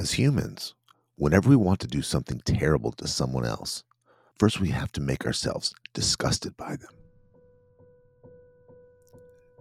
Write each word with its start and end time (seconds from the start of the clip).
As 0.00 0.12
humans, 0.12 0.74
whenever 1.16 1.50
we 1.50 1.56
want 1.56 1.78
to 1.80 1.86
do 1.86 2.00
something 2.00 2.40
terrible 2.46 2.90
to 2.92 3.06
someone 3.06 3.44
else, 3.44 3.84
first 4.38 4.58
we 4.58 4.70
have 4.70 4.90
to 4.92 5.00
make 5.02 5.26
ourselves 5.26 5.74
disgusted 5.92 6.56
by 6.56 6.76
them. 6.76 6.88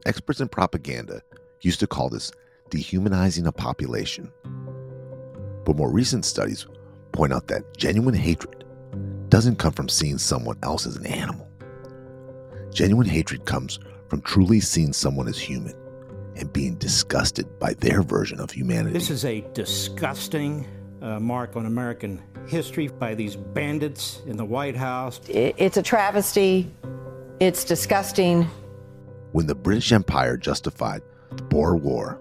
Experts 0.05 0.40
in 0.40 0.48
propaganda 0.48 1.22
used 1.60 1.82
to 1.82 1.88
call 1.88 2.08
this 2.08 2.32
dehumanizing 2.70 3.48
a 3.48 3.52
population. 3.52 4.32
But 5.66 5.76
more 5.76 5.91
recent 5.91 6.23
studies 6.23 6.66
point 7.12 7.34
out 7.34 7.48
that 7.48 7.76
genuine 7.77 8.16
hatred 8.16 8.63
doesn't 9.27 9.60
come 9.60 9.74
from 9.74 9.90
seeing 9.90 10.18
someone 10.18 10.58
else 10.63 10.88
as 10.88 10.96
an 10.96 11.05
animal. 11.05 11.49
Genuine 12.74 13.10
hatred 13.10 13.44
comes 13.44 13.77
from 14.08 14.21
truly 14.21 14.62
seeing 14.62 14.94
someone 14.94 15.27
as 15.27 15.38
human 15.38 15.76
and 16.36 16.52
being 16.54 16.76
disgusted 16.76 17.60
by 17.60 17.74
their 17.76 18.02
version 18.02 18.40
of 18.40 18.52
humanity. 18.52 18.94
This 18.94 19.10
is 19.10 19.26
a 19.26 19.42
disgusting 19.54 20.68
uh, 21.02 21.20
mark 21.20 21.55
on 21.55 21.66
American 21.66 22.22
history 22.48 22.88
by 22.88 23.16
these 23.16 23.36
bandits 23.36 24.22
in 24.26 24.38
the 24.38 24.46
White 24.46 24.76
House. 24.76 25.22
It's 25.28 25.78
a 25.78 25.84
travesty. 25.84 26.72
It's 27.40 27.64
disgusting. 27.64 28.48
When 29.32 29.48
the 29.48 29.55
British 29.55 29.92
Empire 29.92 30.38
justified 30.38 31.02
the 31.32 31.44
Boer 31.44 31.76
War 31.76 32.20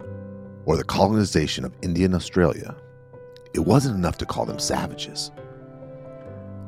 or 0.64 0.76
the 0.76 0.84
colonization 0.84 1.64
of 1.64 1.72
Indian 1.82 2.14
Australia, 2.14 2.76
it 3.54 3.60
wasn't 3.60 3.96
enough 3.96 4.18
to 4.18 4.26
call 4.26 4.44
them 4.44 4.58
savages. 4.58 5.30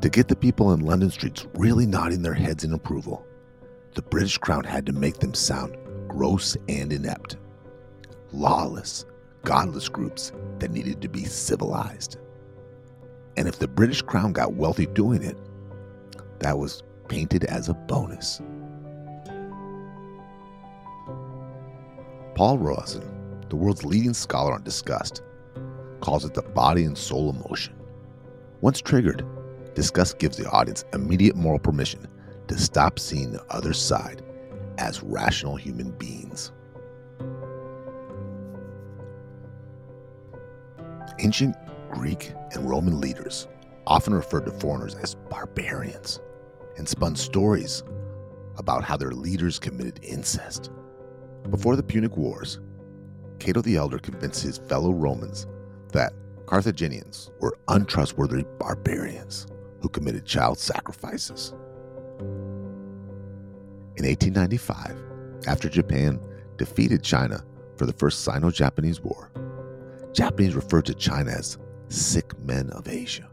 To 0.00 0.08
get 0.08 0.28
the 0.28 0.36
people 0.36 0.72
in 0.72 0.80
London 0.80 1.10
streets 1.10 1.46
really 1.54 1.84
nodding 1.86 2.22
their 2.22 2.34
heads 2.34 2.64
in 2.64 2.72
approval, 2.72 3.26
the 3.94 4.02
British 4.02 4.38
Crown 4.38 4.64
had 4.64 4.86
to 4.86 4.92
make 4.92 5.18
them 5.18 5.34
sound 5.34 5.76
gross 6.10 6.56
and 6.68 6.92
inept. 6.92 7.36
Lawless, 8.32 9.06
godless 9.44 9.88
groups 9.88 10.32
that 10.58 10.72
needed 10.72 11.00
to 11.00 11.08
be 11.08 11.24
civilized. 11.24 12.18
And 13.36 13.46
if 13.46 13.60
the 13.60 13.68
British 13.68 14.02
Crown 14.02 14.32
got 14.32 14.54
wealthy 14.54 14.86
doing 14.86 15.22
it, 15.22 15.38
that 16.40 16.58
was 16.58 16.82
painted 17.08 17.44
as 17.44 17.68
a 17.68 17.74
bonus. 17.74 18.40
Paul 22.34 22.58
Rozin, 22.58 23.04
the 23.48 23.56
world's 23.56 23.84
leading 23.84 24.14
scholar 24.14 24.52
on 24.52 24.64
disgust, 24.64 25.22
calls 26.00 26.24
it 26.24 26.34
the 26.34 26.42
body 26.42 26.84
and 26.84 26.98
soul 26.98 27.30
emotion. 27.30 27.74
Once 28.62 28.80
triggered, 28.80 29.24
disgust 29.74 30.18
gives 30.18 30.36
the 30.36 30.50
audience 30.50 30.84
immediate 30.92 31.36
moral 31.36 31.58
permission 31.58 32.06
to 32.48 32.58
stop 32.58 32.98
seeing 32.98 33.30
the 33.30 33.44
other 33.50 33.72
side 33.72 34.22
as 34.80 35.02
rational 35.02 35.56
human 35.56 35.90
beings. 35.92 36.52
Ancient 41.18 41.54
Greek 41.90 42.32
and 42.52 42.68
Roman 42.68 42.98
leaders 42.98 43.46
often 43.86 44.14
referred 44.14 44.46
to 44.46 44.52
foreigners 44.52 44.94
as 44.94 45.16
barbarians 45.28 46.18
and 46.78 46.88
spun 46.88 47.14
stories 47.14 47.82
about 48.56 48.82
how 48.82 48.96
their 48.96 49.10
leaders 49.10 49.58
committed 49.58 50.00
incest. 50.02 50.70
Before 51.50 51.76
the 51.76 51.82
Punic 51.82 52.16
Wars, 52.16 52.58
Cato 53.38 53.60
the 53.60 53.76
Elder 53.76 53.98
convinced 53.98 54.42
his 54.42 54.58
fellow 54.58 54.92
Romans 54.92 55.46
that 55.92 56.14
Carthaginians 56.46 57.30
were 57.40 57.58
untrustworthy 57.68 58.44
barbarians 58.58 59.46
who 59.82 59.88
committed 59.88 60.24
child 60.24 60.58
sacrifices. 60.58 61.54
In 63.96 64.06
1895, 64.06 64.96
after 65.46 65.68
Japan 65.68 66.20
defeated 66.56 67.02
China 67.02 67.44
for 67.76 67.86
the 67.86 67.92
First 67.92 68.24
Sino 68.24 68.50
Japanese 68.50 69.00
War, 69.00 69.30
Japanese 70.12 70.54
referred 70.54 70.86
to 70.86 70.94
China 70.94 71.32
as 71.32 71.58
sick 71.88 72.38
men 72.40 72.70
of 72.70 72.88
Asia, 72.88 73.28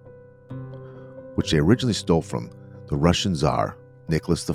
which 1.35 1.51
they 1.51 1.59
originally 1.59 1.93
stole 1.93 2.21
from 2.21 2.49
the 2.87 2.95
Russian 2.97 3.35
Tsar 3.35 3.77
Nicholas 4.07 4.49
I, 4.49 4.53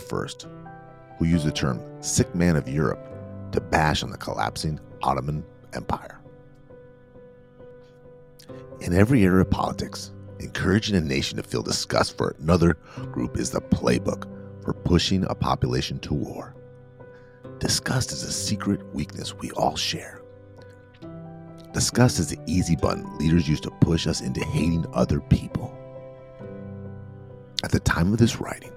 who 1.19 1.25
used 1.25 1.47
the 1.47 1.53
term 1.53 1.81
sick 2.03 2.35
man 2.35 2.57
of 2.57 2.69
Europe 2.69 3.09
to 3.53 3.61
bash 3.61 4.03
on 4.03 4.11
the 4.11 4.19
collapsing 4.19 4.81
Ottoman 5.03 5.45
Empire. 5.73 6.21
In 8.81 8.93
every 8.93 9.25
area 9.25 9.43
of 9.43 9.51
politics, 9.51 10.13
encouraging 10.41 10.97
a 10.97 11.01
nation 11.01 11.37
to 11.37 11.43
feel 11.43 11.63
disgust 11.63 12.17
for 12.17 12.35
another 12.41 12.75
group 13.13 13.39
is 13.39 13.51
the 13.51 13.61
playbook 13.61 14.27
for 14.63 14.73
pushing 14.73 15.25
a 15.25 15.35
population 15.35 15.99
to 16.01 16.15
war. 16.15 16.55
Disgust 17.59 18.13
is 18.13 18.23
a 18.23 18.33
secret 18.33 18.83
weakness 18.95 19.35
we 19.35 19.51
all 19.53 19.77
share. 19.77 20.21
Disgust 21.73 22.19
is 22.19 22.29
the 22.29 22.39
easy 22.47 22.77
button 22.77 23.17
leaders 23.19 23.49
use 23.49 23.61
to 23.61 23.71
push 23.71 24.07
us 24.07 24.21
into 24.21 24.45
hating 24.45 24.87
other 24.93 25.21
people. 25.21 25.77
At 27.65 27.71
the 27.71 27.81
time 27.81 28.13
of 28.13 28.19
this 28.19 28.41
writing, 28.41 28.73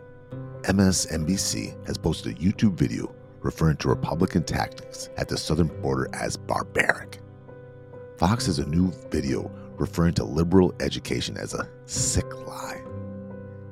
MSNBC 0.62 1.86
has 1.88 1.98
posted 1.98 2.38
a 2.38 2.40
YouTube 2.40 2.74
video 2.74 3.14
referring 3.42 3.78
to 3.78 3.90
Republican 3.90 4.44
tactics 4.44 5.10
at 5.18 5.28
the 5.28 5.38
southern 5.38 5.68
border 5.82 6.08
as 6.14 6.38
barbaric. 6.38 7.20
Fox 8.18 8.46
has 8.46 8.60
a 8.60 8.66
new 8.66 8.92
video 9.10 9.52
referring 9.78 10.14
to 10.14 10.24
liberal 10.24 10.74
education 10.80 11.38
as 11.38 11.54
a 11.54 11.70
sick 11.86 12.34
lie. 12.48 12.82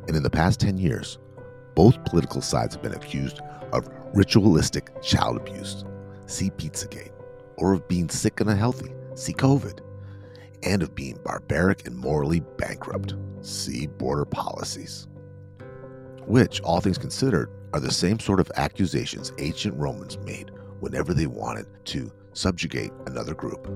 And 0.07 0.17
in 0.17 0.23
the 0.23 0.29
past 0.29 0.59
10 0.59 0.77
years, 0.77 1.17
both 1.75 2.03
political 2.05 2.41
sides 2.41 2.75
have 2.75 2.83
been 2.83 2.93
accused 2.93 3.39
of 3.71 3.89
ritualistic 4.13 5.01
child 5.01 5.37
abuse, 5.37 5.83
see 6.27 6.49
Pizzagate, 6.51 7.11
or 7.57 7.73
of 7.73 7.87
being 7.87 8.09
sick 8.09 8.39
and 8.39 8.49
unhealthy, 8.49 8.93
see 9.15 9.33
COVID, 9.33 9.79
and 10.63 10.81
of 10.83 10.95
being 10.95 11.19
barbaric 11.23 11.87
and 11.87 11.97
morally 11.97 12.41
bankrupt, 12.57 13.15
see 13.41 13.87
border 13.87 14.25
policies. 14.25 15.07
Which, 16.25 16.61
all 16.61 16.79
things 16.79 16.97
considered, 16.97 17.49
are 17.73 17.79
the 17.79 17.91
same 17.91 18.19
sort 18.19 18.39
of 18.39 18.51
accusations 18.55 19.33
ancient 19.39 19.75
Romans 19.75 20.17
made 20.19 20.51
whenever 20.79 21.13
they 21.13 21.27
wanted 21.27 21.65
to 21.85 22.11
subjugate 22.33 22.91
another 23.07 23.33
group. 23.33 23.67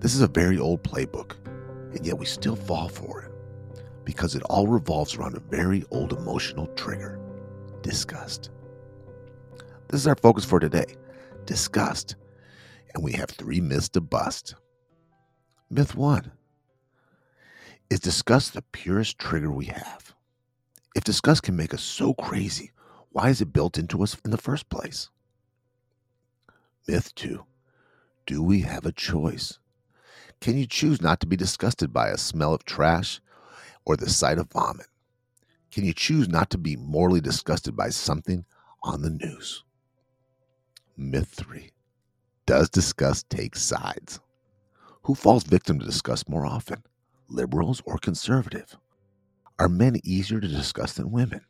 This 0.00 0.14
is 0.14 0.20
a 0.20 0.28
very 0.28 0.58
old 0.58 0.82
playbook, 0.84 1.32
and 1.94 2.06
yet 2.06 2.18
we 2.18 2.26
still 2.26 2.56
fall 2.56 2.88
for 2.88 3.22
it 3.22 3.33
because 4.04 4.34
it 4.34 4.42
all 4.44 4.66
revolves 4.66 5.16
around 5.16 5.36
a 5.36 5.40
very 5.40 5.84
old 5.90 6.12
emotional 6.12 6.66
trigger 6.68 7.20
disgust. 7.82 8.50
This 9.88 10.00
is 10.00 10.06
our 10.06 10.16
focus 10.16 10.44
for 10.44 10.60
today 10.60 10.96
disgust. 11.46 12.16
And 12.94 13.02
we 13.02 13.12
have 13.12 13.30
three 13.30 13.60
myths 13.60 13.88
to 13.90 14.00
bust. 14.00 14.54
Myth 15.68 15.94
one 15.94 16.32
is 17.90 18.00
disgust 18.00 18.54
the 18.54 18.62
purest 18.62 19.18
trigger 19.18 19.50
we 19.50 19.66
have? 19.66 20.14
If 20.94 21.04
disgust 21.04 21.42
can 21.42 21.56
make 21.56 21.74
us 21.74 21.82
so 21.82 22.14
crazy, 22.14 22.72
why 23.10 23.28
is 23.28 23.40
it 23.40 23.52
built 23.52 23.78
into 23.78 24.02
us 24.02 24.16
in 24.24 24.30
the 24.30 24.36
first 24.36 24.68
place? 24.68 25.10
Myth 26.88 27.14
two 27.14 27.44
Do 28.26 28.42
we 28.42 28.60
have 28.60 28.86
a 28.86 28.92
choice? 28.92 29.58
Can 30.40 30.58
you 30.58 30.66
choose 30.66 31.00
not 31.00 31.20
to 31.20 31.26
be 31.26 31.36
disgusted 31.36 31.92
by 31.92 32.08
a 32.08 32.18
smell 32.18 32.54
of 32.54 32.64
trash 32.64 33.20
or 33.86 33.96
the 33.96 34.08
sight 34.08 34.38
of 34.38 34.50
vomit? 34.52 34.86
Can 35.72 35.84
you 35.84 35.92
choose 35.92 36.28
not 36.28 36.50
to 36.50 36.58
be 36.58 36.76
morally 36.76 37.20
disgusted 37.20 37.76
by 37.76 37.88
something 37.88 38.44
on 38.82 39.02
the 39.02 39.10
news? 39.10 39.64
Myth 40.96 41.28
three 41.34 41.72
Does 42.46 42.68
disgust 42.68 43.28
take 43.28 43.56
sides? 43.56 44.20
Who 45.02 45.14
falls 45.14 45.44
victim 45.44 45.78
to 45.80 45.84
disgust 45.86 46.28
more 46.28 46.46
often, 46.46 46.82
liberals 47.28 47.82
or 47.84 47.98
conservative? 47.98 48.76
Are 49.58 49.68
men 49.68 49.96
easier 50.04 50.40
to 50.40 50.48
disgust 50.48 50.96
than 50.96 51.10
women? 51.10 51.40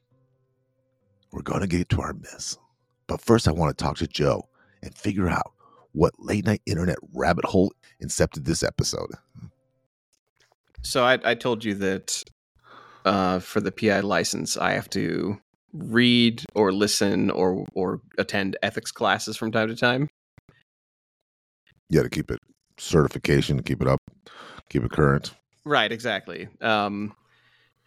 We're 1.30 1.42
going 1.42 1.60
to 1.60 1.66
get 1.66 1.88
to 1.90 2.00
our 2.00 2.12
myths. 2.12 2.58
But 3.06 3.20
first, 3.20 3.46
I 3.46 3.52
want 3.52 3.76
to 3.76 3.82
talk 3.82 3.96
to 3.98 4.06
Joe 4.06 4.48
and 4.82 4.96
figure 4.96 5.28
out 5.28 5.52
what 5.92 6.14
late 6.18 6.46
night 6.46 6.62
internet 6.66 6.96
rabbit 7.12 7.44
hole 7.44 7.72
incepted 8.02 8.44
this 8.44 8.62
episode. 8.62 9.10
So 10.82 11.04
I, 11.04 11.18
I 11.24 11.34
told 11.34 11.64
you 11.64 11.74
that 11.74 12.22
uh, 13.04 13.38
for 13.40 13.60
the 13.60 13.72
PI 13.72 14.00
license, 14.00 14.56
I 14.56 14.72
have 14.72 14.90
to 14.90 15.38
read 15.72 16.44
or 16.54 16.72
listen 16.72 17.30
or 17.30 17.66
or 17.74 18.00
attend 18.18 18.56
ethics 18.62 18.92
classes 18.92 19.36
from 19.36 19.52
time 19.52 19.68
to 19.68 19.76
time. 19.76 20.08
Yeah, 21.90 22.02
to 22.02 22.08
keep 22.08 22.30
it 22.30 22.40
certification, 22.78 23.56
to 23.56 23.62
keep 23.62 23.82
it 23.82 23.88
up, 23.88 24.00
keep 24.70 24.84
it 24.84 24.90
current. 24.90 25.34
Right, 25.64 25.90
exactly. 25.90 26.48
Um, 26.60 27.14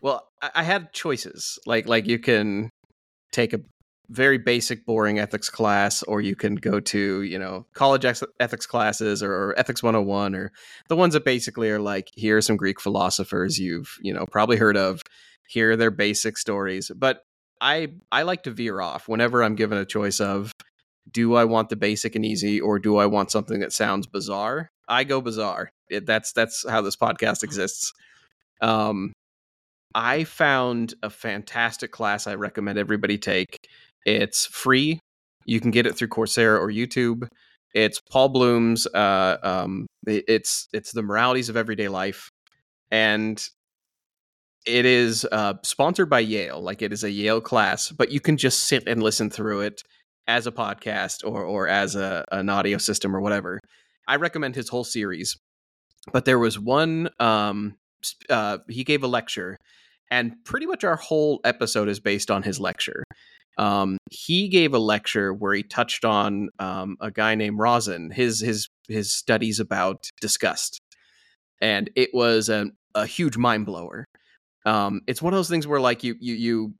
well, 0.02 0.28
I, 0.42 0.52
I 0.56 0.64
had 0.64 0.94
choices. 0.94 1.60
Like 1.66 1.88
like 1.88 2.06
you 2.06 2.20
can 2.20 2.70
take 3.32 3.54
a 3.54 3.60
very 4.10 4.38
basic, 4.38 4.86
boring 4.86 5.20
ethics 5.20 5.50
class, 5.50 6.02
or 6.04 6.22
you 6.22 6.36
can 6.36 6.56
go 6.56 6.80
to, 6.80 7.22
you 7.24 7.38
know, 7.38 7.66
college 7.74 8.06
ethics 8.40 8.66
classes 8.66 9.22
or, 9.22 9.32
or, 9.34 9.60
Ethics 9.60 9.84
101 9.84 10.36
or 10.36 10.52
the 10.88 10.96
ones 10.96 11.14
that 11.14 11.26
basically 11.26 11.70
are 11.70 11.80
like, 11.80 12.10
here 12.16 12.38
are 12.38 12.42
some 12.42 12.56
Greek 12.56 12.80
philosophers 12.80 13.60
you've, 13.60 13.98
you 14.02 14.14
know, 14.14 14.26
probably 14.26 14.58
heard 14.58 14.78
of. 14.78 15.02
Here 15.50 15.72
are 15.72 15.76
their 15.76 15.92
basic 15.92 16.38
stories. 16.38 16.92
But 16.96 17.24
I 17.60 17.94
I 18.12 18.24
like 18.24 18.44
to 18.44 18.52
veer 18.52 18.82
off 18.82 19.08
whenever 19.08 19.44
I'm 19.44 19.56
given 19.56 19.78
a 19.78 19.86
choice 19.86 20.20
of 20.20 20.52
do 21.12 21.36
I 21.36 21.46
want 21.46 21.70
the 21.70 21.76
basic 21.76 22.16
and 22.16 22.26
easy 22.26 22.60
or 22.60 22.80
do 22.80 22.98
I 22.98 23.06
want 23.06 23.32
something 23.32 23.60
that 23.62 23.74
sounds 23.74 24.08
bizarre? 24.08 24.70
I 24.88 25.04
go 25.04 25.22
bizarre. 25.22 25.70
It, 25.90 26.06
that's 26.06 26.34
that's 26.34 26.68
how 26.68 26.82
this 26.82 26.96
podcast 26.96 27.44
exists. 27.44 27.94
Um, 28.62 29.14
I 29.96 30.26
found 30.26 30.94
a 31.02 31.10
fantastic 31.10 31.92
class 31.92 32.28
I 32.28 32.36
recommend 32.36 32.78
everybody 32.78 33.18
take. 33.18 33.58
It's 34.08 34.46
free. 34.46 35.02
You 35.46 35.60
can 35.60 35.70
get 35.70 35.86
it 35.86 35.98
through 35.98 36.08
Coursera 36.08 36.58
or 36.60 36.70
YouTube. 36.70 37.28
It's 37.74 38.00
Paul 38.00 38.30
Bloom's. 38.30 38.88
Uh, 38.88 39.38
um, 39.44 39.86
it, 40.08 40.24
it's 40.30 40.70
it's 40.72 40.94
the 40.94 41.04
moralities 41.04 41.50
of 41.50 41.58
everyday 41.58 41.90
life, 41.90 42.30
and 42.90 43.46
it 44.66 44.86
is 44.86 45.28
uh, 45.30 45.56
sponsored 45.64 46.10
by 46.10 46.22
Yale. 46.22 46.62
Like 46.62 46.82
it 46.82 46.94
is 46.94 47.04
a 47.04 47.12
Yale 47.12 47.42
class, 47.42 47.92
but 47.92 48.10
you 48.10 48.22
can 48.22 48.38
just 48.38 48.64
sit 48.64 48.88
and 48.88 49.04
listen 49.04 49.30
through 49.30 49.62
it 49.62 49.82
as 50.26 50.48
a 50.48 50.54
podcast 50.54 51.30
or 51.30 51.44
or 51.44 51.68
as 51.68 51.98
a, 51.98 52.24
an 52.32 52.48
audio 52.48 52.78
system 52.78 53.14
or 53.14 53.20
whatever. 53.20 53.60
I 54.08 54.16
recommend 54.16 54.56
his 54.56 54.70
whole 54.70 54.86
series, 54.86 55.38
but 56.14 56.24
there 56.24 56.40
was 56.40 56.58
one. 56.58 57.10
Um, 57.20 57.76
uh, 58.30 58.60
he 58.70 58.86
gave 58.86 59.04
a 59.04 59.08
lecture, 59.08 59.58
and 60.10 60.34
pretty 60.46 60.66
much 60.66 60.86
our 60.86 60.96
whole 60.96 61.42
episode 61.44 61.90
is 61.90 62.00
based 62.00 62.32
on 62.32 62.44
his 62.44 62.58
lecture. 62.58 63.04
Um, 63.58 63.98
he 64.12 64.50
gave 64.50 64.74
a 64.74 64.80
lecture 64.80 65.34
where 65.34 65.54
he 65.54 65.64
touched 65.64 66.06
on 66.06 66.50
um, 66.60 66.98
a 67.02 67.12
guy 67.12 67.36
named 67.36 67.60
Rozin, 67.60 68.12
his 68.12 68.40
his 68.40 68.70
his 68.88 69.12
studies 69.12 69.60
about 69.60 70.10
disgust, 70.22 70.80
and 71.62 71.90
it 71.96 72.10
was 72.14 72.50
a, 72.50 72.68
a 72.94 73.06
huge 73.06 73.38
mind 73.38 73.66
blower. 73.66 74.06
Um, 74.66 75.02
it's 75.08 75.22
one 75.22 75.34
of 75.34 75.38
those 75.38 75.50
things 75.50 75.66
where 75.66 75.80
like 75.80 76.04
you 76.04 76.16
you 76.20 76.36
you 76.36 76.74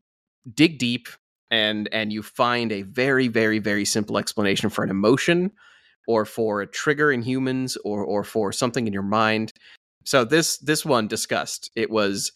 dig 0.54 0.78
deep 0.78 1.08
and 1.50 1.90
and 1.92 2.14
you 2.14 2.22
find 2.22 2.72
a 2.72 2.84
very 2.84 3.28
very 3.28 3.60
very 3.60 3.86
simple 3.86 4.18
explanation 4.18 4.70
for 4.70 4.84
an 4.84 4.90
emotion 4.90 5.52
or 6.08 6.26
for 6.26 6.62
a 6.62 6.68
trigger 6.68 7.12
in 7.12 7.22
humans 7.22 7.78
or 7.84 8.04
or 8.04 8.24
for 8.24 8.52
something 8.52 8.88
in 8.88 8.94
your 8.94 9.04
mind. 9.04 9.52
So 10.06 10.24
this 10.24 10.58
this 10.60 10.86
one 10.86 11.08
disgust. 11.08 11.72
It 11.76 11.90
was 11.90 12.32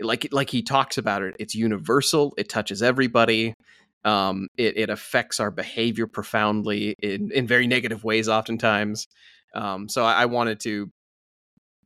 like 0.00 0.28
like 0.32 0.50
he 0.50 0.62
talks 0.62 0.98
about 0.98 1.22
it 1.22 1.34
it's 1.38 1.54
universal 1.54 2.34
it 2.36 2.48
touches 2.48 2.82
everybody 2.82 3.54
um, 4.06 4.46
it, 4.56 4.76
it 4.78 4.88
affects 4.88 5.40
our 5.40 5.50
behavior 5.50 6.06
profoundly 6.06 6.94
in, 7.02 7.32
in 7.32 7.46
very 7.46 7.66
negative 7.66 8.04
ways 8.04 8.28
oftentimes. 8.28 9.08
Um, 9.52 9.88
so 9.88 10.04
I, 10.04 10.22
I 10.22 10.24
wanted 10.26 10.60
to 10.60 10.90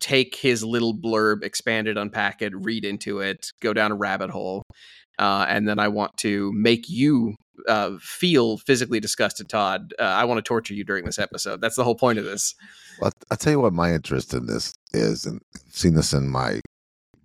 take 0.00 0.36
his 0.36 0.62
little 0.62 0.94
blurb 0.94 1.42
expand 1.42 1.86
it 1.86 1.98
unpack 1.98 2.40
it 2.40 2.54
read 2.56 2.86
into 2.86 3.20
it 3.20 3.48
go 3.60 3.74
down 3.74 3.92
a 3.92 3.94
rabbit 3.94 4.30
hole 4.30 4.62
uh, 5.18 5.44
and 5.46 5.68
then 5.68 5.78
i 5.78 5.88
want 5.88 6.16
to 6.16 6.50
make 6.54 6.88
you 6.88 7.34
uh, 7.68 7.90
feel 8.00 8.56
physically 8.56 8.98
disgusted 8.98 9.46
todd. 9.50 9.92
Uh, 9.98 10.04
i 10.04 10.24
want 10.24 10.38
to 10.38 10.42
torture 10.42 10.72
you 10.72 10.82
during 10.82 11.04
this 11.04 11.18
episode. 11.18 11.60
That's 11.60 11.76
the 11.76 11.84
whole 11.84 11.94
point 11.94 12.18
of 12.18 12.24
this. 12.24 12.54
Well, 12.98 13.12
I'll 13.30 13.36
tell 13.36 13.52
you 13.52 13.60
what 13.60 13.74
my 13.74 13.92
interest 13.92 14.32
in 14.32 14.46
this 14.46 14.72
is, 14.94 15.26
and 15.26 15.42
I've 15.54 15.74
seen 15.74 15.92
this 15.92 16.14
in 16.14 16.30
my 16.30 16.60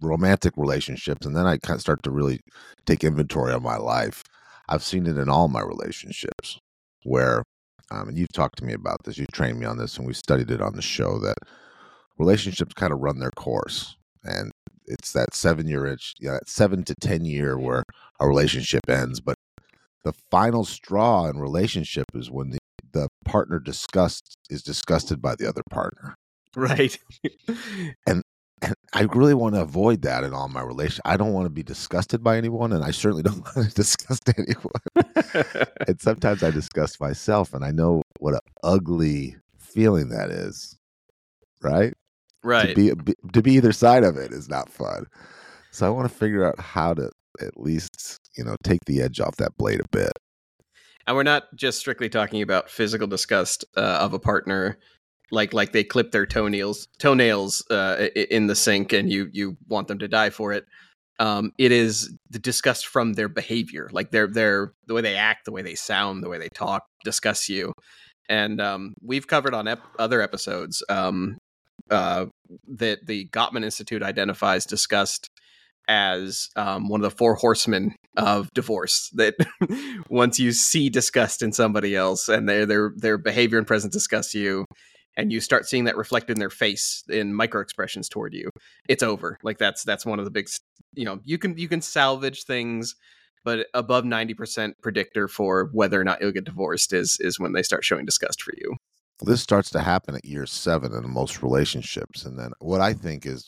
romantic 0.01 0.53
relationships, 0.57 1.25
and 1.25 1.35
then 1.35 1.45
I 1.45 1.57
kind 1.57 1.75
of 1.75 1.81
start 1.81 2.03
to 2.03 2.11
really 2.11 2.39
take 2.85 3.03
inventory 3.03 3.53
of 3.53 3.61
my 3.61 3.77
life. 3.77 4.23
I've 4.67 4.83
seen 4.83 5.05
it 5.07 5.17
in 5.17 5.29
all 5.29 5.47
my 5.47 5.61
relationships 5.61 6.59
where, 7.03 7.43
um, 7.91 8.09
and 8.09 8.17
you've 8.17 8.33
talked 8.33 8.57
to 8.59 8.65
me 8.65 8.73
about 8.73 9.03
this, 9.03 9.17
you 9.17 9.25
trained 9.31 9.59
me 9.59 9.65
on 9.65 9.77
this, 9.77 9.97
and 9.97 10.07
we 10.07 10.13
studied 10.13 10.51
it 10.51 10.61
on 10.61 10.75
the 10.75 10.81
show 10.81 11.19
that 11.19 11.37
relationships 12.17 12.73
kind 12.73 12.91
of 12.91 12.99
run 12.99 13.19
their 13.19 13.31
course. 13.31 13.95
And 14.23 14.51
it's 14.87 15.11
that 15.13 15.35
seven 15.35 15.67
year 15.67 15.85
itch, 15.85 16.13
yeah, 16.19 16.33
that 16.33 16.49
seven 16.49 16.83
to 16.85 16.95
10 16.95 17.25
year 17.25 17.57
where 17.57 17.83
a 18.19 18.27
relationship 18.27 18.89
ends. 18.89 19.19
But 19.19 19.35
the 20.03 20.13
final 20.31 20.65
straw 20.65 21.27
in 21.27 21.39
relationship 21.39 22.05
is 22.13 22.31
when 22.31 22.51
the, 22.51 22.59
the 22.91 23.09
partner 23.23 23.59
disgust 23.59 24.37
is 24.49 24.61
disgusted 24.63 25.21
by 25.21 25.35
the 25.35 25.47
other 25.47 25.63
partner. 25.69 26.15
right 26.55 26.97
And 28.07 28.23
I 28.93 29.01
really 29.13 29.33
want 29.33 29.55
to 29.55 29.61
avoid 29.61 30.01
that 30.03 30.23
in 30.23 30.33
all 30.33 30.47
my 30.47 30.61
relations. 30.61 31.01
I 31.05 31.17
don't 31.17 31.33
want 31.33 31.45
to 31.45 31.51
be 31.51 31.63
disgusted 31.63 32.23
by 32.23 32.37
anyone, 32.37 32.71
and 32.71 32.83
I 32.83 32.91
certainly 32.91 33.23
don't 33.29 33.43
want 33.55 33.69
to 33.69 33.75
disgust 33.75 34.29
anyone. 34.37 35.65
and 35.87 36.01
sometimes 36.01 36.43
I 36.43 36.51
disgust 36.51 36.99
myself, 37.01 37.53
and 37.53 37.63
I 37.63 37.71
know 37.71 38.01
what 38.19 38.33
an 38.33 38.39
ugly 38.63 39.35
feeling 39.57 40.09
that 40.09 40.29
is. 40.29 40.77
Right? 41.61 41.93
right 42.43 42.69
To 42.69 42.75
be, 42.75 42.93
be 42.93 43.13
to 43.33 43.41
be 43.41 43.53
either 43.53 43.71
side 43.71 44.03
of 44.03 44.17
it 44.17 44.31
is 44.31 44.47
not 44.47 44.69
fun. 44.69 45.07
So 45.71 45.85
I 45.85 45.89
want 45.89 46.09
to 46.09 46.15
figure 46.15 46.45
out 46.45 46.59
how 46.59 46.93
to 46.93 47.09
at 47.41 47.59
least 47.59 48.19
you 48.37 48.43
know 48.43 48.55
take 48.63 48.85
the 48.85 49.01
edge 49.01 49.19
off 49.19 49.35
that 49.37 49.57
blade 49.57 49.81
a 49.81 49.87
bit. 49.91 50.13
and 51.07 51.15
we're 51.15 51.23
not 51.23 51.43
just 51.55 51.79
strictly 51.79 52.07
talking 52.07 52.41
about 52.41 52.69
physical 52.69 53.07
disgust 53.07 53.65
uh, 53.75 53.99
of 54.01 54.13
a 54.13 54.19
partner 54.19 54.77
like 55.31 55.53
like 55.53 55.71
they 55.71 55.83
clip 55.83 56.11
their 56.11 56.25
toenails 56.25 56.87
toenails 56.99 57.63
uh, 57.69 58.07
in 58.15 58.47
the 58.47 58.55
sink 58.55 58.93
and 58.93 59.11
you 59.11 59.29
you 59.31 59.57
want 59.67 59.87
them 59.87 59.99
to 59.99 60.07
die 60.07 60.29
for 60.29 60.53
it 60.53 60.65
um, 61.17 61.51
it 61.57 61.71
is 61.71 62.13
the 62.29 62.39
disgust 62.39 62.87
from 62.87 63.13
their 63.13 63.29
behavior 63.29 63.89
like 63.91 64.11
their 64.11 64.27
their 64.27 64.73
the 64.87 64.93
way 64.93 65.01
they 65.01 65.15
act 65.15 65.45
the 65.45 65.51
way 65.51 65.61
they 65.61 65.75
sound 65.75 66.23
the 66.23 66.29
way 66.29 66.37
they 66.37 66.49
talk 66.49 66.83
disgusts 67.03 67.49
you 67.49 67.73
and 68.29 68.59
um, 68.59 68.93
we've 69.01 69.27
covered 69.27 69.53
on 69.53 69.67
ep- 69.67 69.83
other 69.99 70.21
episodes 70.21 70.83
um, 70.89 71.37
uh, 71.89 72.25
that 72.67 73.05
the 73.05 73.27
gottman 73.29 73.63
institute 73.63 74.03
identifies 74.03 74.65
disgust 74.65 75.29
as 75.87 76.49
um, 76.55 76.89
one 76.89 77.03
of 77.03 77.11
the 77.11 77.15
four 77.15 77.35
horsemen 77.35 77.95
of 78.17 78.49
divorce. 78.53 79.09
That 79.13 79.35
once 80.09 80.39
you 80.39 80.51
see 80.51 80.89
disgust 80.89 81.41
in 81.41 81.51
somebody 81.51 81.95
else 81.95 82.27
and 82.27 82.47
their 82.49 82.65
their 82.65 82.91
their 82.95 83.17
behavior 83.17 83.57
and 83.57 83.67
presence 83.67 83.93
disgusts 83.93 84.33
you, 84.33 84.65
and 85.17 85.31
you 85.31 85.39
start 85.39 85.65
seeing 85.65 85.85
that 85.85 85.97
reflected 85.97 86.33
in 86.33 86.39
their 86.39 86.49
face 86.49 87.03
in 87.09 87.33
micro 87.33 87.61
expressions 87.61 88.09
toward 88.09 88.33
you, 88.33 88.49
it's 88.89 89.03
over. 89.03 89.37
Like 89.43 89.57
that's 89.57 89.83
that's 89.83 90.05
one 90.05 90.19
of 90.19 90.25
the 90.25 90.31
big. 90.31 90.47
You 90.93 91.05
know, 91.05 91.19
you 91.23 91.37
can 91.37 91.57
you 91.57 91.67
can 91.67 91.81
salvage 91.81 92.43
things, 92.43 92.95
but 93.43 93.67
above 93.73 94.05
ninety 94.05 94.33
percent 94.33 94.75
predictor 94.81 95.27
for 95.27 95.69
whether 95.73 95.99
or 95.99 96.03
not 96.03 96.21
you'll 96.21 96.31
get 96.31 96.45
divorced 96.45 96.93
is 96.93 97.17
is 97.19 97.39
when 97.39 97.53
they 97.53 97.63
start 97.63 97.83
showing 97.83 98.05
disgust 98.05 98.41
for 98.41 98.53
you. 98.57 98.75
this 99.23 99.41
starts 99.41 99.69
to 99.71 99.81
happen 99.81 100.15
at 100.15 100.25
year 100.25 100.45
seven 100.45 100.93
in 100.93 101.09
most 101.09 101.41
relationships 101.41 102.25
and 102.25 102.37
then 102.37 102.51
what 102.59 102.81
i 102.81 102.91
think 102.93 103.25
is 103.25 103.47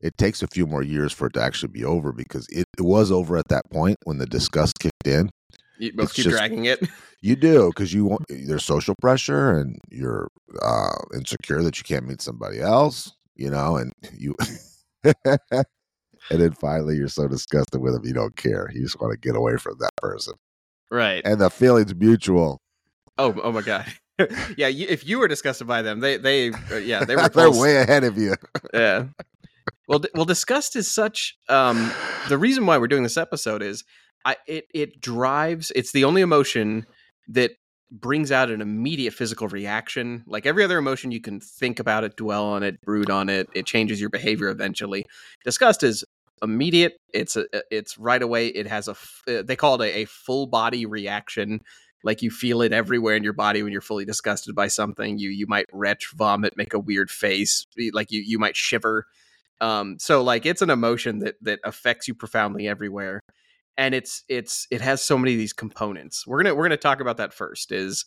it 0.00 0.18
takes 0.18 0.42
a 0.42 0.48
few 0.48 0.66
more 0.66 0.82
years 0.82 1.12
for 1.12 1.28
it 1.28 1.32
to 1.34 1.40
actually 1.42 1.72
be 1.72 1.84
over 1.84 2.12
because 2.12 2.46
it, 2.50 2.66
it 2.76 2.82
was 2.82 3.12
over 3.12 3.36
at 3.36 3.48
that 3.48 3.62
point 3.70 3.96
when 4.04 4.18
the 4.18 4.26
disgust 4.26 4.78
kicked 4.80 5.06
in 5.06 5.30
You 5.78 5.92
both 5.92 6.04
It's 6.06 6.12
keep 6.14 6.24
just- 6.24 6.36
dragging 6.36 6.64
it. 6.66 6.86
you 7.20 7.36
do 7.36 7.68
because 7.70 7.92
you 7.94 8.04
want 8.04 8.24
there's 8.28 8.64
social 8.64 8.94
pressure 9.00 9.50
and 9.58 9.78
you're 9.90 10.28
uh 10.60 10.90
insecure 11.14 11.62
that 11.62 11.78
you 11.78 11.84
can't 11.84 12.06
meet 12.06 12.20
somebody 12.20 12.60
else 12.60 13.12
you 13.34 13.48
know 13.48 13.76
and 13.78 13.92
you 14.18 14.34
and 15.24 15.64
then 16.30 16.52
finally 16.52 16.96
you're 16.96 17.08
so 17.08 17.26
disgusted 17.26 17.80
with 17.80 17.94
them 17.94 18.04
you 18.04 18.12
don't 18.12 18.36
care 18.36 18.70
you 18.74 18.82
just 18.82 19.00
want 19.00 19.10
to 19.12 19.18
get 19.18 19.36
away 19.36 19.56
from 19.56 19.74
that 19.78 19.94
person 19.96 20.34
right. 20.90 21.22
and 21.24 21.40
the 21.40 21.48
feeling's 21.50 21.94
mutual 21.94 22.60
Oh, 23.16 23.32
oh 23.44 23.52
my 23.52 23.62
god. 23.62 23.86
yeah, 24.58 24.66
you, 24.66 24.86
if 24.88 25.06
you 25.06 25.18
were 25.20 25.28
disgusted 25.28 25.66
by 25.68 25.82
them, 25.82 26.00
they 26.00 26.16
they 26.16 26.50
uh, 26.72 26.76
yeah, 26.76 27.04
they 27.04 27.14
were 27.14 27.28
they're 27.28 27.50
way 27.50 27.76
ahead 27.76 28.02
of 28.02 28.18
you 28.18 28.34
yeah. 28.74 29.04
Well, 29.86 30.00
d- 30.00 30.08
well, 30.14 30.24
disgust 30.24 30.74
is 30.76 30.90
such. 30.90 31.36
Um, 31.48 31.92
the 32.28 32.36
reason 32.38 32.66
why 32.66 32.76
we're 32.78 32.88
doing 32.88 33.02
this 33.04 33.16
episode 33.16 33.62
is, 33.62 33.84
I 34.24 34.36
it 34.46 34.66
it 34.74 35.00
drives. 35.00 35.72
It's 35.74 35.92
the 35.92 36.04
only 36.04 36.22
emotion 36.22 36.86
that 37.28 37.52
brings 37.90 38.32
out 38.32 38.50
an 38.50 38.60
immediate 38.60 39.14
physical 39.14 39.48
reaction. 39.48 40.24
Like 40.26 40.46
every 40.46 40.64
other 40.64 40.78
emotion, 40.78 41.12
you 41.12 41.20
can 41.20 41.40
think 41.40 41.78
about 41.78 42.04
it, 42.04 42.16
dwell 42.16 42.44
on 42.44 42.62
it, 42.62 42.80
brood 42.82 43.10
on 43.10 43.28
it. 43.28 43.48
It 43.54 43.66
changes 43.66 44.00
your 44.00 44.10
behavior 44.10 44.48
eventually. 44.48 45.04
Disgust 45.44 45.82
is 45.82 46.04
immediate. 46.42 46.94
It's 47.12 47.36
a 47.36 47.46
it's 47.70 47.98
right 47.98 48.22
away. 48.22 48.48
It 48.48 48.66
has 48.66 48.88
a 48.88 48.96
uh, 49.28 49.42
they 49.42 49.56
call 49.56 49.80
it 49.80 49.86
a, 49.86 49.98
a 50.00 50.04
full 50.06 50.46
body 50.46 50.86
reaction. 50.86 51.60
Like 52.02 52.20
you 52.20 52.30
feel 52.30 52.60
it 52.62 52.72
everywhere 52.72 53.16
in 53.16 53.24
your 53.24 53.32
body 53.32 53.62
when 53.62 53.72
you're 53.72 53.80
fully 53.80 54.04
disgusted 54.04 54.54
by 54.54 54.68
something. 54.68 55.18
You 55.18 55.30
you 55.30 55.46
might 55.46 55.66
retch, 55.72 56.12
vomit, 56.14 56.56
make 56.56 56.74
a 56.74 56.78
weird 56.78 57.10
face. 57.10 57.66
Like 57.92 58.10
you 58.10 58.22
you 58.22 58.38
might 58.38 58.56
shiver 58.56 59.06
um 59.60 59.96
so 60.00 60.20
like 60.20 60.44
it's 60.44 60.62
an 60.62 60.70
emotion 60.70 61.20
that 61.20 61.36
that 61.40 61.60
affects 61.64 62.08
you 62.08 62.14
profoundly 62.14 62.66
everywhere 62.66 63.20
and 63.76 63.94
it's 63.94 64.22
it's 64.28 64.66
it 64.70 64.80
has 64.80 65.02
so 65.02 65.18
many 65.18 65.32
of 65.32 65.38
these 65.38 65.52
components 65.52 66.26
we're 66.26 66.42
gonna 66.42 66.54
we're 66.54 66.64
gonna 66.64 66.76
talk 66.76 67.00
about 67.00 67.16
that 67.16 67.32
first 67.32 67.72
is 67.72 68.04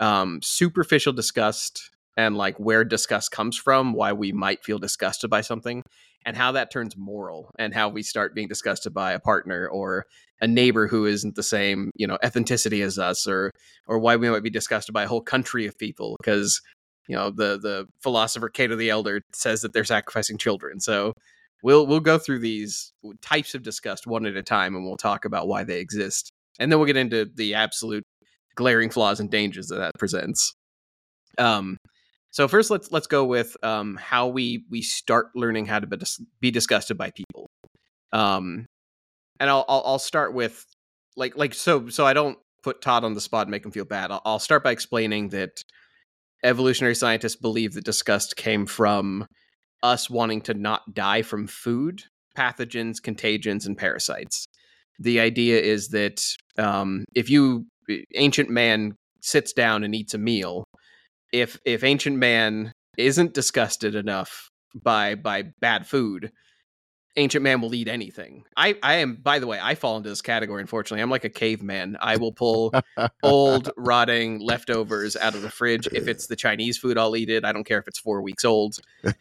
um 0.00 0.40
superficial 0.42 1.12
disgust 1.12 1.90
and 2.16 2.36
like 2.36 2.58
where 2.58 2.84
disgust 2.84 3.30
comes 3.30 3.56
from 3.56 3.92
why 3.92 4.12
we 4.12 4.32
might 4.32 4.64
feel 4.64 4.78
disgusted 4.78 5.30
by 5.30 5.40
something 5.40 5.82
and 6.26 6.36
how 6.36 6.52
that 6.52 6.70
turns 6.70 6.96
moral 6.96 7.50
and 7.58 7.74
how 7.74 7.88
we 7.88 8.02
start 8.02 8.34
being 8.34 8.48
disgusted 8.48 8.92
by 8.92 9.12
a 9.12 9.20
partner 9.20 9.68
or 9.68 10.04
a 10.40 10.46
neighbor 10.46 10.86
who 10.86 11.06
isn't 11.06 11.34
the 11.34 11.42
same 11.42 11.90
you 11.96 12.06
know 12.06 12.18
ethnicity 12.22 12.82
as 12.84 12.98
us 12.98 13.26
or 13.26 13.50
or 13.86 13.98
why 13.98 14.16
we 14.16 14.30
might 14.30 14.42
be 14.42 14.50
disgusted 14.50 14.92
by 14.92 15.04
a 15.04 15.08
whole 15.08 15.22
country 15.22 15.66
of 15.66 15.78
people 15.78 16.16
because 16.20 16.60
you 17.08 17.16
know 17.16 17.30
the 17.30 17.58
the 17.58 17.86
philosopher 18.00 18.48
Cato 18.48 18.76
the 18.76 18.90
Elder 18.90 19.22
says 19.32 19.62
that 19.62 19.72
they're 19.72 19.84
sacrificing 19.84 20.38
children. 20.38 20.78
So 20.78 21.14
we'll 21.62 21.86
we'll 21.86 22.00
go 22.00 22.18
through 22.18 22.40
these 22.40 22.92
types 23.20 23.54
of 23.54 23.62
disgust 23.62 24.06
one 24.06 24.26
at 24.26 24.36
a 24.36 24.42
time, 24.42 24.74
and 24.74 24.84
we'll 24.84 24.96
talk 24.96 25.24
about 25.24 25.48
why 25.48 25.64
they 25.64 25.80
exist, 25.80 26.30
and 26.58 26.70
then 26.70 26.78
we'll 26.78 26.86
get 26.86 26.96
into 26.96 27.24
the 27.34 27.54
absolute 27.54 28.04
glaring 28.54 28.90
flaws 28.90 29.20
and 29.20 29.30
dangers 29.30 29.68
that 29.68 29.76
that 29.76 29.92
presents. 29.98 30.54
Um, 31.38 31.76
So 32.30 32.46
first, 32.46 32.70
let's 32.70 32.92
let's 32.92 33.06
go 33.06 33.24
with 33.24 33.56
um, 33.62 33.96
how 33.96 34.28
we 34.28 34.64
we 34.70 34.82
start 34.82 35.28
learning 35.34 35.66
how 35.66 35.78
to 35.80 35.86
be, 35.86 35.96
dis- 35.96 36.20
be 36.40 36.50
disgusted 36.50 36.98
by 36.98 37.10
people. 37.10 37.48
Um, 38.12 38.66
and 39.40 39.48
I'll, 39.48 39.64
I'll 39.68 39.82
I'll 39.84 39.98
start 39.98 40.34
with 40.34 40.64
like 41.16 41.36
like 41.36 41.54
so 41.54 41.88
so 41.88 42.04
I 42.06 42.12
don't 42.12 42.38
put 42.62 42.82
Todd 42.82 43.04
on 43.04 43.14
the 43.14 43.20
spot 43.20 43.46
and 43.46 43.50
make 43.50 43.64
him 43.64 43.70
feel 43.70 43.84
bad. 43.84 44.10
I'll, 44.10 44.22
I'll 44.24 44.38
start 44.38 44.62
by 44.62 44.72
explaining 44.72 45.30
that 45.30 45.62
evolutionary 46.44 46.94
scientists 46.94 47.36
believe 47.36 47.74
that 47.74 47.84
disgust 47.84 48.36
came 48.36 48.66
from 48.66 49.26
us 49.82 50.10
wanting 50.10 50.40
to 50.42 50.54
not 50.54 50.94
die 50.94 51.22
from 51.22 51.46
food, 51.46 52.02
pathogens, 52.36 53.02
contagions, 53.02 53.66
and 53.66 53.76
parasites. 53.76 54.46
The 54.98 55.20
idea 55.20 55.60
is 55.60 55.88
that 55.88 56.24
um, 56.56 57.04
if 57.14 57.30
you 57.30 57.66
ancient 58.14 58.50
man 58.50 58.94
sits 59.20 59.52
down 59.52 59.84
and 59.84 59.94
eats 59.94 60.14
a 60.14 60.18
meal, 60.18 60.64
if 61.32 61.58
if 61.64 61.84
ancient 61.84 62.16
man 62.16 62.72
isn't 62.96 63.34
disgusted 63.34 63.94
enough 63.94 64.48
by 64.74 65.14
by 65.14 65.44
bad 65.60 65.86
food, 65.86 66.32
ancient 67.16 67.42
man 67.42 67.60
will 67.60 67.74
eat 67.74 67.88
anything. 67.88 68.44
I 68.56 68.76
I 68.82 68.96
am 68.96 69.16
by 69.16 69.38
the 69.38 69.46
way, 69.46 69.58
I 69.60 69.74
fall 69.74 69.96
into 69.96 70.08
this 70.08 70.22
category 70.22 70.60
unfortunately. 70.60 71.02
I'm 71.02 71.10
like 71.10 71.24
a 71.24 71.30
caveman. 71.30 71.96
I 72.00 72.16
will 72.16 72.32
pull 72.32 72.72
old 73.22 73.70
rotting 73.76 74.40
leftovers 74.40 75.16
out 75.16 75.34
of 75.34 75.42
the 75.42 75.50
fridge. 75.50 75.88
If 75.92 76.08
it's 76.08 76.26
the 76.26 76.36
Chinese 76.36 76.78
food, 76.78 76.98
I'll 76.98 77.16
eat 77.16 77.30
it. 77.30 77.44
I 77.44 77.52
don't 77.52 77.64
care 77.64 77.78
if 77.78 77.88
it's 77.88 77.98
4 77.98 78.22
weeks 78.22 78.44
old. 78.44 78.78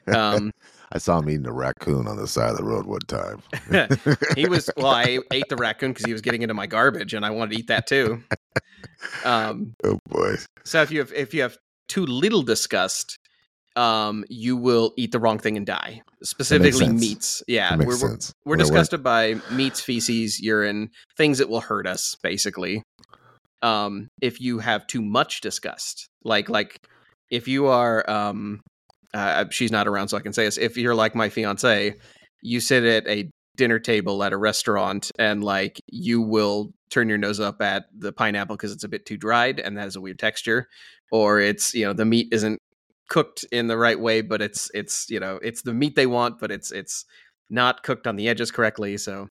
Um 0.07 0.51
I 0.91 0.99
saw 0.99 1.19
him 1.19 1.29
eating 1.29 1.47
a 1.47 1.51
raccoon 1.51 2.07
on 2.07 2.15
the 2.15 2.27
side 2.27 2.51
of 2.51 2.57
the 2.57 2.63
road 2.63 2.85
one 2.85 3.01
time. 3.01 3.41
he 4.37 4.47
was 4.47 4.69
well, 4.77 4.87
I 4.87 5.19
ate 5.31 5.49
the 5.49 5.57
raccoon 5.57 5.91
because 5.91 6.05
he 6.05 6.13
was 6.13 6.21
getting 6.21 6.43
into 6.43 6.53
my 6.53 6.67
garbage 6.67 7.13
and 7.13 7.25
I 7.25 7.29
wanted 7.31 7.55
to 7.55 7.59
eat 7.59 7.67
that 7.67 7.87
too. 7.87 8.23
Um 9.25 9.75
oh 9.83 9.99
boy. 10.07 10.35
So 10.63 10.81
if 10.81 10.91
you 10.91 10.99
have 10.99 11.11
if 11.13 11.33
you 11.33 11.41
have 11.41 11.57
too 11.87 12.05
little 12.05 12.41
disgust, 12.41 13.19
um, 13.77 14.25
you 14.27 14.57
will 14.57 14.93
eat 14.97 15.11
the 15.11 15.19
wrong 15.19 15.37
thing 15.37 15.55
and 15.55 15.65
die. 15.65 16.01
Specifically, 16.23 16.89
meats. 16.89 17.43
Yeah, 17.47 17.75
we're 17.75 17.97
we're, 18.01 18.17
we're 18.43 18.55
disgusted 18.55 19.03
by 19.03 19.35
meats, 19.51 19.79
feces, 19.79 20.41
urine, 20.41 20.89
things 21.15 21.37
that 21.37 21.47
will 21.47 21.61
hurt 21.61 21.85
us. 21.85 22.15
Basically, 22.21 22.83
um, 23.61 24.09
if 24.19 24.41
you 24.41 24.59
have 24.59 24.87
too 24.87 25.01
much 25.01 25.41
disgust, 25.41 26.09
like 26.23 26.49
like 26.49 26.79
if 27.29 27.47
you 27.47 27.67
are, 27.67 28.09
um, 28.09 28.61
uh, 29.13 29.45
she's 29.51 29.71
not 29.71 29.87
around, 29.87 30.07
so 30.07 30.17
I 30.17 30.21
can 30.21 30.33
say 30.33 30.45
this. 30.45 30.57
If 30.57 30.75
you're 30.75 30.95
like 30.95 31.13
my 31.13 31.29
fiance, 31.29 31.93
you 32.41 32.59
sit 32.59 32.83
at 32.83 33.07
a 33.07 33.29
dinner 33.57 33.79
table 33.79 34.23
at 34.23 34.33
a 34.33 34.37
restaurant 34.37 35.11
and 35.17 35.43
like 35.43 35.79
you 35.87 36.21
will 36.21 36.71
turn 36.89 37.09
your 37.09 37.17
nose 37.17 37.39
up 37.39 37.61
at 37.61 37.85
the 37.95 38.13
pineapple 38.13 38.55
because 38.55 38.71
it's 38.71 38.83
a 38.83 38.87
bit 38.87 39.05
too 39.05 39.17
dried 39.17 39.59
and 39.59 39.75
that 39.75 39.81
has 39.81 39.95
a 39.95 40.01
weird 40.01 40.19
texture 40.19 40.67
or 41.11 41.39
it's 41.39 41.73
you 41.73 41.83
know 41.83 41.91
the 41.91 42.05
meat 42.05 42.27
isn't 42.31 42.61
cooked 43.07 43.45
in 43.51 43.67
the 43.67 43.77
right 43.77 43.99
way 43.99 44.21
but 44.21 44.41
it's 44.41 44.69
it's 44.73 45.09
you 45.09 45.19
know 45.19 45.39
it's 45.41 45.61
the 45.61 45.73
meat 45.73 45.95
they 45.95 46.07
want 46.07 46.39
but 46.39 46.51
it's 46.51 46.71
it's 46.71 47.05
not 47.49 47.83
cooked 47.83 48.05
on 48.07 48.15
the 48.17 48.27
edges 48.27 48.51
correctly 48.51 48.97
so 48.97 49.27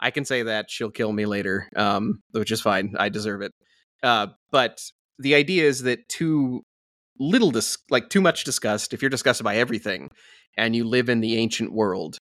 i 0.00 0.10
can 0.10 0.24
say 0.24 0.42
that 0.42 0.70
she'll 0.70 0.90
kill 0.90 1.12
me 1.12 1.26
later 1.26 1.68
um 1.76 2.22
which 2.32 2.50
is 2.50 2.60
fine. 2.60 2.94
I 2.98 3.08
deserve 3.08 3.42
it. 3.42 3.52
Uh 4.02 4.28
but 4.50 4.80
the 5.18 5.34
idea 5.34 5.64
is 5.64 5.82
that 5.82 6.08
too 6.08 6.62
little 7.18 7.50
dis- 7.50 7.78
like 7.90 8.08
too 8.08 8.20
much 8.20 8.44
disgust 8.44 8.94
if 8.94 9.02
you're 9.02 9.10
disgusted 9.10 9.44
by 9.44 9.56
everything 9.56 10.10
and 10.56 10.74
you 10.74 10.84
live 10.84 11.08
in 11.08 11.20
the 11.20 11.36
ancient 11.36 11.72
world 11.72 12.18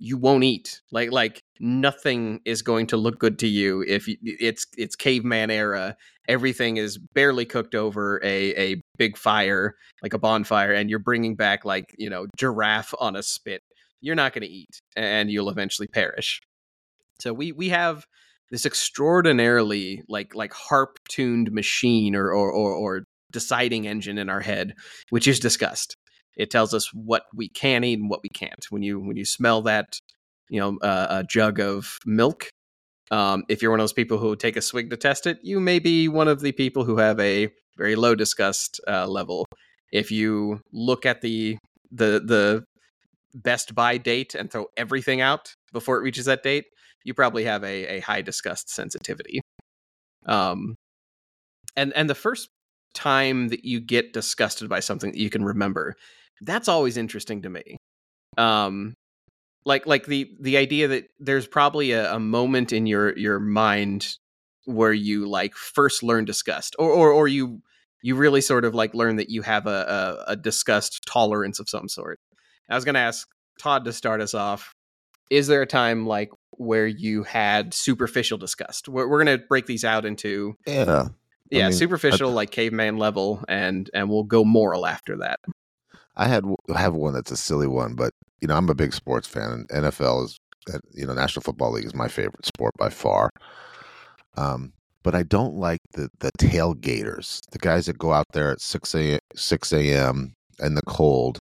you 0.00 0.16
won't 0.16 0.42
eat. 0.42 0.80
Like 0.90 1.12
like 1.12 1.44
nothing 1.60 2.40
is 2.44 2.62
going 2.62 2.86
to 2.88 2.96
look 2.96 3.20
good 3.20 3.38
to 3.40 3.46
you 3.46 3.84
if 3.86 4.08
you, 4.08 4.16
it's 4.22 4.66
it's 4.76 4.96
caveman 4.96 5.50
era. 5.50 5.96
Everything 6.26 6.78
is 6.78 6.98
barely 7.14 7.44
cooked 7.44 7.74
over 7.74 8.20
a 8.24 8.54
a 8.72 8.82
big 8.96 9.16
fire 9.16 9.76
like 10.02 10.14
a 10.14 10.18
bonfire 10.18 10.72
and 10.72 10.88
you're 10.88 10.98
bringing 10.98 11.36
back 11.36 11.64
like 11.64 11.94
you 11.98 12.08
know 12.10 12.26
giraffe 12.36 12.94
on 12.98 13.14
a 13.14 13.22
spit. 13.22 13.62
You're 14.00 14.16
not 14.16 14.32
going 14.32 14.42
to 14.42 14.48
eat 14.48 14.80
and 14.96 15.30
you'll 15.30 15.50
eventually 15.50 15.86
perish. 15.86 16.40
So 17.20 17.34
we 17.34 17.52
we 17.52 17.68
have 17.68 18.06
this 18.50 18.64
extraordinarily 18.64 20.02
like 20.08 20.34
like 20.34 20.54
harp 20.54 20.98
tuned 21.10 21.52
machine 21.52 22.16
or, 22.16 22.32
or 22.32 22.50
or 22.50 22.72
or 22.72 23.04
deciding 23.32 23.86
engine 23.86 24.18
in 24.18 24.28
our 24.28 24.40
head 24.40 24.74
which 25.10 25.28
is 25.28 25.38
disgust 25.38 25.96
it 26.36 26.50
tells 26.50 26.72
us 26.72 26.92
what 26.94 27.24
we 27.34 27.48
can 27.48 27.84
eat 27.84 27.98
and 27.98 28.10
what 28.10 28.22
we 28.22 28.28
can't. 28.28 28.66
When 28.70 28.82
you 28.82 29.00
when 29.00 29.16
you 29.16 29.24
smell 29.24 29.62
that 29.62 30.00
you 30.50 30.60
know 30.60 30.78
uh, 30.82 31.06
a 31.10 31.24
jug 31.24 31.60
of 31.60 31.98
milk 32.04 32.50
um, 33.10 33.44
if 33.48 33.62
you're 33.62 33.70
one 33.70 33.80
of 33.80 33.84
those 33.84 33.92
people 33.92 34.18
who 34.18 34.36
take 34.36 34.56
a 34.56 34.60
swig 34.60 34.90
to 34.90 34.96
test 34.96 35.26
it 35.26 35.38
you 35.42 35.58
may 35.60 35.78
be 35.78 36.08
one 36.08 36.28
of 36.28 36.40
the 36.40 36.52
people 36.52 36.84
who 36.84 36.98
have 36.98 37.18
a 37.20 37.48
very 37.78 37.96
low 37.96 38.14
disgust 38.14 38.80
uh, 38.86 39.06
level. 39.06 39.46
If 39.92 40.10
you 40.10 40.60
look 40.72 41.06
at 41.06 41.22
the 41.22 41.56
the 41.90 42.20
the 42.24 42.64
best 43.34 43.74
buy 43.74 43.96
date 43.96 44.34
and 44.34 44.50
throw 44.50 44.66
everything 44.76 45.20
out 45.20 45.54
before 45.72 45.96
it 45.96 46.02
reaches 46.02 46.24
that 46.24 46.42
date 46.42 46.64
you 47.04 47.14
probably 47.14 47.44
have 47.44 47.62
a, 47.62 47.86
a 47.86 48.00
high 48.00 48.20
disgust 48.20 48.68
sensitivity. 48.68 49.40
Um 50.26 50.74
and 51.76 51.92
and 51.94 52.10
the 52.10 52.14
first 52.14 52.48
time 52.92 53.48
that 53.48 53.64
you 53.64 53.80
get 53.80 54.12
disgusted 54.12 54.68
by 54.68 54.80
something 54.80 55.12
that 55.12 55.18
you 55.18 55.30
can 55.30 55.44
remember 55.44 55.94
that's 56.42 56.68
always 56.68 56.96
interesting 56.96 57.42
to 57.42 57.50
me. 57.50 57.76
Um 58.38 58.94
like 59.64 59.86
like 59.86 60.06
the 60.06 60.30
the 60.40 60.56
idea 60.56 60.88
that 60.88 61.04
there's 61.18 61.46
probably 61.46 61.92
a, 61.92 62.14
a 62.14 62.18
moment 62.18 62.72
in 62.72 62.86
your 62.86 63.16
your 63.16 63.38
mind 63.38 64.16
where 64.64 64.92
you 64.92 65.28
like 65.28 65.54
first 65.54 66.02
learn 66.02 66.24
disgust 66.24 66.76
or 66.78 66.90
or, 66.90 67.10
or 67.10 67.28
you 67.28 67.60
you 68.02 68.16
really 68.16 68.40
sort 68.40 68.64
of 68.64 68.74
like 68.74 68.94
learn 68.94 69.16
that 69.16 69.28
you 69.28 69.42
have 69.42 69.66
a, 69.66 70.24
a, 70.26 70.32
a 70.32 70.36
disgust 70.36 71.02
tolerance 71.06 71.60
of 71.60 71.68
some 71.68 71.88
sort. 71.88 72.18
I 72.68 72.74
was 72.74 72.84
going 72.84 72.94
to 72.94 73.00
ask 73.00 73.28
todd 73.58 73.84
to 73.84 73.92
start 73.92 74.20
us 74.20 74.32
off. 74.32 74.72
Is 75.28 75.48
there 75.48 75.60
a 75.60 75.66
time 75.66 76.06
like 76.06 76.30
where 76.52 76.86
you 76.86 77.24
had 77.24 77.74
superficial 77.74 78.38
disgust? 78.38 78.88
We're, 78.88 79.06
we're 79.06 79.22
going 79.22 79.38
to 79.38 79.44
break 79.46 79.66
these 79.66 79.84
out 79.84 80.06
into 80.06 80.54
Yeah. 80.66 81.08
yeah 81.50 81.64
mean, 81.64 81.72
superficial 81.72 82.30
like 82.30 82.50
caveman 82.50 82.96
level 82.96 83.44
and 83.48 83.90
and 83.92 84.08
we'll 84.08 84.24
go 84.24 84.44
moral 84.44 84.86
after 84.86 85.18
that 85.18 85.40
I 86.16 86.26
had 86.26 86.44
I 86.74 86.78
have 86.80 86.94
one 86.94 87.14
that's 87.14 87.30
a 87.30 87.36
silly 87.36 87.66
one, 87.66 87.94
but 87.94 88.12
you 88.40 88.48
know 88.48 88.56
I'm 88.56 88.68
a 88.68 88.74
big 88.74 88.92
sports 88.92 89.26
fan, 89.28 89.50
and 89.50 89.84
NFL 89.84 90.24
is 90.24 90.38
you 90.92 91.06
know 91.06 91.14
National 91.14 91.42
Football 91.42 91.72
League 91.72 91.86
is 91.86 91.94
my 91.94 92.08
favorite 92.08 92.46
sport 92.46 92.72
by 92.78 92.90
far. 92.90 93.30
Um, 94.36 94.72
but 95.02 95.14
I 95.14 95.22
don't 95.22 95.54
like 95.54 95.80
the 95.92 96.08
the 96.20 96.30
tailgaters, 96.38 97.40
the 97.50 97.58
guys 97.58 97.86
that 97.86 97.98
go 97.98 98.12
out 98.12 98.26
there 98.32 98.50
at 98.50 98.60
six 98.60 98.94
a 98.94 99.18
six 99.34 99.72
a.m. 99.72 100.34
in 100.60 100.74
the 100.74 100.82
cold, 100.82 101.38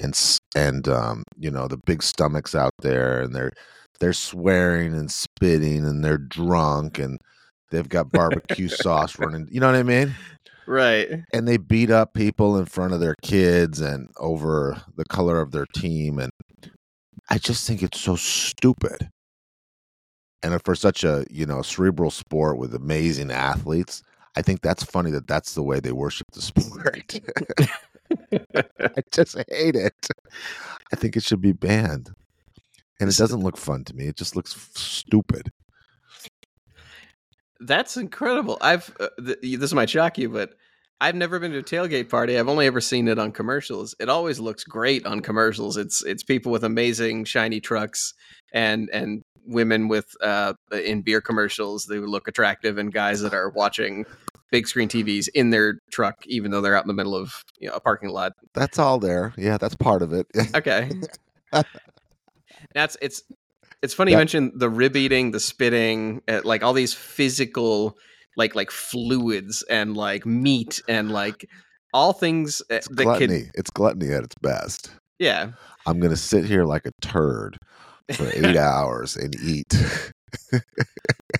and 0.00 0.18
and 0.54 0.88
um, 0.88 1.22
you 1.36 1.50
know 1.50 1.68
the 1.68 1.78
big 1.78 2.02
stomachs 2.02 2.54
out 2.54 2.72
there, 2.80 3.20
and 3.20 3.34
they're 3.34 3.52
they're 4.00 4.12
swearing 4.12 4.94
and 4.94 5.10
spitting, 5.10 5.84
and 5.84 6.04
they're 6.04 6.18
drunk, 6.18 6.98
and 6.98 7.18
they've 7.70 7.88
got 7.88 8.10
barbecue 8.12 8.68
sauce 8.82 9.18
running. 9.18 9.48
You 9.50 9.60
know 9.60 9.66
what 9.66 9.76
I 9.76 9.82
mean? 9.82 10.14
Right. 10.66 11.22
And 11.32 11.46
they 11.46 11.56
beat 11.56 11.90
up 11.90 12.14
people 12.14 12.56
in 12.56 12.66
front 12.66 12.92
of 12.92 13.00
their 13.00 13.14
kids 13.22 13.80
and 13.80 14.08
over 14.18 14.82
the 14.96 15.04
color 15.04 15.40
of 15.40 15.52
their 15.52 15.66
team 15.74 16.18
and 16.18 16.30
i 17.30 17.38
just 17.38 17.66
think 17.66 17.82
it's 17.82 18.00
so 18.00 18.16
stupid. 18.16 19.10
And 20.42 20.60
for 20.64 20.74
such 20.74 21.02
a 21.02 21.26
you 21.30 21.46
know 21.46 21.62
cerebral 21.62 22.10
sport 22.10 22.58
with 22.58 22.74
amazing 22.74 23.30
athletes 23.32 24.02
i 24.36 24.42
think 24.42 24.60
that's 24.60 24.84
funny 24.84 25.10
that 25.10 25.26
that's 25.26 25.54
the 25.54 25.62
way 25.62 25.80
they 25.80 25.92
worship 25.92 26.28
the 26.32 26.42
sport. 26.50 27.20
I 28.32 29.02
just 29.12 29.36
hate 29.50 29.74
it. 29.74 30.08
I 30.92 30.96
think 30.96 31.16
it 31.16 31.22
should 31.24 31.40
be 31.40 31.52
banned. 31.52 32.10
And 33.00 33.10
it 33.10 33.16
doesn't 33.16 33.42
look 33.42 33.56
fun 33.56 33.84
to 33.84 33.94
me. 33.94 34.06
It 34.06 34.16
just 34.16 34.36
looks 34.36 34.54
f- 34.54 34.70
stupid 34.76 35.50
That's 37.60 37.96
incredible. 37.96 38.58
I've 38.60 38.94
uh, 39.00 39.08
th- 39.24 39.58
this 39.58 39.72
might 39.72 39.90
shock 39.90 40.18
you, 40.18 40.28
but 40.28 40.54
I've 41.00 41.14
never 41.14 41.38
been 41.38 41.52
to 41.52 41.58
a 41.58 41.62
tailgate 41.62 42.08
party. 42.08 42.38
I've 42.38 42.48
only 42.48 42.66
ever 42.66 42.80
seen 42.80 43.08
it 43.08 43.18
on 43.18 43.32
commercials. 43.32 43.94
It 44.00 44.08
always 44.08 44.40
looks 44.40 44.64
great 44.64 45.04
on 45.06 45.20
commercials. 45.20 45.76
It's 45.76 46.02
it's 46.04 46.22
people 46.22 46.52
with 46.52 46.64
amazing 46.64 47.24
shiny 47.24 47.60
trucks 47.60 48.14
and 48.52 48.88
and 48.92 49.22
women 49.48 49.86
with 49.88 50.06
uh 50.22 50.54
in 50.72 51.02
beer 51.02 51.20
commercials 51.20 51.84
they 51.84 51.98
look 51.98 52.26
attractive 52.26 52.78
and 52.78 52.92
guys 52.92 53.20
that 53.20 53.32
are 53.32 53.50
watching 53.50 54.04
big 54.50 54.66
screen 54.66 54.88
TVs 54.88 55.28
in 55.34 55.50
their 55.50 55.78
truck 55.92 56.16
even 56.26 56.50
though 56.50 56.60
they're 56.60 56.74
out 56.76 56.82
in 56.82 56.88
the 56.88 56.94
middle 56.94 57.14
of 57.14 57.44
you 57.60 57.68
know, 57.68 57.74
a 57.74 57.80
parking 57.80 58.08
lot. 58.08 58.32
that's 58.54 58.76
all 58.76 58.98
there 58.98 59.32
yeah 59.36 59.56
that's 59.56 59.76
part 59.76 60.02
of 60.02 60.12
it 60.12 60.26
Okay. 60.54 60.90
That's 62.74 62.96
it's 63.00 63.22
it's 63.82 63.94
funny 63.94 64.12
you 64.12 64.18
mentioned 64.18 64.52
the 64.56 64.70
rib 64.70 64.96
eating, 64.96 65.30
the 65.30 65.40
spitting, 65.40 66.22
uh, 66.28 66.40
like 66.44 66.62
all 66.62 66.72
these 66.72 66.94
physical 66.94 67.96
like 68.36 68.54
like 68.54 68.70
fluids 68.70 69.62
and 69.70 69.96
like 69.96 70.26
meat 70.26 70.82
and 70.88 71.10
like 71.10 71.48
all 71.94 72.12
things 72.12 72.60
uh, 72.70 72.74
it's 72.74 72.88
that 72.88 73.04
gluttony 73.04 73.42
could 73.44 73.50
it's 73.54 73.70
gluttony 73.70 74.12
at 74.12 74.22
its 74.24 74.34
best 74.42 74.90
yeah. 75.18 75.52
I'm 75.86 76.00
gonna 76.00 76.16
sit 76.16 76.44
here 76.44 76.64
like 76.64 76.86
a 76.86 76.92
turd 77.00 77.56
for 78.12 78.28
eight 78.34 78.56
hours 78.56 79.16
and 79.16 79.34
eat. 79.40 79.72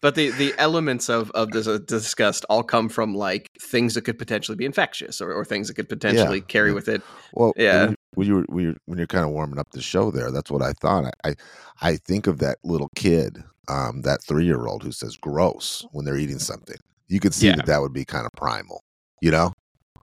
but 0.03 0.15
the 0.15 0.31
the 0.31 0.55
elements 0.59 1.09
of 1.09 1.31
of 1.33 1.51
this 1.51 1.67
uh, 1.67 1.79
disgust 1.87 2.45
all 2.49 2.63
come 2.63 2.89
from 2.89 3.15
like 3.15 3.51
things 3.61 3.95
that 3.95 4.03
could 4.03 4.19
potentially 4.19 4.57
be 4.57 4.65
infectious 4.65 5.21
or, 5.21 5.33
or 5.33 5.45
things 5.45 5.69
that 5.69 5.75
could 5.75 5.89
potentially 5.89 6.39
Yeah. 6.39 6.45
carry 6.45 6.73
with 6.73 6.89
it. 6.89 7.03
Well, 7.33 7.53
Yeah. 7.57 7.93
When, 8.17 8.27
you 8.27 8.35
were 8.35 8.45
when 8.49 8.65
you're, 8.65 8.77
when 8.87 8.99
you're 8.99 9.07
kind 9.07 9.25
of 9.25 9.31
warming 9.31 9.59
up 9.59 9.71
the 9.71 9.81
show 9.81 10.11
there, 10.11 10.31
that's 10.31 10.51
what 10.51 10.63
I 10.63 10.73
thought. 10.73 11.05
I 11.25 11.31
I, 11.31 11.35
I 11.81 11.97
think 11.97 12.27
of 12.27 12.39
that 12.39 12.59
little 12.65 12.91
kid, 12.97 13.45
um, 13.69 14.03
that 14.03 14.23
three 14.25 14.45
year 14.45 14.67
old 14.67 14.83
who 14.83 14.91
says 14.91 15.17
"gross" 15.17 15.87
when 15.93 16.05
they're 16.05 16.17
eating 16.17 16.39
something. 16.39 16.77
You 17.09 17.21
could 17.21 17.35
see 17.35 17.47
Yeah. 17.47 17.57
that 17.57 17.67
that 17.67 17.81
would 17.81 17.93
be 17.93 18.05
kind 18.05 18.27
of 18.27 18.33
primal, 18.33 18.83
you 19.21 19.31
know, 19.31 19.53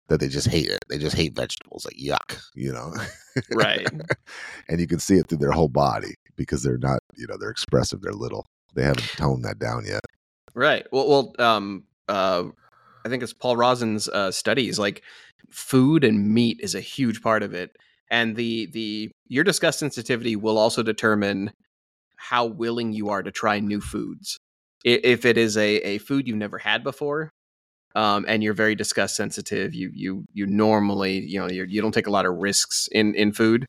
that 0.08 0.20
they 0.20 0.28
just 0.28 0.48
hate 0.48 0.70
it. 0.70 0.84
They 0.90 0.98
just 1.00 1.16
hate 1.16 1.36
vegetables, 1.36 1.86
like 1.86 1.98
yuck, 1.98 2.38
you 2.54 2.72
know. 2.72 2.94
Right. 3.52 3.88
and 4.68 4.80
you 4.80 4.88
can 4.88 5.00
see 5.00 5.16
it 5.16 5.28
through 5.28 5.40
their 5.40 5.52
whole 5.52 5.70
body 5.70 6.16
because 6.36 6.64
they're 6.64 6.78
not, 6.78 7.00
you 7.16 7.26
know, 7.28 7.38
they're 7.40 7.50
expressive. 7.50 8.02
They're 8.02 8.14
little. 8.14 8.46
They 8.76 8.84
haven't 8.84 9.08
toned 9.18 9.46
that 9.46 9.58
down 9.58 9.86
yet. 9.86 10.02
Right. 10.54 10.86
Well, 10.92 11.08
well, 11.10 11.34
um, 11.40 11.86
uh, 12.10 12.44
I 13.06 13.10
think 13.10 13.24
it's 13.24 13.34
Paul 13.34 13.56
Rozin's 13.56 14.10
uh, 14.10 14.32
studies. 14.32 14.78
Like, 14.78 15.02
food 15.50 16.04
and 16.04 16.30
meat 16.34 16.60
is 16.62 16.76
a 16.76 16.82
huge 16.82 17.22
part 17.22 17.42
of 17.44 17.54
it, 17.54 17.76
and 18.12 18.36
the 18.36 18.68
the 18.68 19.10
your 19.28 19.44
disgust 19.44 19.80
sensitivity 19.80 20.36
will 20.36 20.58
also 20.58 20.84
determine 20.84 21.52
how 22.18 22.46
willing 22.46 22.94
you 22.94 23.10
are 23.10 23.24
to 23.24 23.32
try 23.32 23.60
new 23.60 23.82
foods. 23.82 24.38
If 24.84 25.26
it 25.26 25.38
is 25.38 25.58
a, 25.58 25.78
a 25.78 25.98
food 26.00 26.28
you've 26.28 26.38
never 26.38 26.58
had 26.58 26.84
before, 26.84 27.30
um, 27.96 28.26
and 28.28 28.44
you're 28.44 28.54
very 28.54 28.76
disgust 28.76 29.16
sensitive, 29.16 29.74
you 29.74 29.90
you 29.94 30.26
you 30.34 30.46
normally 30.46 31.20
you 31.22 31.40
know 31.40 31.50
you're, 31.50 31.66
you 31.66 31.82
don't 31.82 31.94
take 31.94 32.08
a 32.08 32.12
lot 32.12 32.26
of 32.26 32.36
risks 32.36 32.88
in 32.92 33.16
in 33.16 33.32
food, 33.32 33.66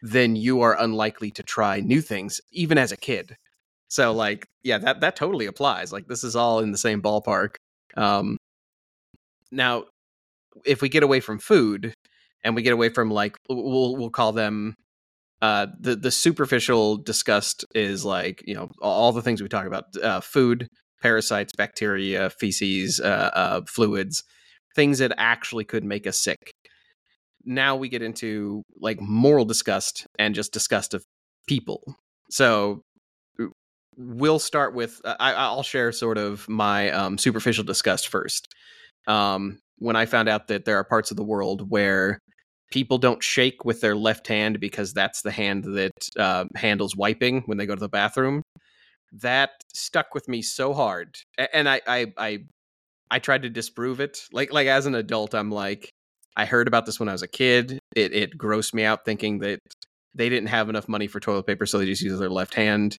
then 0.00 0.34
you 0.36 0.62
are 0.62 0.80
unlikely 0.80 1.30
to 1.32 1.42
try 1.42 1.80
new 1.80 2.00
things, 2.00 2.40
even 2.50 2.78
as 2.78 2.92
a 2.92 2.96
kid. 2.96 3.36
So 3.88 4.12
like, 4.12 4.46
yeah, 4.62 4.78
that 4.78 5.00
that 5.00 5.16
totally 5.16 5.46
applies. 5.46 5.92
Like 5.92 6.06
this 6.08 6.24
is 6.24 6.34
all 6.34 6.60
in 6.60 6.72
the 6.72 6.78
same 6.78 7.02
ballpark. 7.02 7.56
Um 7.96 8.38
now 9.50 9.84
if 10.64 10.80
we 10.82 10.88
get 10.88 11.02
away 11.02 11.20
from 11.20 11.38
food 11.38 11.94
and 12.44 12.54
we 12.54 12.62
get 12.62 12.72
away 12.72 12.88
from 12.88 13.10
like 13.10 13.36
we'll 13.48 13.96
we'll 13.96 14.10
call 14.10 14.32
them 14.32 14.74
uh 15.40 15.66
the 15.80 15.96
the 15.96 16.10
superficial 16.10 16.96
disgust 16.96 17.64
is 17.74 18.04
like, 18.04 18.42
you 18.46 18.54
know, 18.54 18.70
all 18.80 19.12
the 19.12 19.22
things 19.22 19.42
we 19.42 19.48
talk 19.48 19.66
about 19.66 19.84
uh 20.02 20.20
food, 20.20 20.68
parasites, 21.00 21.52
bacteria, 21.56 22.30
feces, 22.30 23.00
uh, 23.00 23.30
uh 23.34 23.60
fluids, 23.66 24.24
things 24.74 24.98
that 24.98 25.12
actually 25.16 25.64
could 25.64 25.84
make 25.84 26.06
us 26.06 26.18
sick. 26.18 26.52
Now 27.44 27.76
we 27.76 27.88
get 27.88 28.02
into 28.02 28.62
like 28.80 29.00
moral 29.00 29.44
disgust 29.44 30.06
and 30.18 30.34
just 30.34 30.52
disgust 30.52 30.94
of 30.94 31.04
people. 31.48 31.82
So 32.30 32.82
we'll 33.96 34.38
start 34.38 34.74
with 34.74 35.00
I, 35.04 35.32
I'll 35.32 35.62
share 35.62 35.92
sort 35.92 36.18
of 36.18 36.48
my 36.48 36.90
um, 36.90 37.18
superficial 37.18 37.64
disgust 37.64 38.08
first. 38.08 38.48
Um, 39.06 39.58
when 39.78 39.96
I 39.96 40.06
found 40.06 40.28
out 40.28 40.46
that 40.48 40.64
there 40.64 40.76
are 40.76 40.84
parts 40.84 41.10
of 41.10 41.16
the 41.16 41.24
world 41.24 41.68
where 41.68 42.20
people 42.72 42.98
don't 42.98 43.22
shake 43.22 43.64
with 43.64 43.80
their 43.80 43.94
left 43.94 44.26
hand 44.26 44.58
because 44.58 44.92
that's 44.92 45.22
the 45.22 45.30
hand 45.30 45.64
that 45.64 45.92
uh, 46.18 46.46
handles 46.56 46.96
wiping 46.96 47.42
when 47.46 47.58
they 47.58 47.66
go 47.66 47.74
to 47.74 47.80
the 47.80 47.88
bathroom, 47.88 48.42
that 49.12 49.50
stuck 49.74 50.14
with 50.14 50.28
me 50.28 50.42
so 50.42 50.72
hard, 50.72 51.16
and 51.52 51.68
I 51.68 51.80
I 51.86 52.12
I, 52.16 52.38
I 53.10 53.18
tried 53.18 53.42
to 53.42 53.50
disprove 53.50 54.00
it. 54.00 54.18
Like 54.32 54.52
like 54.52 54.66
as 54.66 54.86
an 54.86 54.94
adult, 54.94 55.34
I'm 55.34 55.50
like 55.50 55.90
I 56.36 56.46
heard 56.46 56.66
about 56.66 56.86
this 56.86 56.98
when 56.98 57.08
I 57.08 57.12
was 57.12 57.22
a 57.22 57.28
kid. 57.28 57.78
It 57.94 58.12
it 58.14 58.38
grossed 58.38 58.74
me 58.74 58.84
out 58.84 59.04
thinking 59.04 59.40
that 59.40 59.60
they 60.14 60.28
didn't 60.28 60.48
have 60.48 60.68
enough 60.68 60.88
money 60.88 61.06
for 61.06 61.20
toilet 61.20 61.46
paper, 61.46 61.66
so 61.66 61.78
they 61.78 61.86
just 61.86 62.02
use 62.02 62.18
their 62.18 62.30
left 62.30 62.54
hand 62.54 62.96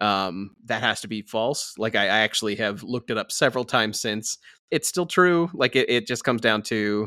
um, 0.00 0.50
that 0.66 0.82
has 0.82 1.00
to 1.00 1.08
be 1.08 1.22
false. 1.22 1.72
Like 1.78 1.96
I, 1.96 2.04
I 2.04 2.18
actually 2.18 2.56
have 2.56 2.82
looked 2.82 3.10
it 3.10 3.18
up 3.18 3.32
several 3.32 3.64
times 3.64 4.00
since. 4.00 4.38
It's 4.70 4.88
still 4.88 5.06
true. 5.06 5.50
Like 5.54 5.76
it, 5.76 5.88
it 5.88 6.06
just 6.06 6.24
comes 6.24 6.40
down 6.40 6.62
to 6.64 7.06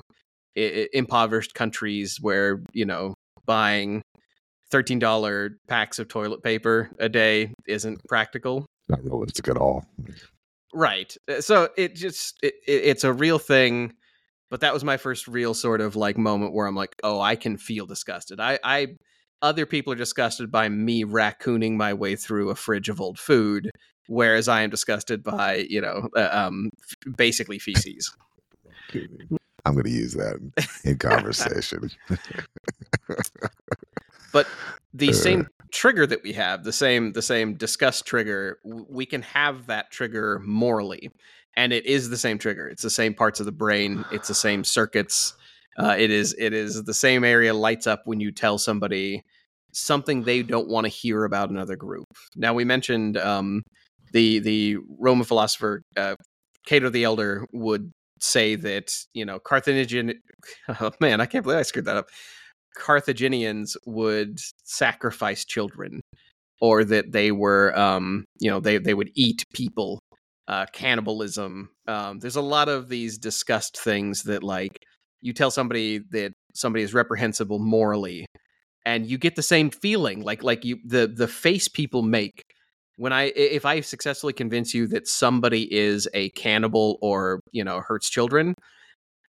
i 0.57 0.87
impoverished 0.93 1.53
countries 1.53 2.17
where 2.21 2.61
you 2.73 2.85
know 2.85 3.13
buying 3.45 4.01
thirteen 4.71 4.99
dollar 4.99 5.57
packs 5.67 5.99
of 5.99 6.07
toilet 6.07 6.43
paper 6.43 6.89
a 6.99 7.09
day 7.09 7.53
isn't 7.67 7.99
practical. 8.07 8.65
Not 8.87 9.03
realistic 9.03 9.47
at 9.47 9.57
all. 9.57 9.85
Right. 10.73 11.15
Uh, 11.29 11.41
So 11.41 11.69
it 11.77 11.95
just 11.95 12.35
it, 12.43 12.55
it, 12.67 12.83
it's 12.85 13.03
a 13.03 13.13
real 13.13 13.39
thing. 13.39 13.93
But 14.49 14.61
that 14.61 14.73
was 14.73 14.83
my 14.83 14.97
first 14.97 15.27
real 15.27 15.53
sort 15.53 15.79
of 15.79 15.95
like 15.95 16.17
moment 16.17 16.53
where 16.53 16.65
I'm 16.65 16.75
like, 16.75 16.95
oh, 17.03 17.21
I 17.21 17.35
can 17.35 17.55
feel 17.57 17.85
disgusted. 17.85 18.39
I, 18.39 18.57
I 18.63 18.87
other 19.43 19.67
people 19.67 19.93
are 19.93 19.95
disgusted 19.95 20.51
by 20.51 20.69
me 20.69 21.05
raccooning 21.05 21.77
my 21.77 21.93
way 21.93 22.15
through 22.15 22.49
a 22.49 22.55
fridge 22.55 22.89
of 22.89 22.99
old 22.99 23.19
food, 23.19 23.69
whereas 24.07 24.47
I 24.47 24.61
am 24.63 24.71
disgusted 24.71 25.23
by 25.23 25.67
you 25.69 25.81
know 25.81 26.09
uh, 26.15 26.29
um 26.31 26.69
f- 26.81 27.15
basically 27.15 27.59
feces. 27.59 28.11
I'm 29.69 29.75
going 29.75 29.85
to 29.85 29.91
use 29.91 30.13
that 30.15 30.35
in 30.83 30.97
conversation. 30.97 31.89
But 34.31 34.47
the 34.93 35.09
Uh. 35.09 35.13
same 35.13 35.47
trigger 35.71 36.05
that 36.07 36.21
we 36.23 36.33
have, 36.33 36.63
the 36.63 36.73
same 36.73 37.13
the 37.13 37.21
same 37.21 37.55
disgust 37.55 38.05
trigger, 38.05 38.59
we 38.63 39.05
can 39.05 39.21
have 39.21 39.67
that 39.67 39.91
trigger 39.91 40.39
morally, 40.45 41.11
and 41.55 41.73
it 41.73 41.85
is 41.85 42.09
the 42.09 42.17
same 42.17 42.37
trigger. 42.37 42.67
It's 42.67 42.83
the 42.83 42.89
same 42.89 43.13
parts 43.13 43.39
of 43.39 43.45
the 43.47 43.51
brain. 43.51 44.05
It's 44.11 44.27
the 44.27 44.35
same 44.35 44.63
circuits. 44.63 45.33
Uh, 45.79 45.95
it 45.97 46.11
is 46.11 46.35
it 46.37 46.53
is 46.53 46.83
the 46.83 46.93
same 46.93 47.23
area 47.23 47.53
lights 47.53 47.87
up 47.87 48.01
when 48.05 48.19
you 48.19 48.31
tell 48.31 48.57
somebody 48.57 49.23
something 49.73 50.23
they 50.23 50.43
don't 50.43 50.67
want 50.67 50.85
to 50.85 50.89
hear 50.89 51.23
about 51.25 51.49
another 51.49 51.75
group. 51.75 52.05
Now 52.35 52.53
we 52.53 52.65
mentioned 52.65 53.17
um, 53.17 53.63
the 54.13 54.39
the 54.39 54.77
Roman 54.99 55.25
philosopher 55.25 55.81
uh, 55.97 56.15
Cato 56.65 56.89
the 56.89 57.03
Elder 57.03 57.45
would 57.51 57.91
say 58.23 58.55
that 58.55 58.93
you 59.13 59.25
know 59.25 59.39
Carthaginian. 59.39 60.21
Oh 60.81 60.91
man, 60.99 61.21
I 61.21 61.25
can't 61.25 61.43
believe 61.43 61.59
I 61.59 61.63
screwed 61.63 61.85
that 61.85 61.97
up. 61.97 62.07
Carthaginians 62.77 63.75
would 63.85 64.39
sacrifice 64.63 65.45
children, 65.45 66.01
or 66.61 66.83
that 66.85 67.11
they 67.11 67.31
were, 67.31 67.77
um, 67.77 68.25
you 68.39 68.49
know, 68.49 68.59
they 68.59 68.77
they 68.77 68.93
would 68.93 69.11
eat 69.15 69.43
people. 69.53 69.99
Uh, 70.47 70.65
cannibalism. 70.73 71.69
Um, 71.87 72.17
there's 72.17 72.35
a 72.35 72.41
lot 72.41 72.69
of 72.69 72.89
these 72.89 73.19
disgust 73.19 73.79
things 73.79 74.23
that, 74.23 74.41
like, 74.41 74.79
you 75.21 75.31
tell 75.31 75.51
somebody 75.51 75.99
that 76.09 76.33
somebody 76.55 76.83
is 76.83 76.91
reprehensible 76.91 77.59
morally, 77.59 78.25
and 78.83 79.05
you 79.05 79.19
get 79.19 79.35
the 79.35 79.43
same 79.43 79.69
feeling, 79.69 80.21
like 80.21 80.41
like 80.43 80.65
you 80.65 80.79
the 80.83 81.05
the 81.07 81.27
face 81.27 81.67
people 81.67 82.01
make 82.01 82.41
when 82.99 83.13
I 83.13 83.31
if 83.35 83.65
I 83.65 83.79
successfully 83.79 84.33
convince 84.33 84.73
you 84.73 84.85
that 84.87 85.07
somebody 85.07 85.73
is 85.73 86.07
a 86.13 86.29
cannibal 86.31 86.99
or 87.01 87.39
you 87.53 87.63
know 87.63 87.79
hurts 87.79 88.09
children, 88.09 88.55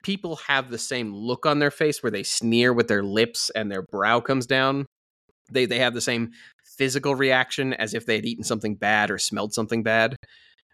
people 0.03 0.37
have 0.37 0.71
the 0.71 0.79
same 0.79 1.15
look 1.15 1.47
on 1.47 1.61
their 1.61 1.71
face 1.71 2.03
where 2.03 2.11
they 2.11 2.23
sneer 2.23 2.75
with 2.75 2.89
their 2.89 3.03
lips 3.03 3.51
and 3.57 3.73
their 3.73 3.83
brow 3.83 4.21
comes 4.21 4.47
down. 4.47 4.85
They 5.51 5.65
they 5.65 5.79
have 5.79 5.95
the 5.95 6.03
same 6.03 6.33
physical 6.77 7.15
reaction 7.15 7.73
as 7.73 7.95
if 7.95 8.05
they 8.05 8.17
had 8.17 8.27
eaten 8.27 8.45
something 8.45 8.77
bad 8.77 9.11
or 9.11 9.17
smelled 9.19 9.55
something 9.55 9.83
bad. 9.83 10.15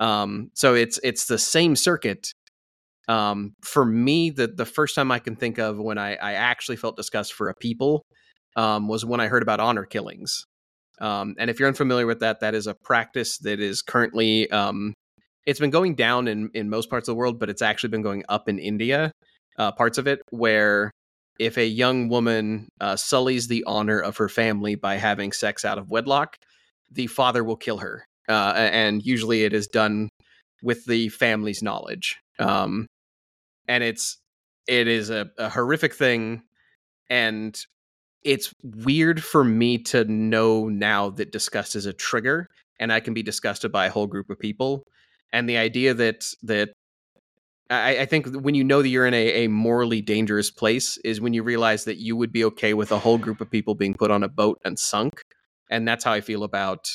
Um, 0.01 0.51
so 0.55 0.75
it's 0.75 0.99
it's 1.05 1.27
the 1.27 1.39
same 1.39 1.77
circuit. 1.77 2.33
Um, 3.07 3.55
for 3.63 3.85
me, 3.85 4.31
the 4.31 4.49
the 4.49 4.67
first 4.67 4.97
time 4.97 5.13
I 5.13 5.21
can 5.21 5.37
think 5.37 5.59
of 5.59 5.79
when 5.79 5.99
I, 5.99 6.17
I 6.17 6.33
actually 6.33 6.77
felt 6.77 6.97
disgust 6.97 7.35
for 7.35 7.51
a 7.51 7.55
people 7.55 8.05
um, 8.57 8.89
was 8.89 9.05
when 9.05 9.21
I 9.21 9.29
heard 9.29 9.43
about 9.43 9.61
honor 9.61 9.85
killings. 9.85 10.45
Um, 11.01 11.35
and 11.39 11.49
if 11.49 11.59
you're 11.59 11.69
unfamiliar 11.69 12.07
with 12.07 12.21
that, 12.21 12.41
that 12.41 12.55
is 12.55 12.67
a 12.67 12.75
practice 12.75 13.39
that 13.39 13.61
is 13.61 13.83
currently 13.83 14.51
um, 14.51 14.95
it's 15.47 15.61
been 15.61 15.71
going 15.71 15.95
down 15.95 16.29
in 16.29 16.51
in 16.55 16.69
most 16.69 16.91
parts 16.91 17.09
of 17.09 17.13
the 17.13 17.17
world, 17.17 17.39
but 17.39 17.49
it's 17.51 17.63
actually 17.63 17.91
been 17.91 18.03
going 18.03 18.25
up 18.29 18.49
in 18.49 18.59
India, 18.59 19.13
uh, 19.59 19.73
parts 19.73 19.99
of 19.99 20.07
it 20.07 20.21
where 20.31 20.91
if 21.39 21.57
a 21.57 21.67
young 21.67 22.09
woman 22.09 22.69
uh, 22.81 22.97
sullies 22.97 23.49
the 23.49 23.65
honor 23.67 23.99
of 23.99 24.19
her 24.19 24.29
family 24.29 24.75
by 24.75 24.97
having 24.97 25.33
sex 25.33 25.65
out 25.65 25.79
of 25.79 25.91
wedlock, 25.91 26.37
the 26.91 27.07
father 27.07 27.43
will 27.43 27.57
kill 27.57 27.79
her, 27.79 28.05
uh, 28.29 28.53
and 28.57 29.05
usually 29.05 29.45
it 29.45 29.55
is 29.55 29.67
done 29.67 30.09
with 30.63 30.85
the 30.85 31.09
family's 31.09 31.63
knowledge. 31.63 32.19
Um, 32.39 32.87
and 33.67 33.83
it's 33.83 34.19
it 34.67 34.87
is 34.87 35.11
a, 35.11 35.31
a 35.39 35.49
horrific 35.49 35.95
thing, 35.95 36.43
and 37.09 37.59
it's 38.23 38.53
weird 38.63 39.23
for 39.23 39.45
me 39.45 39.79
to 39.79 40.05
know 40.05 40.69
now 40.69 41.11
that 41.11 41.33
disgust 41.33 41.77
is 41.77 41.87
a 41.87 41.93
trigger, 41.93 42.47
and 42.79 42.93
I 42.93 43.01
can 43.01 43.15
be 43.15 43.23
disgusted 43.23 43.73
by 43.73 43.87
a 43.87 43.91
whole 43.91 44.07
group 44.07 44.31
of 44.31 44.39
people. 44.39 44.85
And 45.33 45.49
the 45.49 45.59
idea 45.59 45.95
that 45.95 46.25
that 46.43 46.71
I, 47.71 48.01
I 48.01 48.07
think 48.07 48.27
when 48.35 48.55
you 48.55 48.65
know 48.65 48.83
that 48.83 48.89
you're 48.89 49.07
in 49.07 49.15
a, 49.15 49.45
a 49.45 49.49
morally 49.49 50.03
dangerous 50.03 50.51
place 50.51 50.99
is 50.99 51.21
when 51.21 51.33
you 51.33 51.43
realize 51.43 51.85
that 51.85 51.99
you 51.99 52.17
would 52.17 52.33
be 52.33 52.45
okay 52.45 52.75
with 52.75 52.91
a 52.91 52.99
whole 52.99 53.19
group 53.19 53.41
of 53.41 53.51
people 53.51 53.75
being 53.75 53.95
put 53.95 54.11
on 54.11 54.23
a 54.23 54.29
boat 54.29 54.59
and 54.65 54.79
sunk. 54.79 55.23
And 55.71 55.87
that's 55.87 56.05
how 56.05 56.13
I 56.13 56.21
feel 56.21 56.43
about 56.43 56.91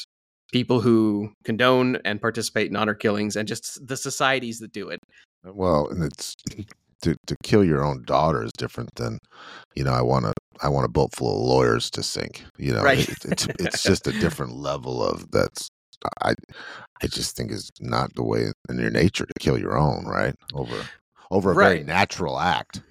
people 0.51 0.81
who 0.81 1.31
condone 1.43 1.97
and 2.03 2.21
participate 2.21 2.69
in 2.69 2.75
honor 2.75 2.93
killings 2.93 3.35
and 3.35 3.47
just 3.47 3.79
the 3.87 3.97
societies 3.97 4.59
that 4.59 4.73
do 4.73 4.89
it. 4.89 4.99
Well, 5.45 5.87
and 5.89 6.03
it's 6.03 6.35
to 7.03 7.15
to 7.27 7.35
kill 7.43 7.63
your 7.63 7.83
own 7.83 8.03
daughter 8.03 8.43
is 8.43 8.51
different 8.57 8.89
than, 8.95 9.19
you 9.75 9.83
know, 9.83 9.93
I 9.93 10.01
want 10.01 10.25
to 10.25 10.33
I 10.61 10.69
want 10.69 10.85
a 10.85 10.89
boat 10.89 11.13
full 11.13 11.35
of 11.35 11.47
lawyers 11.47 11.89
to 11.91 12.03
sink. 12.03 12.43
You 12.57 12.73
know, 12.73 12.83
Right. 12.83 13.07
it, 13.07 13.25
it's 13.25 13.47
it's 13.59 13.83
just 13.83 14.07
a 14.07 14.13
different 14.13 14.53
level 14.55 15.03
of 15.03 15.29
that's 15.31 15.69
I 16.21 16.33
I 17.01 17.07
just 17.07 17.35
think 17.35 17.51
is 17.51 17.69
not 17.79 18.13
the 18.15 18.23
way 18.23 18.51
in 18.69 18.79
your 18.79 18.91
nature 18.91 19.25
to 19.25 19.33
kill 19.39 19.57
your 19.57 19.77
own, 19.77 20.05
right? 20.05 20.35
Over 20.53 20.85
over 21.31 21.51
a 21.51 21.55
very 21.55 21.83
natural 21.83 22.39
act. 22.39 22.81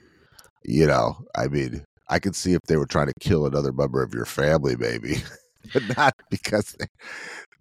You 0.64 0.87
know, 0.87 1.16
I 1.37 1.48
mean, 1.48 1.85
I 2.09 2.18
could 2.18 2.35
see 2.35 2.55
if 2.55 2.61
they 2.66 2.77
were 2.77 2.87
trying 2.87 3.09
to 3.09 3.14
kill 3.20 3.46
another 3.46 3.72
member 3.72 4.03
of 4.03 4.14
your 4.14 4.24
family, 4.24 4.77
maybe, 4.77 5.16
but 5.72 5.96
not 5.96 6.14
because 6.31 6.74
they, 6.79 6.87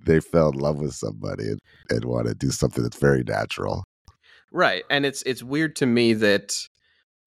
they 0.05 0.19
fell 0.19 0.49
in 0.49 0.59
love 0.59 0.77
with 0.77 0.93
somebody 0.93 1.47
and, 1.47 1.59
and 1.89 2.05
want 2.05 2.27
to 2.27 2.33
do 2.33 2.49
something 2.49 2.83
that's 2.83 2.97
very 2.99 3.23
natural. 3.23 3.83
Right, 4.51 4.83
and 4.89 5.05
it's 5.05 5.23
it's 5.23 5.43
weird 5.43 5.75
to 5.77 5.85
me 5.85 6.13
that 6.13 6.53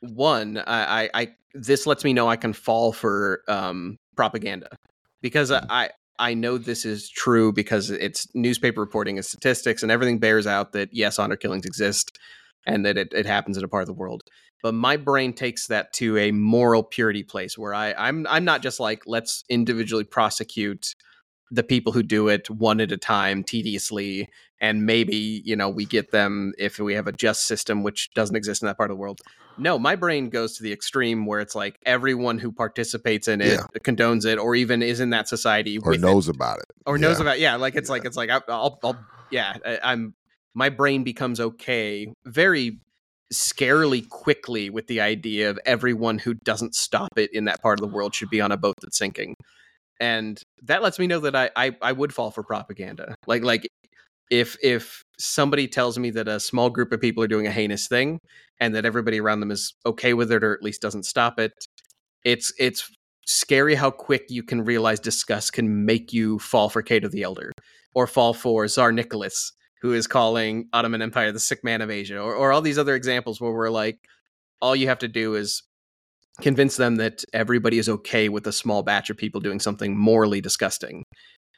one, 0.00 0.58
I, 0.58 1.04
I, 1.04 1.10
I 1.14 1.28
this 1.54 1.86
lets 1.86 2.04
me 2.04 2.12
know 2.12 2.28
I 2.28 2.36
can 2.36 2.52
fall 2.52 2.92
for 2.92 3.42
um, 3.48 3.96
propaganda 4.16 4.68
because 5.22 5.50
I, 5.50 5.64
I 5.68 5.90
I 6.18 6.34
know 6.34 6.58
this 6.58 6.84
is 6.84 7.08
true 7.08 7.52
because 7.52 7.90
it's 7.90 8.26
newspaper 8.34 8.80
reporting 8.80 9.18
and 9.18 9.24
statistics 9.24 9.82
and 9.82 9.92
everything 9.92 10.18
bears 10.18 10.46
out 10.46 10.72
that 10.72 10.90
yes, 10.92 11.18
honor 11.18 11.36
killings 11.36 11.66
exist 11.66 12.18
and 12.66 12.84
that 12.84 12.96
it, 12.96 13.08
it 13.12 13.26
happens 13.26 13.56
in 13.56 13.64
a 13.64 13.68
part 13.68 13.82
of 13.82 13.86
the 13.86 13.92
world. 13.92 14.22
But 14.62 14.74
my 14.74 14.96
brain 14.96 15.32
takes 15.32 15.66
that 15.68 15.92
to 15.94 16.16
a 16.18 16.32
moral 16.32 16.82
purity 16.82 17.22
place 17.22 17.56
where 17.56 17.74
I, 17.74 17.92
I'm 17.92 18.26
I'm 18.28 18.44
not 18.44 18.62
just 18.62 18.80
like 18.80 19.02
let's 19.06 19.44
individually 19.48 20.04
prosecute 20.04 20.94
the 21.50 21.62
people 21.62 21.92
who 21.92 22.02
do 22.02 22.28
it 22.28 22.50
one 22.50 22.80
at 22.80 22.92
a 22.92 22.96
time 22.96 23.44
tediously 23.44 24.28
and 24.60 24.84
maybe 24.86 25.42
you 25.44 25.54
know 25.54 25.68
we 25.68 25.84
get 25.84 26.10
them 26.10 26.52
if 26.58 26.78
we 26.78 26.94
have 26.94 27.06
a 27.06 27.12
just 27.12 27.46
system 27.46 27.82
which 27.82 28.10
doesn't 28.14 28.36
exist 28.36 28.62
in 28.62 28.66
that 28.66 28.76
part 28.76 28.90
of 28.90 28.96
the 28.96 29.00
world 29.00 29.20
no 29.56 29.78
my 29.78 29.94
brain 29.94 30.28
goes 30.28 30.56
to 30.56 30.62
the 30.62 30.72
extreme 30.72 31.24
where 31.26 31.40
it's 31.40 31.54
like 31.54 31.78
everyone 31.86 32.38
who 32.38 32.50
participates 32.50 33.28
in 33.28 33.40
it 33.40 33.60
Yeah. 33.60 33.80
condones 33.80 34.26
it 34.26 34.38
or 34.38 34.54
even 34.56 34.82
is 34.82 35.00
in 35.00 35.10
that 35.10 35.28
society 35.28 35.78
Or 35.78 35.90
with 35.92 36.00
it, 36.00 36.02
knows 36.02 36.28
about 36.28 36.58
it. 36.58 36.66
or 36.84 36.98
knows 36.98 37.18
Yeah. 37.18 37.22
about 37.22 37.38
yeah 37.38 37.56
like 37.56 37.74
it's 37.76 37.88
Yeah. 37.88 37.92
like 37.92 38.04
it's 38.04 38.16
like 38.16 38.30
I'll, 38.30 38.78
I'll 38.82 39.06
yeah 39.30 39.56
I, 39.64 39.78
i'm 39.82 40.14
my 40.54 40.68
brain 40.68 41.04
becomes 41.04 41.38
okay 41.38 42.12
very 42.24 42.80
scarily 43.32 44.08
quickly 44.08 44.70
with 44.70 44.86
the 44.86 45.00
idea 45.00 45.50
of 45.50 45.58
everyone 45.66 46.18
who 46.18 46.34
doesn't 46.34 46.74
stop 46.74 47.10
it 47.16 47.32
in 47.32 47.44
that 47.46 47.60
part 47.60 47.78
of 47.80 47.88
the 47.88 47.92
world 47.94 48.14
should 48.14 48.30
be 48.30 48.40
on 48.40 48.52
a 48.52 48.56
boat 48.56 48.74
that's 48.80 48.98
sinking 48.98 49.34
and 50.00 50.40
that 50.62 50.82
lets 50.82 50.98
me 50.98 51.06
know 51.06 51.20
that 51.20 51.34
I, 51.34 51.50
I 51.56 51.76
I 51.82 51.92
would 51.92 52.12
fall 52.12 52.30
for 52.30 52.42
propaganda. 52.42 53.14
Like 53.26 53.42
like 53.42 53.68
if 54.30 54.56
if 54.62 55.02
somebody 55.18 55.68
tells 55.68 55.98
me 55.98 56.10
that 56.10 56.28
a 56.28 56.40
small 56.40 56.70
group 56.70 56.92
of 56.92 57.00
people 57.00 57.22
are 57.22 57.28
doing 57.28 57.46
a 57.46 57.50
heinous 57.50 57.88
thing 57.88 58.18
and 58.60 58.74
that 58.74 58.84
everybody 58.84 59.20
around 59.20 59.40
them 59.40 59.50
is 59.50 59.74
okay 59.84 60.14
with 60.14 60.32
it 60.32 60.42
or 60.42 60.54
at 60.54 60.62
least 60.62 60.82
doesn't 60.82 61.04
stop 61.04 61.38
it, 61.38 61.52
it's 62.24 62.52
it's 62.58 62.90
scary 63.26 63.74
how 63.74 63.90
quick 63.90 64.26
you 64.28 64.42
can 64.42 64.64
realize 64.64 65.00
disgust 65.00 65.52
can 65.52 65.84
make 65.84 66.12
you 66.12 66.38
fall 66.38 66.68
for 66.68 66.82
Cato 66.82 67.08
the 67.08 67.22
Elder 67.22 67.52
or 67.94 68.06
fall 68.06 68.34
for 68.34 68.68
Tsar 68.68 68.92
Nicholas, 68.92 69.52
who 69.80 69.92
is 69.92 70.06
calling 70.06 70.68
Ottoman 70.72 71.02
Empire 71.02 71.32
the 71.32 71.40
sick 71.40 71.64
man 71.64 71.80
of 71.80 71.90
Asia, 71.90 72.18
or, 72.18 72.34
or 72.34 72.52
all 72.52 72.60
these 72.60 72.78
other 72.78 72.94
examples 72.94 73.40
where 73.40 73.52
we're 73.52 73.70
like, 73.70 73.98
all 74.60 74.76
you 74.76 74.88
have 74.88 74.98
to 74.98 75.08
do 75.08 75.34
is 75.34 75.62
convince 76.40 76.76
them 76.76 76.96
that 76.96 77.24
everybody 77.32 77.78
is 77.78 77.88
okay 77.88 78.28
with 78.28 78.46
a 78.46 78.52
small 78.52 78.82
batch 78.82 79.10
of 79.10 79.16
people 79.16 79.40
doing 79.40 79.60
something 79.60 79.96
morally 79.96 80.40
disgusting. 80.40 81.04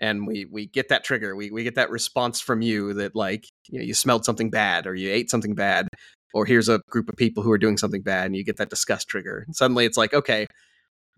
And 0.00 0.26
we 0.26 0.44
we 0.44 0.66
get 0.66 0.88
that 0.90 1.04
trigger. 1.04 1.34
We 1.34 1.50
we 1.50 1.64
get 1.64 1.74
that 1.74 1.90
response 1.90 2.40
from 2.40 2.62
you 2.62 2.94
that 2.94 3.16
like 3.16 3.46
you 3.68 3.78
know 3.78 3.84
you 3.84 3.94
smelled 3.94 4.24
something 4.24 4.50
bad 4.50 4.86
or 4.86 4.94
you 4.94 5.10
ate 5.10 5.30
something 5.30 5.54
bad 5.54 5.88
or 6.34 6.46
here's 6.46 6.68
a 6.68 6.80
group 6.90 7.08
of 7.08 7.16
people 7.16 7.42
who 7.42 7.50
are 7.50 7.58
doing 7.58 7.76
something 7.76 8.02
bad 8.02 8.26
and 8.26 8.36
you 8.36 8.44
get 8.44 8.58
that 8.58 8.70
disgust 8.70 9.08
trigger. 9.08 9.44
And 9.46 9.56
suddenly 9.56 9.84
it's 9.86 9.96
like 9.96 10.14
okay 10.14 10.46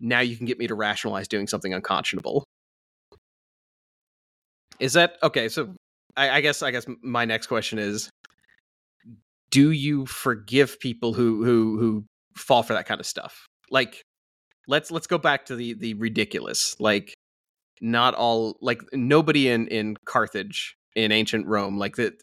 now 0.01 0.19
you 0.19 0.35
can 0.35 0.47
get 0.47 0.57
me 0.57 0.67
to 0.67 0.75
rationalize 0.75 1.27
doing 1.27 1.47
something 1.47 1.73
unconscionable. 1.73 2.43
Is 4.79 4.93
that 4.93 5.17
okay 5.21 5.47
so 5.47 5.75
I, 6.17 6.29
I 6.29 6.41
guess 6.41 6.63
i 6.63 6.71
guess 6.71 6.85
my 7.01 7.25
next 7.25 7.47
question 7.47 7.77
is 7.77 8.09
do 9.51 9.71
you 9.71 10.05
forgive 10.05 10.79
people 10.79 11.13
who 11.13 11.43
who 11.43 11.77
who 11.77 12.05
fall 12.35 12.63
for 12.63 12.73
that 12.73 12.87
kind 12.87 12.99
of 12.99 13.05
stuff 13.05 13.45
like 13.71 14.03
let's 14.67 14.91
let's 14.91 15.07
go 15.07 15.17
back 15.17 15.45
to 15.45 15.55
the 15.55 15.73
the 15.73 15.95
ridiculous 15.95 16.75
like 16.79 17.13
not 17.81 18.13
all 18.13 18.57
like 18.61 18.81
nobody 18.93 19.49
in 19.49 19.67
in 19.67 19.97
carthage 20.05 20.75
in 20.95 21.11
ancient 21.11 21.47
rome 21.47 21.79
like 21.79 21.95
the 21.95 22.13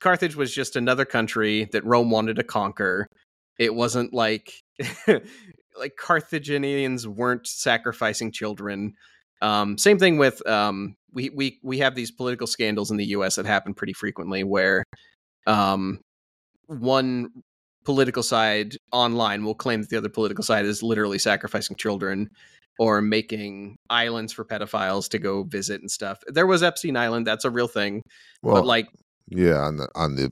carthage 0.00 0.36
was 0.36 0.54
just 0.54 0.76
another 0.76 1.04
country 1.04 1.68
that 1.72 1.84
rome 1.84 2.10
wanted 2.10 2.36
to 2.36 2.44
conquer. 2.44 3.06
It 3.58 3.74
wasn't 3.74 4.12
like 4.12 4.52
like 5.08 5.96
carthaginians 5.98 7.06
weren't 7.08 7.46
sacrificing 7.46 8.32
children. 8.32 8.94
Um 9.42 9.78
same 9.78 9.98
thing 9.98 10.18
with 10.18 10.46
um 10.48 10.96
we 11.12 11.30
we 11.30 11.58
we 11.62 11.78
have 11.78 11.94
these 11.94 12.10
political 12.10 12.46
scandals 12.46 12.90
in 12.90 12.96
the 12.96 13.06
us 13.06 13.36
that 13.36 13.46
happen 13.46 13.74
pretty 13.74 13.92
frequently 13.92 14.44
where 14.44 14.84
um 15.46 16.00
one 16.66 17.30
political 17.86 18.22
side 18.22 18.76
online 18.92 19.44
will 19.44 19.54
claim 19.54 19.80
that 19.80 19.88
the 19.88 19.96
other 19.96 20.10
political 20.10 20.44
side 20.44 20.66
is 20.66 20.82
literally 20.82 21.18
sacrificing 21.18 21.76
children 21.76 22.28
or 22.78 23.00
making 23.00 23.78
islands 23.88 24.32
for 24.32 24.44
pedophiles 24.44 25.08
to 25.08 25.18
go 25.18 25.44
visit 25.44 25.80
and 25.80 25.90
stuff. 25.90 26.18
There 26.26 26.46
was 26.46 26.62
Epstein 26.62 26.96
Island, 26.96 27.26
that's 27.26 27.46
a 27.46 27.50
real 27.50 27.68
thing. 27.68 28.02
Well, 28.42 28.56
but 28.56 28.66
like 28.66 28.88
yeah, 29.28 29.58
on 29.60 29.76
the 29.78 29.88
on 29.94 30.16
the 30.16 30.30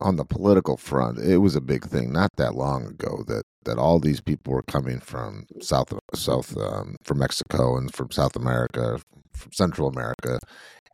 on 0.00 0.16
the 0.16 0.24
political 0.24 0.76
front, 0.76 1.18
it 1.18 1.38
was 1.38 1.56
a 1.56 1.60
big 1.60 1.84
thing 1.84 2.12
not 2.12 2.30
that 2.36 2.54
long 2.54 2.86
ago 2.86 3.24
that 3.26 3.42
that 3.64 3.78
all 3.78 3.98
these 3.98 4.20
people 4.20 4.54
were 4.54 4.62
coming 4.62 5.00
from 5.00 5.46
South 5.60 5.92
South 6.14 6.56
um, 6.56 6.96
from 7.02 7.18
Mexico 7.18 7.76
and 7.76 7.92
from 7.92 8.10
South 8.10 8.36
America, 8.36 9.00
from 9.34 9.52
Central 9.52 9.88
America, 9.88 10.38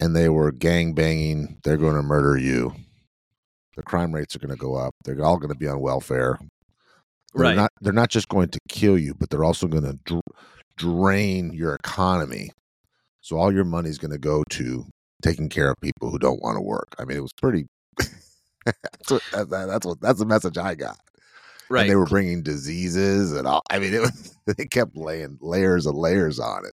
and 0.01 0.17
they 0.17 0.29
were 0.29 0.51
gang 0.51 0.95
banging. 0.95 1.61
They're 1.63 1.77
going 1.77 1.97
to 1.97 2.03
murder 2.03 2.37
you. 2.37 2.75
The 3.81 3.85
crime 3.85 4.15
rates 4.15 4.37
are 4.37 4.41
going 4.41 4.51
to 4.55 4.61
go 4.61 4.75
up. 4.75 4.95
They're 5.07 5.25
all 5.25 5.39
going 5.39 5.49
to 5.55 5.59
be 5.59 5.67
on 5.67 5.81
welfare. 5.81 6.39
They're 7.35 7.45
Right. 7.45 7.57
not. 7.57 7.73
They're 7.81 7.95
not 7.95 8.11
just 8.11 8.29
going 8.29 8.51
to 8.51 8.59
kill 8.69 8.99
you, 8.99 9.15
but 9.15 9.31
they're 9.31 9.43
also 9.43 9.67
going 9.69 9.85
to 9.85 9.99
dr- 10.05 10.21
drain 10.77 11.51
your 11.55 11.75
economy. 11.77 12.51
So 13.23 13.39
all 13.39 13.51
your 13.51 13.65
money 13.65 13.89
is 13.89 13.97
going 13.97 14.11
to 14.11 14.19
go 14.19 14.45
to 14.51 14.85
taking 15.23 15.49
care 15.49 15.71
of 15.71 15.81
people 15.81 16.11
who 16.11 16.19
don't 16.19 16.43
want 16.43 16.57
to 16.59 16.61
work. 16.61 16.95
I 16.99 17.07
mean, 17.07 17.17
it 17.17 17.23
was 17.23 17.33
pretty. 17.33 17.65
that's, 18.67 19.11
what, 19.11 19.23
that, 19.33 19.49
that- 19.49 19.67
that's 19.69 19.87
what 19.87 20.01
that's 20.03 20.19
the 20.19 20.27
message 20.27 20.59
I 20.59 20.75
got. 20.75 20.99
right. 21.71 21.83
And 21.83 21.91
they 21.91 21.97
were 21.97 22.05
bringing 22.05 22.43
diseases 22.43 23.33
and 23.33 23.47
all. 23.47 23.63
I 23.71 23.79
mean, 23.79 23.95
it 23.95 24.01
was, 24.03 24.37
they 24.47 24.67
kept 24.67 24.95
laying 24.95 25.39
layers 25.41 25.87
and 25.87 25.97
layers 25.97 26.39
on 26.39 26.67
it 26.67 26.75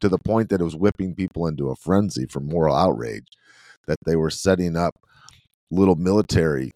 to 0.00 0.08
the 0.08 0.18
point 0.18 0.48
that 0.48 0.60
it 0.60 0.64
was 0.64 0.74
whipping 0.74 1.14
people 1.14 1.46
into 1.46 1.70
a 1.70 1.76
frenzy 1.76 2.26
for 2.26 2.40
moral 2.40 2.74
outrage. 2.74 3.28
That 3.86 3.98
they 4.04 4.16
were 4.16 4.30
setting 4.30 4.76
up 4.76 4.94
little 5.70 5.96
military 5.96 6.70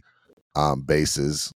um, 0.55 0.83
bases 0.83 1.53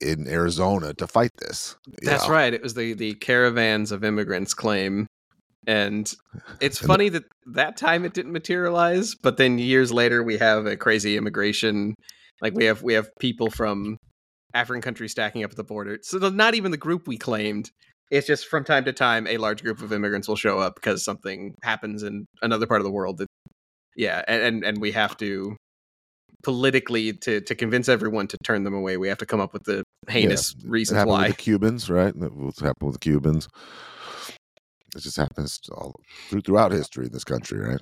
in 0.00 0.28
Arizona 0.28 0.94
to 0.94 1.06
fight 1.06 1.30
this. 1.38 1.76
That's 2.02 2.26
know? 2.28 2.34
right. 2.34 2.52
It 2.52 2.62
was 2.62 2.74
the 2.74 2.94
the 2.94 3.14
caravans 3.14 3.92
of 3.92 4.04
immigrants 4.04 4.54
claim. 4.54 5.06
And 5.66 6.12
it's 6.60 6.80
And 6.80 6.84
the- 6.84 6.92
funny 6.92 7.08
that 7.10 7.24
that 7.54 7.76
time 7.76 8.04
it 8.04 8.12
didn't 8.14 8.32
materialize, 8.32 9.14
but 9.14 9.36
then 9.36 9.58
years 9.58 9.92
later 9.92 10.22
we 10.22 10.36
have 10.38 10.66
a 10.66 10.76
crazy 10.76 11.16
immigration 11.16 11.94
like 12.42 12.54
we 12.54 12.64
have 12.66 12.82
we 12.82 12.94
have 12.94 13.08
people 13.18 13.50
from 13.50 13.96
African 14.52 14.82
countries 14.82 15.12
stacking 15.12 15.42
up 15.44 15.50
at 15.50 15.56
the 15.56 15.64
border. 15.64 15.98
So 16.02 16.18
not 16.18 16.54
even 16.54 16.70
the 16.70 16.76
group 16.76 17.08
we 17.08 17.16
claimed. 17.16 17.70
It's 18.10 18.26
just 18.26 18.46
from 18.46 18.64
time 18.64 18.84
to 18.84 18.92
time 18.92 19.26
a 19.26 19.38
large 19.38 19.62
group 19.62 19.80
of 19.80 19.92
immigrants 19.92 20.28
will 20.28 20.36
show 20.36 20.58
up 20.58 20.74
because 20.74 21.04
something 21.04 21.54
happens 21.62 22.02
in 22.02 22.26
another 22.42 22.66
part 22.66 22.80
of 22.80 22.84
the 22.84 22.92
world 22.92 23.18
that 23.18 23.28
yeah, 23.96 24.22
and 24.28 24.42
and, 24.42 24.64
and 24.64 24.80
we 24.80 24.92
have 24.92 25.16
to 25.18 25.56
politically 26.44 27.12
to 27.12 27.40
to 27.40 27.54
convince 27.54 27.88
everyone 27.88 28.28
to 28.28 28.38
turn 28.44 28.64
them 28.64 28.74
away, 28.74 28.96
we 28.96 29.08
have 29.08 29.18
to 29.18 29.26
come 29.26 29.40
up 29.40 29.52
with 29.52 29.64
the 29.64 29.82
heinous 30.08 30.54
It 30.54 30.68
reasons 30.68 31.04
why. 31.06 31.28
with 31.28 31.36
the 31.36 31.42
Cubans, 31.42 31.90
right? 31.90 32.14
What's 32.14 32.60
happened 32.60 32.86
with 32.86 33.00
the 33.00 33.10
Cubans. 33.10 33.48
It 34.94 35.00
just 35.00 35.16
happens 35.16 35.58
all 35.72 36.00
throughout 36.44 36.70
history 36.70 37.06
in 37.06 37.12
this 37.12 37.24
country, 37.24 37.58
right? 37.58 37.80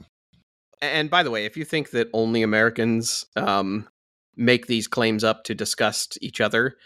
And 0.81 1.11
by 1.11 1.23
the 1.23 1.31
way, 1.31 1.45
if 1.45 1.57
you 1.57 1.65
think 1.65 1.91
that 1.91 2.09
only 2.13 2.43
Americans 2.43 3.27
um, 3.37 3.89
make 4.35 4.67
these 4.67 4.89
claims 4.89 5.23
up 5.23 5.45
to 5.45 5.55
disgust 5.55 6.19
each 6.23 6.41
other, 6.41 6.77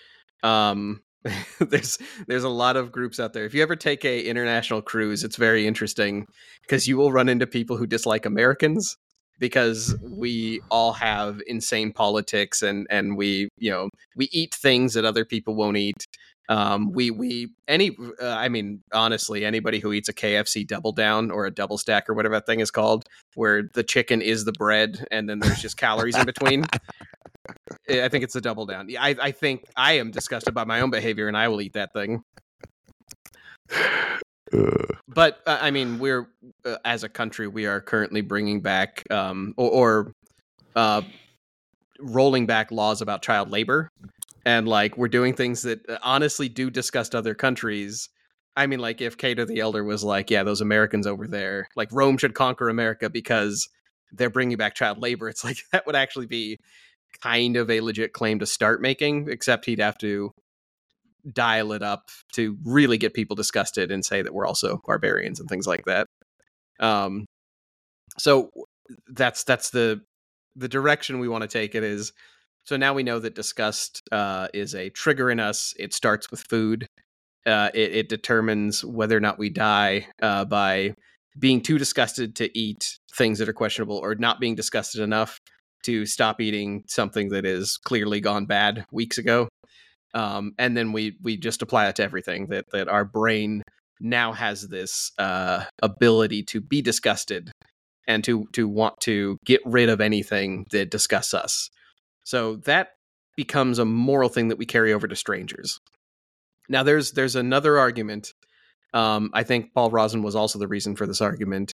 um, 0.42 1.02
there's 1.60 1.98
there's 2.26 2.44
a 2.44 2.48
lot 2.48 2.76
of 2.76 2.92
groups 2.92 3.20
out 3.20 3.32
there. 3.32 3.44
If 3.44 3.54
you 3.54 3.62
ever 3.62 3.76
take 3.76 4.04
a 4.04 4.22
international 4.22 4.82
cruise, 4.82 5.24
it's 5.24 5.36
very 5.36 5.66
interesting 5.66 6.26
because 6.62 6.88
you 6.88 6.96
will 6.96 7.12
run 7.12 7.28
into 7.28 7.46
people 7.46 7.76
who 7.76 7.86
dislike 7.86 8.26
Americans 8.26 8.96
because 9.38 9.94
we 10.02 10.60
all 10.70 10.92
have 10.92 11.40
insane 11.46 11.92
politics 11.92 12.62
and 12.62 12.86
and 12.90 13.16
we 13.16 13.48
you 13.58 13.70
know 13.70 13.88
we 14.14 14.28
eat 14.32 14.54
things 14.54 14.94
that 14.94 15.04
other 15.04 15.24
people 15.24 15.54
won't 15.54 15.76
eat. 15.76 16.06
Um, 16.48 16.92
we 16.92 17.10
we 17.10 17.48
any 17.66 17.96
uh, 18.22 18.28
I 18.28 18.48
mean 18.48 18.82
honestly 18.92 19.44
anybody 19.44 19.80
who 19.80 19.92
eats 19.92 20.08
a 20.08 20.14
KFC 20.14 20.66
double 20.66 20.92
down 20.92 21.30
or 21.30 21.46
a 21.46 21.50
double 21.50 21.76
stack 21.76 22.08
or 22.08 22.14
whatever 22.14 22.36
that 22.36 22.46
thing 22.46 22.60
is 22.60 22.70
called 22.70 23.04
where 23.34 23.68
the 23.74 23.82
chicken 23.82 24.22
is 24.22 24.44
the 24.44 24.52
bread 24.52 25.06
and 25.10 25.28
then 25.28 25.40
there's 25.40 25.60
just 25.60 25.76
calories 25.76 26.16
in 26.16 26.24
between. 26.24 26.64
I 27.88 28.02
I 28.02 28.08
think 28.08 28.24
it's 28.24 28.36
a 28.36 28.40
double 28.40 28.66
down. 28.66 28.88
I, 28.98 29.16
I 29.20 29.30
think 29.32 29.64
I 29.76 29.94
am 29.94 30.10
disgusted 30.10 30.54
by 30.54 30.64
my 30.64 30.80
own 30.80 30.90
behavior 30.90 31.28
and 31.28 31.36
I 31.36 31.48
will 31.48 31.60
eat 31.60 31.74
that 31.74 31.92
thing. 31.92 32.22
But 35.08 35.40
uh, 35.46 35.58
I 35.60 35.70
mean, 35.70 35.98
we're 35.98 36.28
uh, 36.64 36.76
as 36.84 37.04
a 37.04 37.08
country, 37.08 37.48
we 37.48 37.66
are 37.66 37.80
currently 37.80 38.20
bringing 38.20 38.60
back 38.60 39.02
um, 39.10 39.54
or, 39.56 39.70
or 39.70 40.12
uh, 40.74 41.02
rolling 41.98 42.46
back 42.46 42.70
laws 42.70 43.00
about 43.00 43.22
child 43.22 43.50
labor, 43.50 43.88
and 44.44 44.68
like 44.68 44.96
we're 44.96 45.08
doing 45.08 45.34
things 45.34 45.62
that 45.62 45.88
uh, 45.88 45.98
honestly 46.02 46.48
do 46.48 46.70
disgust 46.70 47.14
other 47.14 47.34
countries. 47.34 48.08
I 48.56 48.66
mean, 48.66 48.78
like 48.78 49.00
if 49.00 49.18
Cato 49.18 49.44
the 49.44 49.60
Elder 49.60 49.84
was 49.84 50.04
like, 50.04 50.30
"Yeah, 50.30 50.42
those 50.42 50.60
Americans 50.60 51.06
over 51.06 51.26
there, 51.26 51.68
like 51.76 51.88
Rome 51.92 52.18
should 52.18 52.34
conquer 52.34 52.68
America 52.68 53.10
because 53.10 53.68
they're 54.12 54.30
bringing 54.30 54.56
back 54.56 54.74
child 54.74 54.98
labor," 54.98 55.28
it's 55.28 55.44
like 55.44 55.58
that 55.72 55.86
would 55.86 55.96
actually 55.96 56.26
be 56.26 56.58
kind 57.22 57.56
of 57.56 57.70
a 57.70 57.80
legit 57.80 58.12
claim 58.12 58.38
to 58.38 58.46
start 58.46 58.80
making. 58.80 59.28
Except 59.28 59.66
he'd 59.66 59.80
have 59.80 59.98
to 59.98 60.32
dial 61.32 61.72
it 61.72 61.82
up 61.82 62.10
to 62.34 62.56
really 62.64 62.98
get 62.98 63.14
people 63.14 63.36
disgusted 63.36 63.90
and 63.90 64.04
say 64.04 64.22
that 64.22 64.34
we're 64.34 64.46
also 64.46 64.80
barbarians 64.86 65.40
and 65.40 65.48
things 65.48 65.66
like 65.66 65.84
that. 65.86 66.06
Um, 66.80 67.26
so 68.18 68.50
that's 69.08 69.44
that's 69.44 69.70
the 69.70 70.02
the 70.54 70.68
direction 70.68 71.18
we 71.18 71.28
want 71.28 71.42
to 71.42 71.48
take 71.48 71.74
it 71.74 71.82
is. 71.82 72.12
So 72.64 72.76
now 72.76 72.94
we 72.94 73.02
know 73.02 73.18
that 73.18 73.34
disgust 73.34 74.02
uh, 74.10 74.48
is 74.52 74.74
a 74.74 74.90
trigger 74.90 75.30
in 75.30 75.38
us. 75.38 75.74
It 75.78 75.94
starts 75.94 76.30
with 76.30 76.40
food. 76.40 76.86
Uh, 77.46 77.70
it, 77.74 77.94
it, 77.94 78.08
determines 78.08 78.84
whether 78.84 79.16
or 79.16 79.20
not 79.20 79.38
we 79.38 79.48
die 79.48 80.08
uh, 80.20 80.44
by 80.44 80.92
being 81.38 81.60
too 81.60 81.78
disgusted 81.78 82.34
to 82.34 82.58
eat 82.58 82.98
things 83.14 83.38
that 83.38 83.48
are 83.48 83.52
questionable 83.52 83.98
or 83.98 84.16
not 84.16 84.40
being 84.40 84.56
disgusted 84.56 85.00
enough 85.00 85.38
to 85.84 86.04
stop 86.06 86.40
eating 86.40 86.82
something 86.88 87.28
that 87.28 87.46
is 87.46 87.76
clearly 87.76 88.20
gone 88.20 88.46
bad 88.46 88.84
weeks 88.90 89.16
ago 89.16 89.48
um, 90.14 90.52
and 90.58 90.76
then 90.76 90.92
we 90.92 91.16
we 91.22 91.36
just 91.36 91.62
apply 91.62 91.88
it 91.88 91.96
to 91.96 92.04
everything 92.04 92.46
that 92.46 92.64
that 92.72 92.88
our 92.88 93.04
brain 93.04 93.62
now 94.00 94.32
has 94.32 94.68
this 94.68 95.12
uh, 95.18 95.64
ability 95.82 96.42
to 96.44 96.60
be 96.60 96.82
disgusted 96.82 97.50
and 98.06 98.24
to 98.24 98.46
to 98.52 98.68
want 98.68 99.00
to 99.00 99.38
get 99.44 99.60
rid 99.64 99.88
of 99.88 100.00
anything 100.00 100.66
that 100.70 100.90
disgusts 100.90 101.34
us. 101.34 101.70
So 102.24 102.56
that 102.64 102.90
becomes 103.36 103.78
a 103.78 103.84
moral 103.84 104.28
thing 104.28 104.48
that 104.48 104.58
we 104.58 104.66
carry 104.66 104.92
over 104.92 105.06
to 105.06 105.16
strangers. 105.16 105.78
Now 106.68 106.82
there's 106.82 107.12
there's 107.12 107.36
another 107.36 107.78
argument. 107.78 108.32
Um, 108.94 109.30
I 109.34 109.42
think 109.42 109.74
Paul 109.74 109.90
Rozin 109.90 110.22
was 110.22 110.34
also 110.34 110.58
the 110.58 110.68
reason 110.68 110.96
for 110.96 111.06
this 111.06 111.20
argument. 111.20 111.72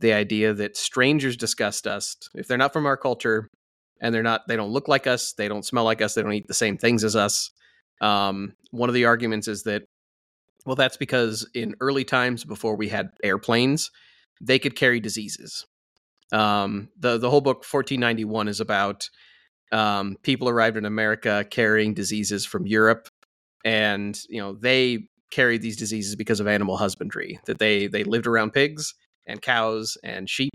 The 0.00 0.12
idea 0.12 0.52
that 0.54 0.76
strangers 0.76 1.36
disgust 1.36 1.86
us 1.86 2.16
if 2.34 2.48
they're 2.48 2.58
not 2.58 2.72
from 2.72 2.86
our 2.86 2.96
culture 2.96 3.48
and 4.00 4.12
they're 4.14 4.22
not 4.22 4.42
they 4.48 4.56
don't 4.56 4.72
look 4.72 4.88
like 4.88 5.06
us, 5.06 5.32
they 5.34 5.48
don't 5.48 5.64
smell 5.64 5.84
like 5.84 6.02
us, 6.02 6.14
they 6.14 6.22
don't 6.22 6.32
eat 6.32 6.48
the 6.48 6.54
same 6.54 6.76
things 6.76 7.04
as 7.04 7.14
us. 7.14 7.50
Um, 8.00 8.54
one 8.70 8.88
of 8.88 8.94
the 8.94 9.04
arguments 9.04 9.48
is 9.48 9.62
that, 9.64 9.82
well, 10.66 10.76
that's 10.76 10.96
because 10.96 11.48
in 11.54 11.74
early 11.80 12.04
times 12.04 12.44
before 12.44 12.76
we 12.76 12.88
had 12.88 13.10
airplanes, 13.22 13.90
they 14.40 14.58
could 14.58 14.76
carry 14.76 15.00
diseases. 15.00 15.66
Um, 16.32 16.88
the 16.98 17.18
the 17.18 17.30
whole 17.30 17.40
book 17.40 17.58
1491 17.58 18.48
is 18.48 18.60
about 18.60 19.08
um, 19.72 20.16
people 20.22 20.48
arrived 20.48 20.76
in 20.76 20.84
America 20.84 21.44
carrying 21.48 21.94
diseases 21.94 22.46
from 22.46 22.66
Europe, 22.66 23.08
and 23.64 24.18
you 24.28 24.40
know 24.40 24.54
they 24.54 25.06
carried 25.30 25.62
these 25.62 25.76
diseases 25.76 26.16
because 26.16 26.40
of 26.40 26.46
animal 26.46 26.76
husbandry. 26.76 27.38
That 27.46 27.58
they 27.58 27.86
they 27.86 28.04
lived 28.04 28.26
around 28.26 28.52
pigs 28.52 28.94
and 29.26 29.40
cows 29.42 29.96
and 30.02 30.28
sheep, 30.28 30.54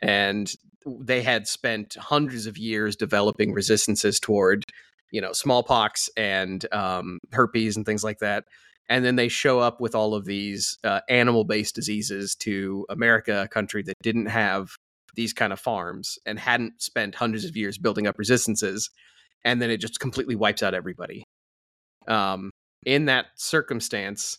and 0.00 0.52
they 0.86 1.22
had 1.22 1.46
spent 1.46 1.96
hundreds 1.98 2.46
of 2.46 2.56
years 2.56 2.96
developing 2.96 3.52
resistances 3.52 4.18
toward 4.18 4.64
you 5.10 5.20
know 5.20 5.32
smallpox 5.32 6.08
and 6.16 6.66
um, 6.72 7.18
herpes 7.32 7.76
and 7.76 7.86
things 7.86 8.04
like 8.04 8.18
that 8.18 8.44
and 8.88 9.04
then 9.04 9.14
they 9.14 9.28
show 9.28 9.60
up 9.60 9.80
with 9.80 9.94
all 9.94 10.14
of 10.14 10.24
these 10.24 10.78
uh, 10.82 11.00
animal 11.08 11.44
based 11.44 11.74
diseases 11.74 12.34
to 12.34 12.86
america 12.90 13.42
a 13.42 13.48
country 13.48 13.82
that 13.82 13.96
didn't 14.02 14.26
have 14.26 14.70
these 15.14 15.32
kind 15.32 15.52
of 15.52 15.60
farms 15.60 16.18
and 16.26 16.38
hadn't 16.38 16.80
spent 16.80 17.14
hundreds 17.14 17.44
of 17.44 17.56
years 17.56 17.78
building 17.78 18.06
up 18.06 18.18
resistances 18.18 18.90
and 19.44 19.60
then 19.60 19.70
it 19.70 19.78
just 19.78 19.98
completely 19.98 20.36
wipes 20.36 20.62
out 20.62 20.74
everybody. 20.74 21.24
Um, 22.06 22.50
in 22.86 23.06
that 23.06 23.26
circumstance 23.36 24.38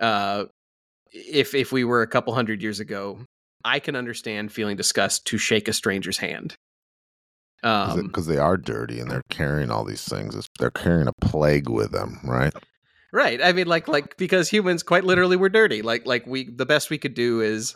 uh, 0.00 0.44
if 1.12 1.54
if 1.54 1.72
we 1.72 1.84
were 1.84 2.02
a 2.02 2.06
couple 2.06 2.34
hundred 2.34 2.62
years 2.62 2.80
ago 2.80 3.20
i 3.64 3.78
can 3.78 3.94
understand 3.94 4.50
feeling 4.50 4.76
disgust 4.76 5.26
to 5.26 5.38
shake 5.38 5.68
a 5.68 5.72
stranger's 5.72 6.18
hand 6.18 6.54
because 7.62 7.96
um, 7.96 8.34
they 8.34 8.38
are 8.38 8.56
dirty 8.56 9.00
and 9.00 9.10
they're 9.10 9.24
carrying 9.28 9.70
all 9.70 9.84
these 9.84 10.04
things. 10.04 10.48
They're 10.58 10.70
carrying 10.70 11.08
a 11.08 11.12
plague 11.12 11.68
with 11.68 11.92
them, 11.92 12.18
right? 12.24 12.54
Right. 13.12 13.42
I 13.42 13.52
mean, 13.52 13.66
like, 13.66 13.88
like 13.88 14.16
because 14.16 14.48
humans 14.48 14.82
quite 14.82 15.04
literally 15.04 15.36
were 15.36 15.48
dirty. 15.48 15.82
Like, 15.82 16.06
like 16.06 16.26
we 16.26 16.48
the 16.48 16.66
best 16.66 16.90
we 16.90 16.98
could 16.98 17.14
do 17.14 17.40
is 17.40 17.74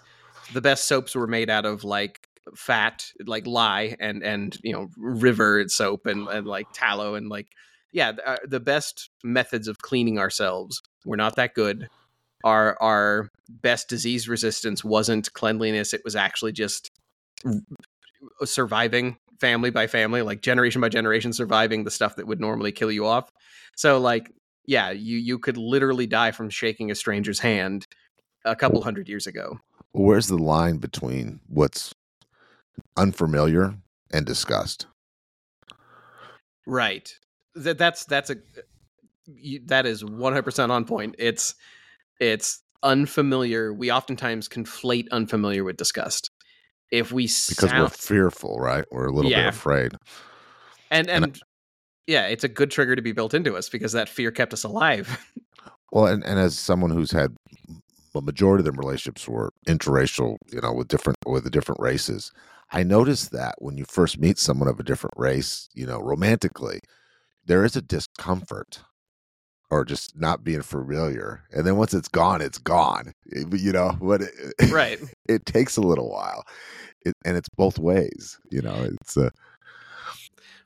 the 0.53 0.61
best 0.61 0.87
soaps 0.87 1.15
were 1.15 1.27
made 1.27 1.51
out 1.51 1.67
of 1.67 1.85
like 1.85 2.29
fat, 2.55 3.07
like 3.27 3.47
lye 3.47 3.97
and 4.01 4.23
and 4.23 4.57
you 4.63 4.73
know 4.73 4.89
river 4.97 5.65
soap 5.69 6.07
and 6.07 6.29
and 6.29 6.47
like 6.47 6.67
tallow 6.73 7.15
and 7.15 7.29
like 7.29 7.49
yeah, 7.93 8.13
uh, 8.27 8.37
the 8.45 8.61
best 8.61 9.11
methods 9.23 9.69
of 9.69 9.79
cleaning 9.79 10.19
ourselves 10.19 10.83
were 11.05 11.17
not 11.17 11.37
that 11.37 11.55
good. 11.55 11.89
Our 12.43 12.77
our 12.81 13.31
best 13.49 13.89
disease 13.89 14.29
resistance 14.29 14.85
wasn't 14.85 15.33
cleanliness; 15.33 15.93
it 15.95 16.03
was 16.05 16.17
actually 16.17 16.53
just 16.53 16.91
surviving 18.45 19.17
family 19.45 19.69
by 19.69 19.87
family, 19.87 20.23
like 20.23 20.41
generation 20.41 20.81
by 20.81 20.89
generation, 20.89 21.31
surviving 21.31 21.85
the 21.85 21.91
stuff 21.91 22.17
that 22.17 22.27
would 22.27 22.41
normally 22.41 22.73
kill 22.73 22.91
you 22.91 23.05
off. 23.05 23.31
So, 23.77 24.01
like, 24.01 24.33
yeah, 24.65 24.91
you 24.91 25.19
you 25.19 25.39
could 25.39 25.59
literally 25.59 26.07
die 26.07 26.31
from 26.31 26.49
shaking 26.49 26.91
a 26.91 26.95
stranger's 26.95 27.41
hand 27.41 27.87
a 28.47 28.57
couple 28.57 28.81
hundred 28.83 29.07
years 29.07 29.27
ago. 29.27 29.59
Where's 29.93 30.29
the 30.29 30.39
line 30.39 30.79
between 30.79 31.41
what's 31.47 31.95
unfamiliar 32.97 33.75
and 34.11 34.25
disgust? 34.25 34.87
Right. 36.67 37.15
That 37.55 37.77
that's 37.77 38.07
that's 38.07 38.31
a 38.31 38.37
you, 39.27 39.61
that 39.67 39.85
is 39.85 40.03
100% 40.03 40.71
on 40.71 40.87
point. 40.87 41.17
It's 41.19 41.55
it's 42.19 42.63
unfamiliar. 42.83 43.75
We 43.75 43.93
oftentimes 43.93 44.49
conflate 44.49 45.09
unfamiliar 45.13 45.65
with 45.65 45.77
disgust 45.77 46.31
if 46.91 47.13
we 47.13 47.25
because 47.25 47.71
sound, 47.71 47.83
we're 47.83 47.89
fearful, 47.89 48.59
right? 48.59 48.85
We're 48.91 49.07
a 49.07 49.13
little 49.13 49.31
yeah. 49.31 49.45
bit 49.45 49.55
afraid. 49.55 49.93
And 50.91 51.09
and, 51.09 51.25
and 51.25 51.41
yeah, 52.07 52.27
it's 52.27 52.45
a 52.45 52.49
good 52.49 52.71
trigger 52.71 52.97
to 52.97 53.03
be 53.03 53.13
built 53.13 53.35
into 53.35 53.57
us 53.57 53.69
because 53.69 53.93
that 53.93 54.09
fear 54.09 54.31
kept 54.31 54.53
us 54.53 54.65
alive. 54.65 55.19
well, 55.93 56.07
and, 56.07 56.25
and 56.25 56.39
as 56.39 56.59
someone 56.59 56.91
who's 56.91 57.11
had 57.11 57.35
a 58.15 58.21
majority 58.21 58.61
of 58.61 58.67
them 58.67 58.77
relationships 58.77 59.27
were 59.27 59.53
interracial, 59.67 60.37
you 60.53 60.61
know, 60.61 60.73
with 60.73 60.89
different 60.89 61.19
with 61.27 61.45
the 61.45 61.51
different 61.51 61.81
races. 61.81 62.33
I 62.73 62.83
noticed 62.83 63.31
that 63.33 63.55
when 63.59 63.77
you 63.77 63.85
first 63.85 64.19
meet 64.19 64.39
someone 64.39 64.69
of 64.69 64.81
a 64.81 64.85
different 64.85 65.15
race, 65.17 65.69
you 65.75 65.87
know, 65.87 65.99
romantically, 65.99 66.81
there 67.45 67.65
is 67.65 67.77
a 67.77 67.83
discomfort 67.83 68.81
or 69.75 69.85
just 69.85 70.17
not 70.17 70.45
being 70.45 70.63
familiar. 70.63 71.43
And 71.51 71.67
then 71.67 71.77
once 71.77 71.93
it's 71.95 72.07
gone, 72.07 72.41
it's 72.41 72.59
gone. 72.59 73.13
It, 73.27 73.49
you 73.59 73.73
know, 73.73 73.99
but 74.01 74.23
it, 74.23 74.71
right. 74.71 75.01
It 75.29 75.47
takes 75.47 75.77
a 75.77 75.81
little 75.81 76.11
while, 76.11 76.45
it, 77.05 77.15
and 77.25 77.37
it's 77.37 77.49
both 77.49 77.79
ways. 77.79 78.39
You 78.51 78.63
know, 78.63 78.75
it's 78.75 79.17
uh, 79.17 79.31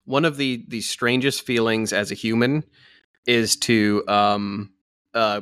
one 0.04 0.24
of 0.24 0.36
the 0.36 0.64
the 0.68 0.82
strangest 0.82 1.46
feelings 1.46 1.92
as 1.92 2.10
a 2.10 2.14
human 2.14 2.64
is 3.26 3.56
to 3.56 4.04
um 4.08 4.72
uh 5.14 5.40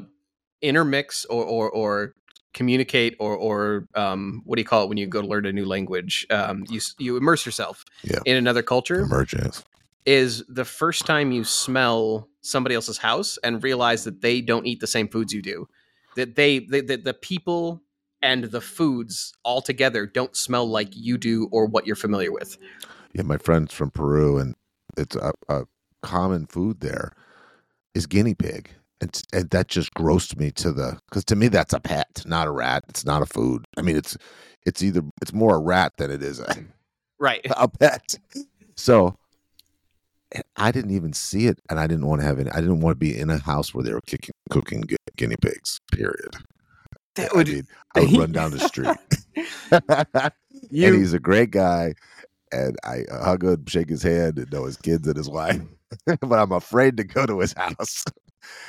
intermix 0.63 1.25
or 1.25 1.45
or, 1.45 1.71
or 1.71 2.15
communicate 2.53 3.17
or 3.19 3.35
or 3.35 3.89
um, 3.95 4.43
what 4.45 4.57
do 4.57 4.63
you 4.63 4.67
call 4.67 4.85
it 4.85 4.89
when 4.89 4.99
you 4.99 5.07
go 5.07 5.23
to 5.23 5.27
learn 5.27 5.47
a 5.47 5.53
new 5.53 5.67
language? 5.67 6.27
Um, 6.31 6.65
you 6.69 6.81
you 6.99 7.17
immerse 7.17 7.45
yourself 7.45 7.85
yeah. 8.05 8.21
in 8.27 8.37
another 8.37 8.63
culture. 8.63 9.01
Emergence 9.01 9.65
is 10.07 10.45
the 10.49 10.65
first 10.65 11.05
time 11.05 11.33
you 11.33 11.45
smell 11.45 12.29
somebody 12.41 12.75
else's 12.75 12.99
house 12.99 13.39
and 13.43 13.63
realize 13.63 14.05
that 14.05 14.23
they 14.23 14.41
don't 14.41 14.67
eat 14.67 14.81
the 14.81 14.87
same 14.87 15.09
foods 15.09 15.33
you 15.33 15.43
do. 15.43 15.69
That 16.15 16.37
they, 16.37 16.61
they 16.61 16.81
the, 16.81 16.97
the 16.97 17.15
people 17.15 17.83
and 18.23 18.45
the 18.45 18.61
foods 18.61 19.35
all 19.43 19.61
together 19.61 20.07
don't 20.07 20.37
smell 20.37 20.69
like 20.69 20.89
you 20.93 21.19
do 21.19 21.49
or 21.53 21.67
what 21.67 21.87
you're 21.87 21.97
familiar 21.97 22.33
with. 22.33 22.57
Yeah, 23.13 23.23
my 23.23 23.37
friend's 23.37 23.75
from 23.75 23.91
Peru, 23.91 24.39
and 24.39 24.55
it's 24.97 25.17
a, 25.17 25.33
a 25.49 25.67
common 26.03 26.47
food 26.47 26.81
there 26.81 27.13
is 27.95 28.07
guinea 28.07 28.35
pig. 28.35 28.71
And, 29.01 29.23
and 29.33 29.51
that 29.51 29.69
just 29.69 29.93
grossed 29.93 30.39
me 30.39 30.51
to 30.53 30.73
the 30.73 30.99
because 31.11 31.25
to 31.27 31.37
me 31.37 31.49
that's 31.49 31.75
a 31.75 31.81
pet, 31.81 32.23
not 32.25 32.47
a 32.47 32.51
rat. 32.51 32.85
It's 32.89 33.05
not 33.05 33.21
a 33.21 33.27
food. 33.27 33.67
I 33.77 33.83
mean, 33.83 33.97
it's 33.97 34.17
it's 34.65 34.83
either 34.83 35.03
it's 35.21 35.35
more 35.35 35.57
a 35.57 35.59
rat 35.59 35.93
than 35.99 36.11
it 36.11 36.23
is 36.23 36.41
a 36.41 36.57
right 37.21 37.45
a 37.57 37.69
pet. 37.69 38.19
So 38.75 39.19
I 40.57 40.73
didn't 40.73 40.91
even 40.91 41.13
see 41.13 41.47
it, 41.47 41.61
and 41.71 41.79
I 41.79 41.87
didn't 41.87 42.07
want 42.07 42.21
to 42.21 42.27
have 42.27 42.39
any. 42.41 42.51
I 42.51 42.61
didn't 42.61 42.81
want 42.81 42.97
to 42.97 42.99
be 42.99 43.17
in 43.17 43.31
a 43.31 43.39
house 43.39 43.73
where 43.73 43.85
they 43.85 43.93
were 43.93 44.01
kicking, 44.01 44.35
cooking 44.51 44.81
gu- 44.83 44.97
guinea 45.17 45.37
pigs. 45.41 45.79
Period. 45.93 46.37
That 47.15 47.35
would, 47.35 47.49
I, 47.49 47.53
mean, 47.53 47.67
I 47.95 48.01
would 48.01 48.17
run 48.17 48.33
down 48.33 48.51
the 48.51 48.59
street. 48.61 48.97
you, 50.71 50.87
and 50.87 50.97
he's 50.97 51.15
a 51.15 51.21
great 51.21 51.51
guy, 51.51 51.95
and 52.53 52.77
I 52.85 53.05
hug 53.11 53.45
him, 53.45 53.65
shake 53.67 53.89
his 53.89 54.03
hand, 54.03 54.39
and 54.39 54.51
know 54.53 54.65
his 54.65 54.77
kids 54.77 55.07
and 55.07 55.17
his 55.17 55.29
wife. 55.29 55.61
but 56.21 56.39
I'm 56.39 56.53
afraid 56.53 56.97
to 56.97 57.05
go 57.05 57.25
to 57.25 57.41
his 57.41 57.53
house 57.53 58.05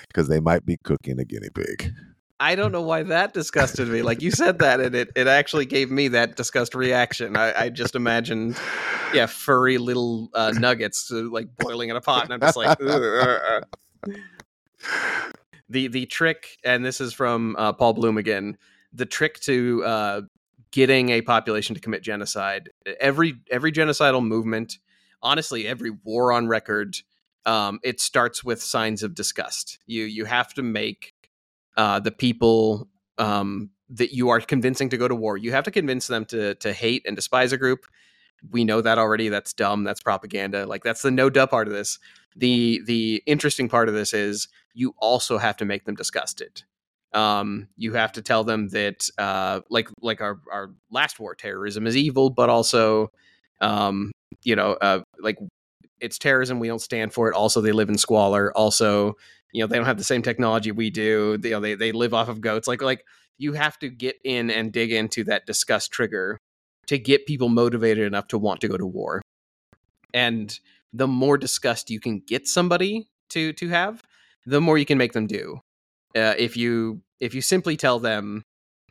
because 0.07 0.27
they 0.27 0.39
might 0.39 0.65
be 0.65 0.77
cooking 0.83 1.19
a 1.19 1.25
guinea 1.25 1.49
pig. 1.53 1.91
I 2.39 2.55
don't 2.55 2.71
know 2.71 2.83
why 2.83 3.03
that 3.03 3.33
disgusted 3.33 3.87
me. 3.87 4.03
Like 4.03 4.21
you 4.21 4.29
said 4.29 4.59
that, 4.59 4.79
and 4.79 4.93
it, 4.93 5.09
it 5.15 5.25
actually 5.27 5.65
gave 5.65 5.89
me 5.89 6.09
that 6.09 6.35
disgust 6.35 6.75
reaction. 6.75 7.35
I, 7.35 7.63
I 7.63 7.69
just 7.69 7.95
imagined, 7.95 8.59
yeah, 9.13 9.25
furry 9.25 9.79
little 9.79 10.29
uh, 10.35 10.53
nuggets 10.55 11.11
uh, 11.11 11.23
like 11.31 11.47
boiling 11.57 11.89
in 11.89 11.95
a 11.95 12.01
pot, 12.01 12.25
and 12.25 12.33
I'm 12.33 12.39
just 12.39 12.55
like, 12.55 12.77
the 15.69 15.87
the 15.87 16.05
trick, 16.05 16.59
and 16.63 16.85
this 16.85 17.01
is 17.01 17.13
from 17.13 17.55
uh, 17.57 17.73
Paul 17.73 17.93
Bloom 17.93 18.17
again. 18.17 18.57
The 18.93 19.07
trick 19.07 19.39
to 19.41 19.83
uh, 19.83 20.21
getting 20.71 21.09
a 21.09 21.21
population 21.21 21.73
to 21.73 21.81
commit 21.81 22.03
genocide. 22.03 22.69
Every 22.99 23.39
every 23.49 23.71
genocidal 23.71 24.23
movement, 24.23 24.77
honestly, 25.23 25.67
every 25.67 25.89
war 25.89 26.31
on 26.31 26.47
record, 26.47 26.97
um, 27.47 27.79
it 27.83 27.99
starts 27.99 28.43
with 28.43 28.61
signs 28.61 29.01
of 29.01 29.15
disgust. 29.15 29.79
You 29.87 30.03
you 30.03 30.25
have 30.25 30.53
to 30.53 30.61
make 30.61 31.15
uh, 31.77 31.99
the 31.99 32.11
people 32.11 32.87
um, 33.17 33.69
that 33.89 34.13
you 34.13 34.29
are 34.29 34.41
convincing 34.41 34.89
to 34.89 34.97
go 34.97 35.07
to 35.07 35.15
war. 35.15 35.37
You 35.37 35.51
have 35.51 35.63
to 35.63 35.71
convince 35.71 36.07
them 36.07 36.25
to 36.25 36.55
to 36.55 36.73
hate 36.73 37.03
and 37.05 37.15
despise 37.15 37.51
a 37.53 37.57
group. 37.57 37.85
We 38.51 38.63
know 38.63 38.81
that 38.81 38.97
already. 38.97 39.29
That's 39.29 39.53
dumb. 39.53 39.83
That's 39.83 40.01
propaganda. 40.01 40.65
Like 40.65 40.83
that's 40.83 41.01
the 41.01 41.11
no 41.11 41.29
duh 41.29 41.47
part 41.47 41.67
of 41.67 41.73
this. 41.73 41.99
The 42.35 42.81
the 42.85 43.23
interesting 43.25 43.69
part 43.69 43.87
of 43.87 43.95
this 43.95 44.13
is 44.13 44.47
you 44.73 44.93
also 44.99 45.37
have 45.37 45.57
to 45.57 45.65
make 45.65 45.85
them 45.85 45.95
disgusted. 45.95 46.63
Um, 47.13 47.67
you 47.77 47.93
have 47.93 48.11
to 48.13 48.21
tell 48.21 48.43
them 48.43 48.67
that 48.69 49.09
uh, 49.17 49.61
like 49.69 49.89
like 50.01 50.21
our 50.21 50.39
our 50.51 50.71
last 50.91 51.19
war, 51.19 51.35
terrorism 51.35 51.87
is 51.87 51.95
evil, 51.95 52.29
but 52.29 52.49
also 52.49 53.11
um, 53.61 54.11
you 54.43 54.55
know 54.55 54.73
uh, 54.73 55.01
like 55.19 55.37
it's 55.99 56.17
terrorism. 56.17 56.59
We 56.59 56.67
don't 56.67 56.81
stand 56.81 57.13
for 57.13 57.29
it. 57.29 57.35
Also, 57.35 57.61
they 57.61 57.71
live 57.71 57.89
in 57.89 57.97
squalor. 57.97 58.51
Also, 58.55 59.15
you 59.53 59.61
know 59.61 59.67
they 59.67 59.77
don't 59.77 59.85
have 59.85 59.97
the 59.97 60.03
same 60.03 60.21
technology 60.21 60.71
we 60.71 60.89
do. 60.89 61.37
They, 61.37 61.49
you 61.49 61.55
know, 61.55 61.61
they 61.61 61.75
they 61.75 61.91
live 61.91 62.13
off 62.13 62.29
of 62.29 62.41
goats. 62.41 62.67
Like 62.67 62.81
like 62.81 63.05
you 63.37 63.53
have 63.53 63.77
to 63.79 63.89
get 63.89 64.17
in 64.23 64.49
and 64.49 64.71
dig 64.71 64.91
into 64.91 65.23
that 65.25 65.45
disgust 65.45 65.91
trigger 65.91 66.37
to 66.87 66.97
get 66.97 67.25
people 67.25 67.49
motivated 67.49 68.05
enough 68.05 68.27
to 68.29 68.37
want 68.37 68.61
to 68.61 68.67
go 68.67 68.77
to 68.77 68.85
war. 68.85 69.21
And 70.13 70.57
the 70.93 71.07
more 71.07 71.37
disgust 71.37 71.89
you 71.89 71.99
can 71.99 72.19
get 72.19 72.47
somebody 72.47 73.07
to 73.29 73.53
to 73.53 73.69
have, 73.69 74.01
the 74.45 74.61
more 74.61 74.77
you 74.77 74.85
can 74.85 74.97
make 74.97 75.13
them 75.13 75.27
do. 75.27 75.59
Uh, 76.15 76.33
if 76.37 76.57
you 76.57 77.01
if 77.19 77.33
you 77.33 77.41
simply 77.41 77.77
tell 77.77 77.99
them 77.99 78.43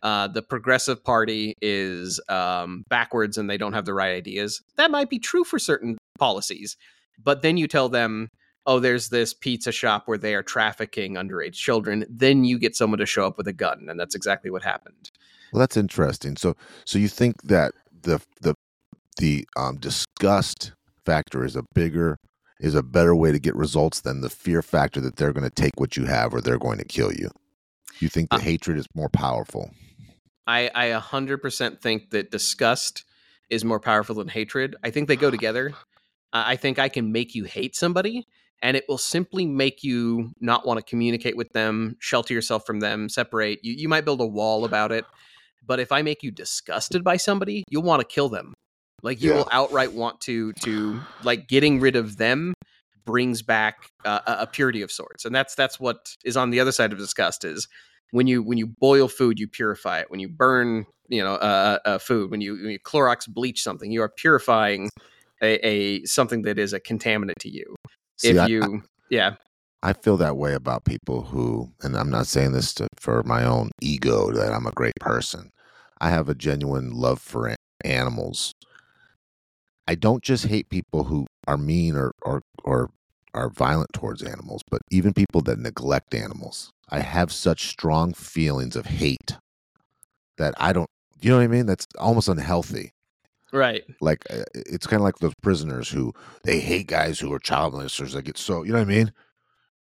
uh, 0.02 0.28
the 0.28 0.42
progressive 0.42 1.02
party 1.02 1.54
is 1.62 2.20
um, 2.28 2.84
backwards 2.88 3.38
and 3.38 3.48
they 3.48 3.56
don't 3.56 3.72
have 3.72 3.86
the 3.86 3.94
right 3.94 4.14
ideas, 4.14 4.62
that 4.76 4.90
might 4.90 5.10
be 5.10 5.18
true 5.18 5.44
for 5.44 5.58
certain 5.58 5.96
policies. 6.18 6.76
But 7.22 7.42
then 7.42 7.56
you 7.56 7.66
tell 7.66 7.88
them 7.88 8.30
oh, 8.66 8.80
there's 8.80 9.08
this 9.08 9.32
pizza 9.32 9.72
shop 9.72 10.02
where 10.06 10.18
they 10.18 10.34
are 10.34 10.42
trafficking 10.42 11.14
underage 11.14 11.54
children, 11.54 12.04
then 12.10 12.44
you 12.44 12.58
get 12.58 12.74
someone 12.74 12.98
to 12.98 13.06
show 13.06 13.26
up 13.26 13.38
with 13.38 13.46
a 13.46 13.52
gun, 13.52 13.86
and 13.88 13.98
that's 13.98 14.14
exactly 14.14 14.50
what 14.50 14.62
happened. 14.62 15.10
Well, 15.52 15.60
that's 15.60 15.76
interesting. 15.76 16.36
So, 16.36 16.56
so 16.84 16.98
you 16.98 17.08
think 17.08 17.42
that 17.42 17.72
the 18.02 18.20
the 18.40 18.54
the 19.18 19.46
um, 19.56 19.76
disgust 19.76 20.72
factor 21.04 21.44
is 21.44 21.56
a 21.56 21.62
bigger 21.74 22.18
is 22.58 22.74
a 22.74 22.82
better 22.82 23.14
way 23.14 23.32
to 23.32 23.38
get 23.38 23.54
results 23.54 24.00
than 24.00 24.20
the 24.20 24.30
fear 24.30 24.62
factor 24.62 25.00
that 25.00 25.16
they're 25.16 25.32
going 25.32 25.48
to 25.48 25.50
take 25.50 25.72
what 25.76 25.96
you 25.96 26.06
have 26.06 26.34
or 26.34 26.40
they're 26.40 26.58
going 26.58 26.78
to 26.78 26.84
kill 26.84 27.12
you. 27.12 27.30
You 28.00 28.08
think 28.08 28.30
the 28.30 28.36
uh, 28.36 28.40
hatred 28.40 28.78
is 28.78 28.86
more 28.94 29.08
powerful? 29.08 29.70
I 30.46 30.70
I 30.74 31.00
100% 31.00 31.80
think 31.80 32.10
that 32.10 32.30
disgust 32.30 33.04
is 33.48 33.64
more 33.64 33.80
powerful 33.80 34.16
than 34.16 34.28
hatred. 34.28 34.74
I 34.82 34.90
think 34.90 35.06
they 35.06 35.16
go 35.16 35.30
together. 35.30 35.72
Uh, 36.32 36.44
I 36.46 36.56
think 36.56 36.78
I 36.78 36.88
can 36.88 37.12
make 37.12 37.34
you 37.34 37.44
hate 37.44 37.76
somebody, 37.76 38.26
and 38.62 38.76
it 38.76 38.84
will 38.88 38.98
simply 38.98 39.46
make 39.46 39.82
you 39.82 40.32
not 40.40 40.66
want 40.66 40.78
to 40.78 40.84
communicate 40.84 41.36
with 41.36 41.52
them, 41.52 41.96
shelter 42.00 42.34
yourself 42.34 42.66
from 42.66 42.80
them, 42.80 43.08
separate. 43.08 43.64
You, 43.64 43.74
you 43.74 43.88
might 43.88 44.04
build 44.04 44.20
a 44.20 44.26
wall 44.26 44.64
about 44.64 44.92
it, 44.92 45.04
but 45.64 45.80
if 45.80 45.92
I 45.92 46.02
make 46.02 46.22
you 46.22 46.30
disgusted 46.30 47.04
by 47.04 47.16
somebody, 47.16 47.64
you'll 47.70 47.82
want 47.82 48.00
to 48.00 48.06
kill 48.06 48.28
them. 48.28 48.54
Like 49.02 49.22
you 49.22 49.30
yeah. 49.30 49.36
will 49.36 49.48
outright 49.52 49.92
want 49.92 50.20
to 50.22 50.52
to 50.64 51.00
like 51.22 51.48
getting 51.48 51.80
rid 51.80 51.96
of 51.96 52.16
them 52.16 52.54
brings 53.04 53.40
back 53.40 53.88
uh, 54.04 54.20
a 54.26 54.46
purity 54.46 54.82
of 54.82 54.90
sorts, 54.90 55.24
and 55.24 55.34
that's 55.34 55.54
that's 55.54 55.78
what 55.78 56.16
is 56.24 56.36
on 56.36 56.50
the 56.50 56.60
other 56.60 56.72
side 56.72 56.92
of 56.92 56.98
disgust 56.98 57.44
is 57.44 57.68
when 58.10 58.26
you 58.26 58.42
when 58.42 58.58
you 58.58 58.66
boil 58.66 59.08
food, 59.08 59.38
you 59.38 59.48
purify 59.48 60.00
it. 60.00 60.10
When 60.10 60.20
you 60.20 60.28
burn, 60.28 60.86
you 61.08 61.22
know, 61.22 61.34
uh, 61.34 61.78
uh, 61.84 61.98
food, 61.98 62.30
when 62.30 62.40
you, 62.40 62.54
when 62.54 62.70
you 62.70 62.78
Clorox 62.80 63.28
bleach 63.28 63.62
something, 63.62 63.90
you 63.90 64.02
are 64.02 64.08
purifying 64.08 64.90
a, 65.42 65.66
a 65.66 66.04
something 66.04 66.42
that 66.42 66.58
is 66.58 66.72
a 66.72 66.80
contaminant 66.80 67.38
to 67.40 67.50
you. 67.50 67.74
See, 68.18 68.28
if 68.28 68.48
you, 68.48 68.62
I, 68.62 68.86
yeah. 69.10 69.34
I 69.82 69.92
feel 69.92 70.16
that 70.16 70.36
way 70.36 70.54
about 70.54 70.84
people 70.84 71.22
who, 71.22 71.70
and 71.82 71.96
I'm 71.96 72.10
not 72.10 72.26
saying 72.26 72.52
this 72.52 72.72
to, 72.74 72.88
for 72.96 73.22
my 73.22 73.44
own 73.44 73.70
ego 73.80 74.30
that 74.32 74.52
I'm 74.52 74.66
a 74.66 74.72
great 74.72 74.96
person. 75.00 75.50
I 76.00 76.10
have 76.10 76.28
a 76.28 76.34
genuine 76.34 76.90
love 76.92 77.20
for 77.20 77.54
animals. 77.84 78.52
I 79.86 79.94
don't 79.94 80.22
just 80.22 80.46
hate 80.46 80.68
people 80.68 81.04
who 81.04 81.26
are 81.46 81.56
mean 81.56 81.94
or, 81.94 82.12
or, 82.22 82.42
or 82.64 82.90
are 83.34 83.50
violent 83.50 83.92
towards 83.92 84.22
animals, 84.22 84.62
but 84.70 84.80
even 84.90 85.12
people 85.12 85.42
that 85.42 85.58
neglect 85.58 86.14
animals. 86.14 86.70
I 86.88 87.00
have 87.00 87.32
such 87.32 87.68
strong 87.68 88.14
feelings 88.14 88.76
of 88.76 88.86
hate 88.86 89.36
that 90.38 90.54
I 90.58 90.72
don't, 90.72 90.88
you 91.20 91.30
know 91.30 91.36
what 91.36 91.44
I 91.44 91.48
mean? 91.48 91.66
That's 91.66 91.86
almost 91.98 92.28
unhealthy. 92.28 92.92
Right. 93.56 93.84
Like 94.02 94.24
uh, 94.30 94.44
it's 94.54 94.86
kind 94.86 95.00
of 95.00 95.04
like 95.04 95.16
those 95.16 95.34
prisoners 95.42 95.88
who 95.88 96.12
they 96.44 96.60
hate 96.60 96.88
guys 96.88 97.18
who 97.18 97.32
are 97.32 97.38
child 97.38 97.72
molesters. 97.72 98.12
They 98.12 98.20
get 98.20 98.36
so 98.36 98.62
you 98.62 98.72
know 98.72 98.78
what 98.78 98.88
I 98.88 98.94
mean. 98.94 99.12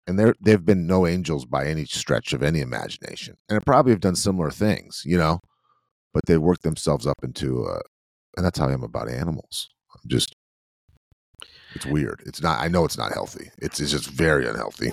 And 0.07 0.19
they're 0.19 0.35
they've 0.41 0.65
been 0.65 0.87
no 0.87 1.07
angels 1.07 1.45
by 1.45 1.67
any 1.67 1.85
stretch 1.87 2.33
of 2.33 2.43
any 2.43 2.61
imagination, 2.61 3.35
and 3.49 3.59
they 3.59 3.65
probably 3.65 3.93
have 3.93 4.01
done 4.01 4.15
similar 4.15 4.51
things, 4.51 5.03
you 5.05 5.19
know. 5.19 5.41
But 6.13 6.27
they 6.27 6.39
work 6.39 6.61
themselves 6.61 7.07
up 7.07 7.17
into, 7.25 7.65
uh, 7.65 7.81
and 8.37 8.47
that's 8.47 8.59
how 8.59 8.69
I 8.69 8.73
am 8.73 8.85
about 8.85 9.09
animals. 9.09 9.69
I'm 9.93 10.09
just, 10.09 10.33
it's 11.75 11.87
weird. 11.87 12.23
It's 12.27 12.41
not. 12.41 12.61
I 12.61 12.69
know 12.69 12.85
it's 12.85 12.99
not 12.99 13.13
healthy. 13.13 13.51
It's 13.59 13.81
it's 13.81 13.91
just 13.91 14.09
very 14.09 14.47
unhealthy. 14.47 14.93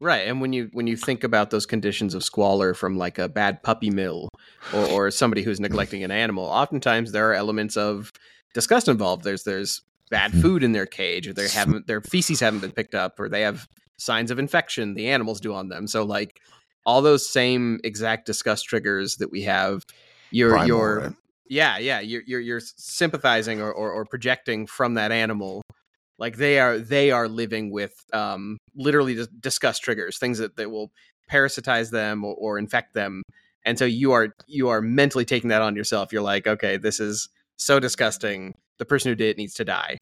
Right, 0.00 0.26
and 0.26 0.40
when 0.40 0.52
you 0.52 0.70
when 0.72 0.86
you 0.86 0.96
think 0.96 1.24
about 1.24 1.50
those 1.50 1.66
conditions 1.66 2.14
of 2.14 2.24
squalor 2.24 2.74
from 2.74 2.96
like 2.96 3.18
a 3.18 3.28
bad 3.28 3.62
puppy 3.62 3.90
mill 3.90 4.28
or, 4.72 4.84
or 4.86 5.10
somebody 5.10 5.42
who's 5.42 5.60
neglecting 5.60 6.02
an 6.04 6.10
animal, 6.10 6.44
oftentimes 6.44 7.12
there 7.12 7.30
are 7.30 7.34
elements 7.34 7.76
of 7.76 8.10
disgust 8.54 8.88
involved. 8.88 9.24
There's 9.24 9.44
there's 9.44 9.82
bad 10.10 10.32
hmm. 10.32 10.40
food 10.40 10.64
in 10.64 10.72
their 10.72 10.86
cage, 10.86 11.28
or 11.28 11.32
they 11.32 11.48
haven't 11.48 11.86
their 11.86 12.00
feces 12.00 12.40
haven't 12.40 12.60
been 12.60 12.72
picked 12.72 12.94
up, 12.94 13.18
or 13.20 13.28
they 13.28 13.42
have 13.42 13.68
signs 13.96 14.30
of 14.30 14.38
infection 14.38 14.94
the 14.94 15.08
animals 15.08 15.40
do 15.40 15.54
on 15.54 15.68
them. 15.68 15.86
So 15.86 16.04
like 16.04 16.40
all 16.84 17.00
those 17.00 17.28
same 17.28 17.80
exact 17.84 18.26
disgust 18.26 18.66
triggers 18.66 19.16
that 19.16 19.30
we 19.30 19.42
have, 19.42 19.82
you're 20.30 20.50
Primal, 20.50 20.66
you're 20.66 21.00
right? 21.00 21.12
yeah 21.48 21.78
yeah 21.78 22.00
you're 22.00 22.22
you're, 22.26 22.40
you're 22.40 22.60
sympathizing 22.60 23.60
or, 23.60 23.72
or, 23.72 23.92
or 23.92 24.04
projecting 24.04 24.66
from 24.66 24.94
that 24.94 25.12
animal 25.12 25.62
like 26.18 26.36
they 26.36 26.58
are 26.58 26.78
they 26.78 27.10
are 27.10 27.28
living 27.28 27.70
with 27.70 27.94
um, 28.12 28.56
literally 28.76 29.14
just 29.14 29.40
disgust 29.40 29.82
triggers, 29.82 30.18
things 30.18 30.38
that, 30.38 30.56
that 30.56 30.70
will 30.70 30.92
parasitize 31.30 31.90
them 31.90 32.24
or, 32.24 32.34
or 32.34 32.58
infect 32.58 32.94
them. 32.94 33.22
And 33.64 33.78
so 33.78 33.84
you 33.84 34.12
are 34.12 34.34
you 34.46 34.68
are 34.68 34.80
mentally 34.82 35.24
taking 35.24 35.48
that 35.48 35.62
on 35.62 35.74
yourself. 35.74 36.12
You're 36.12 36.22
like, 36.22 36.46
okay, 36.46 36.76
this 36.76 37.00
is 37.00 37.28
so 37.56 37.80
disgusting. 37.80 38.54
The 38.78 38.84
person 38.84 39.10
who 39.10 39.14
did 39.14 39.30
it 39.30 39.36
needs 39.38 39.54
to 39.54 39.64
die. 39.64 39.96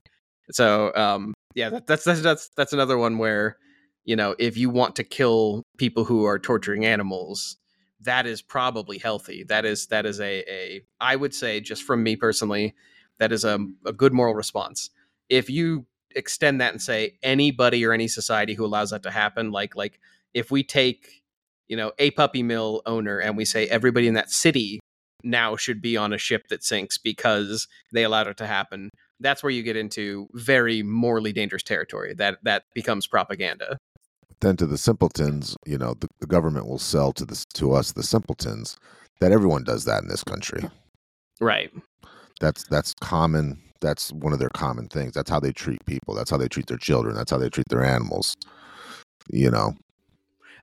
So 0.50 0.92
um, 0.94 1.34
yeah, 1.54 1.70
that, 1.70 1.86
that's 1.86 2.04
that's 2.04 2.20
that's 2.22 2.48
that's 2.56 2.72
another 2.72 2.98
one 2.98 3.18
where 3.18 3.56
you 4.04 4.16
know 4.16 4.34
if 4.38 4.56
you 4.56 4.70
want 4.70 4.96
to 4.96 5.04
kill 5.04 5.62
people 5.78 6.04
who 6.04 6.24
are 6.24 6.38
torturing 6.38 6.84
animals, 6.84 7.56
that 8.00 8.26
is 8.26 8.42
probably 8.42 8.98
healthy. 8.98 9.44
That 9.44 9.64
is 9.64 9.86
that 9.88 10.06
is 10.06 10.20
a 10.20 10.42
a 10.50 10.82
I 11.00 11.16
would 11.16 11.34
say 11.34 11.60
just 11.60 11.84
from 11.84 12.02
me 12.02 12.16
personally, 12.16 12.74
that 13.18 13.30
is 13.30 13.44
a, 13.44 13.58
a 13.86 13.92
good 13.92 14.12
moral 14.12 14.34
response. 14.34 14.90
If 15.28 15.48
you 15.48 15.86
extend 16.16 16.60
that 16.60 16.72
and 16.72 16.82
say 16.82 17.18
anybody 17.22 17.84
or 17.84 17.92
any 17.92 18.08
society 18.08 18.54
who 18.54 18.64
allows 18.64 18.90
that 18.90 19.02
to 19.02 19.10
happen 19.10 19.50
like 19.50 19.76
like 19.76 19.98
if 20.34 20.50
we 20.50 20.62
take 20.62 21.22
you 21.68 21.76
know 21.76 21.92
a 21.98 22.10
puppy 22.12 22.42
mill 22.42 22.82
owner 22.86 23.18
and 23.18 23.36
we 23.36 23.44
say 23.44 23.66
everybody 23.68 24.06
in 24.06 24.14
that 24.14 24.30
city 24.30 24.80
now 25.24 25.54
should 25.56 25.80
be 25.80 25.96
on 25.96 26.12
a 26.12 26.18
ship 26.18 26.48
that 26.48 26.64
sinks 26.64 26.98
because 26.98 27.68
they 27.92 28.02
allowed 28.02 28.26
it 28.26 28.36
to 28.36 28.46
happen 28.46 28.90
that's 29.22 29.42
where 29.42 29.50
you 29.50 29.62
get 29.62 29.76
into 29.76 30.28
very 30.32 30.82
morally 30.82 31.32
dangerous 31.32 31.62
territory 31.62 32.12
that 32.14 32.38
that 32.42 32.64
becomes 32.74 33.06
propaganda. 33.06 33.78
Then 34.40 34.56
to 34.56 34.66
the 34.66 34.78
simpletons 34.78 35.56
you 35.64 35.78
know 35.78 35.94
the, 35.94 36.08
the 36.20 36.26
government 36.26 36.66
will 36.66 36.78
sell 36.78 37.12
to 37.12 37.24
this 37.24 37.44
to 37.54 37.72
us 37.72 37.92
the 37.92 38.02
simpletons 38.02 38.76
that 39.20 39.32
everyone 39.32 39.64
does 39.64 39.84
that 39.84 40.02
in 40.02 40.08
this 40.08 40.24
country. 40.24 40.68
Right. 41.40 41.70
That's 42.40 42.64
that's 42.64 42.92
common 43.00 43.62
that's 43.82 44.10
one 44.12 44.32
of 44.32 44.38
their 44.38 44.50
common 44.50 44.88
things. 44.88 45.12
That's 45.12 45.28
how 45.28 45.40
they 45.40 45.52
treat 45.52 45.84
people. 45.84 46.14
That's 46.14 46.30
how 46.30 46.38
they 46.38 46.48
treat 46.48 46.66
their 46.66 46.78
children. 46.78 47.14
That's 47.14 47.30
how 47.30 47.38
they 47.38 47.50
treat 47.50 47.68
their 47.68 47.84
animals. 47.84 48.36
You 49.30 49.50
know. 49.50 49.74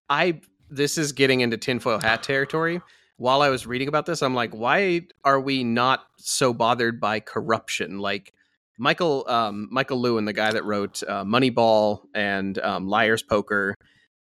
I 0.10 0.42
this 0.72 0.98
is 0.98 1.12
getting 1.12 1.42
into 1.42 1.58
tinfoil 1.58 2.00
hat 2.00 2.24
territory. 2.24 2.82
While 3.18 3.42
I 3.42 3.50
was 3.50 3.68
reading 3.68 3.90
about 3.90 4.06
this, 4.06 4.24
I'm 4.24 4.34
like, 4.34 4.56
why 4.56 5.02
are 5.26 5.40
we 5.40 5.64
not 5.64 6.06
so 6.18 6.54
bothered 6.54 7.02
by 7.02 7.20
corruption? 7.20 8.00
Like 8.00 8.34
Michael 8.80 9.26
um, 9.28 9.68
Michael 9.70 10.02
Lewis, 10.02 10.26
the 10.26 10.34
guy 10.34 10.52
that 10.52 10.64
wrote 10.64 11.04
uh, 11.04 11.24
Moneyball 11.24 12.02
and 12.16 12.58
um, 12.60 12.88
Liar's 12.88 13.22
Poker, 13.22 13.76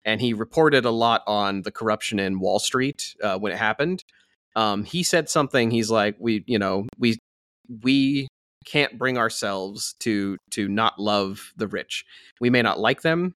and 0.03 0.19
he 0.19 0.33
reported 0.33 0.83
a 0.83 0.91
lot 0.91 1.21
on 1.27 1.61
the 1.61 1.71
corruption 1.71 2.19
in 2.19 2.39
Wall 2.39 2.59
Street 2.59 3.15
uh, 3.23 3.37
when 3.37 3.51
it 3.53 3.57
happened. 3.57 4.03
Um, 4.55 4.83
he 4.83 5.03
said 5.03 5.29
something. 5.29 5.69
He's 5.69 5.91
like, 5.91 6.15
we, 6.19 6.43
you 6.47 6.57
know, 6.57 6.87
we 6.97 7.19
we 7.83 8.27
can't 8.67 8.97
bring 8.97 9.17
ourselves 9.17 9.95
to 10.01 10.37
to 10.51 10.67
not 10.67 10.99
love 10.99 11.53
the 11.55 11.67
rich. 11.67 12.05
We 12.41 12.49
may 12.49 12.61
not 12.61 12.79
like 12.79 13.01
them, 13.01 13.33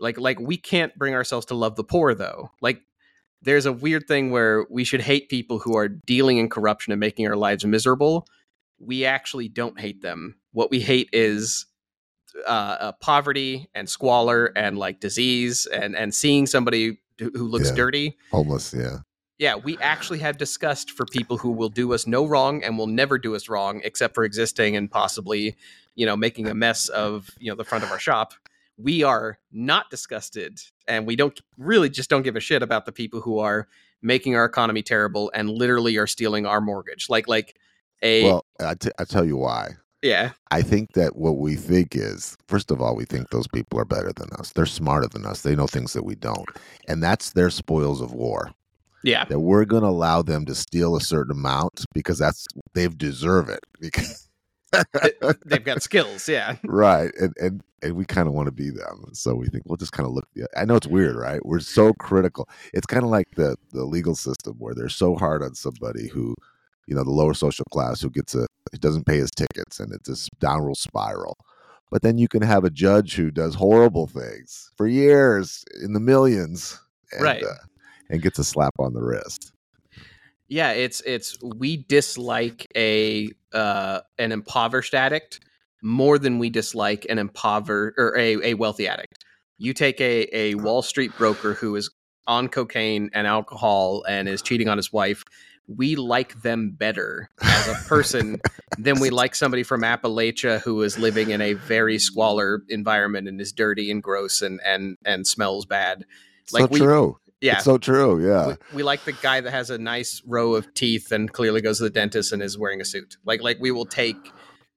like 0.00 0.18
like 0.18 0.40
we 0.40 0.56
can't 0.56 0.96
bring 0.96 1.14
ourselves 1.14 1.46
to 1.46 1.54
love 1.54 1.76
the 1.76 1.84
poor 1.84 2.14
though. 2.14 2.50
Like 2.60 2.80
there's 3.42 3.66
a 3.66 3.72
weird 3.72 4.06
thing 4.08 4.30
where 4.30 4.66
we 4.70 4.84
should 4.84 5.00
hate 5.02 5.28
people 5.28 5.58
who 5.58 5.76
are 5.76 5.88
dealing 5.88 6.38
in 6.38 6.48
corruption 6.48 6.92
and 6.92 7.00
making 7.00 7.26
our 7.28 7.36
lives 7.36 7.64
miserable. 7.64 8.26
We 8.78 9.04
actually 9.04 9.48
don't 9.48 9.78
hate 9.78 10.02
them. 10.02 10.36
What 10.52 10.70
we 10.70 10.80
hate 10.80 11.08
is 11.12 11.66
uh, 12.46 12.76
uh, 12.80 12.92
poverty 13.00 13.68
and 13.74 13.88
squalor 13.88 14.52
and 14.56 14.78
like 14.78 15.00
disease 15.00 15.66
and 15.66 15.94
and 15.96 16.14
seeing 16.14 16.46
somebody 16.46 16.98
who, 17.18 17.30
who 17.34 17.46
looks 17.48 17.68
Yeah. 17.68 17.76
dirty. 17.76 18.16
Homeless, 18.30 18.72
yeah. 18.74 18.98
Yeah, 19.40 19.54
we 19.54 19.78
actually 19.78 20.18
have 20.18 20.36
disgust 20.36 20.90
for 20.90 21.06
people 21.06 21.38
who 21.38 21.50
will 21.50 21.70
do 21.70 21.94
us 21.94 22.06
no 22.06 22.26
wrong 22.26 22.62
and 22.62 22.76
will 22.76 22.86
never 22.86 23.16
do 23.16 23.34
us 23.34 23.48
wrong 23.48 23.80
except 23.82 24.14
for 24.14 24.22
existing 24.22 24.76
and 24.76 24.90
possibly, 24.90 25.56
you 25.94 26.04
know, 26.04 26.14
making 26.14 26.46
a 26.48 26.54
mess 26.54 26.90
of, 26.90 27.30
you 27.38 27.50
know, 27.50 27.56
the 27.56 27.64
front 27.64 27.82
of 27.82 27.90
our 27.90 27.98
shop. 27.98 28.34
We 28.76 29.02
are 29.02 29.38
not 29.50 29.88
disgusted 29.88 30.60
and 30.86 31.06
we 31.06 31.16
don't 31.16 31.40
really 31.56 31.88
just 31.88 32.10
don't 32.10 32.20
give 32.20 32.36
a 32.36 32.40
shit 32.40 32.62
about 32.62 32.84
the 32.84 32.92
people 32.92 33.22
who 33.22 33.38
are 33.38 33.66
making 34.02 34.36
our 34.36 34.44
economy 34.44 34.82
terrible 34.82 35.32
and 35.34 35.48
literally 35.48 35.96
are 35.96 36.06
stealing 36.06 36.44
our 36.44 36.60
mortgage. 36.60 37.08
Like 37.08 37.26
like 37.26 37.56
a 38.02 38.24
Well, 38.24 38.44
I, 38.60 38.74
t- 38.74 38.90
I 38.98 39.04
tell 39.04 39.24
you 39.24 39.38
why. 39.38 39.70
yeah. 40.02 40.32
I 40.50 40.60
think 40.60 40.92
that 40.92 41.16
what 41.16 41.38
we 41.38 41.54
think 41.54 41.96
is, 41.96 42.36
first 42.46 42.70
of 42.70 42.82
all, 42.82 42.94
we 42.94 43.06
think 43.06 43.30
those 43.30 43.48
people 43.48 43.80
are 43.80 43.86
better 43.86 44.12
than 44.12 44.28
us. 44.38 44.52
They're 44.52 44.66
smarter 44.66 45.08
than 45.08 45.24
us. 45.24 45.40
They 45.40 45.56
know 45.56 45.66
things 45.66 45.94
that 45.94 46.04
we 46.04 46.14
don't. 46.14 46.48
And 46.88 47.02
that's 47.02 47.32
their 47.32 47.48
spoils 47.48 48.02
of 48.02 48.12
war. 48.12 48.52
Yeah. 49.02 49.24
That 49.24 49.40
we're 49.40 49.64
going 49.64 49.82
to 49.82 49.88
allow 49.88 50.22
them 50.22 50.44
to 50.46 50.54
steal 50.54 50.96
a 50.96 51.00
certain 51.00 51.32
amount 51.32 51.84
because 51.94 52.18
that's 52.18 52.46
they've 52.74 52.96
deserve 52.96 53.48
it. 53.48 53.60
Because, 53.80 54.28
They've 55.46 55.64
got 55.64 55.82
skills, 55.82 56.28
yeah. 56.28 56.56
right. 56.64 57.10
And, 57.20 57.34
and, 57.40 57.62
and 57.82 57.94
we 57.96 58.04
kind 58.04 58.28
of 58.28 58.34
want 58.34 58.46
to 58.46 58.52
be 58.52 58.70
them. 58.70 59.04
So 59.12 59.34
we 59.34 59.48
think 59.48 59.64
we'll 59.66 59.76
just 59.76 59.92
kind 59.92 60.06
of 60.06 60.12
look. 60.12 60.28
I 60.56 60.64
know 60.64 60.76
it's 60.76 60.86
weird, 60.86 61.16
right? 61.16 61.44
We're 61.44 61.60
so 61.60 61.92
critical. 61.94 62.48
It's 62.72 62.86
kind 62.86 63.02
of 63.04 63.10
like 63.10 63.26
the, 63.36 63.56
the 63.72 63.84
legal 63.84 64.14
system 64.14 64.54
where 64.58 64.74
they're 64.74 64.88
so 64.88 65.16
hard 65.16 65.42
on 65.42 65.54
somebody 65.54 66.08
who, 66.08 66.36
you 66.86 66.94
know, 66.94 67.02
the 67.02 67.10
lower 67.10 67.34
social 67.34 67.64
class 67.72 68.00
who 68.00 68.10
gets 68.10 68.34
a, 68.34 68.46
who 68.70 68.78
doesn't 68.78 69.06
pay 69.06 69.16
his 69.16 69.30
tickets 69.32 69.80
and 69.80 69.92
it's 69.92 70.08
this 70.08 70.28
downward 70.38 70.76
spiral. 70.76 71.36
But 71.90 72.02
then 72.02 72.18
you 72.18 72.28
can 72.28 72.42
have 72.42 72.62
a 72.64 72.70
judge 72.70 73.16
who 73.16 73.32
does 73.32 73.56
horrible 73.56 74.06
things 74.06 74.70
for 74.76 74.86
years 74.86 75.64
in 75.82 75.92
the 75.94 76.00
millions, 76.00 76.78
and, 77.12 77.22
Right. 77.22 77.42
uh, 77.42 77.54
and 78.10 78.20
gets 78.20 78.38
a 78.38 78.44
slap 78.44 78.74
on 78.78 78.92
the 78.92 79.00
wrist. 79.00 79.52
Yeah, 80.48 80.72
it's 80.72 81.00
it's 81.02 81.38
we 81.42 81.78
dislike 81.88 82.66
a 82.76 83.30
uh 83.52 84.00
an 84.18 84.32
impoverished 84.32 84.94
addict 84.94 85.40
more 85.82 86.18
than 86.18 86.38
we 86.38 86.50
dislike 86.50 87.06
an 87.08 87.18
impoverished 87.18 87.94
or 87.98 88.16
a, 88.18 88.50
a 88.50 88.54
wealthy 88.54 88.88
addict. 88.88 89.24
You 89.58 89.72
take 89.72 90.00
a, 90.00 90.36
a 90.36 90.54
Wall 90.56 90.82
Street 90.82 91.12
broker 91.16 91.54
who 91.54 91.76
is 91.76 91.90
on 92.26 92.48
cocaine 92.48 93.10
and 93.14 93.26
alcohol 93.26 94.04
and 94.08 94.28
is 94.28 94.42
cheating 94.42 94.68
on 94.68 94.76
his 94.76 94.92
wife. 94.92 95.22
We 95.68 95.96
like 95.96 96.42
them 96.42 96.70
better 96.72 97.30
as 97.42 97.68
a 97.68 97.74
person 97.88 98.40
than 98.78 98.98
we 98.98 99.10
like 99.10 99.34
somebody 99.34 99.62
from 99.62 99.82
Appalachia 99.82 100.60
who 100.60 100.82
is 100.82 100.98
living 100.98 101.30
in 101.30 101.40
a 101.40 101.52
very 101.52 101.98
squalor 101.98 102.62
environment 102.68 103.28
and 103.28 103.40
is 103.40 103.52
dirty 103.52 103.90
and 103.90 104.02
gross 104.02 104.42
and 104.42 104.60
and 104.64 104.96
and 105.04 105.26
smells 105.26 105.64
bad. 105.64 106.04
Like 106.52 106.62
so 106.62 106.68
we- 106.72 106.80
true. 106.80 107.18
Yeah, 107.40 107.56
It's 107.56 107.64
so 107.64 107.78
true. 107.78 108.26
Yeah. 108.26 108.46
we, 108.48 108.76
we 108.76 108.82
like 108.82 109.04
the 109.04 109.12
guy 109.12 109.40
that 109.40 109.50
has 109.50 109.70
a 109.70 109.78
nice 109.78 110.22
row 110.26 110.54
of 110.54 110.72
teeth 110.74 111.10
and 111.10 111.32
clearly 111.32 111.60
goes 111.60 111.78
to 111.78 111.84
the 111.84 111.90
dentist 111.90 112.32
and 112.32 112.42
is 112.42 112.58
wearing 112.58 112.80
a 112.80 112.84
suit. 112.84 113.16
Like 113.24 113.42
like 113.42 113.58
we 113.60 113.70
will 113.70 113.86
take 113.86 114.16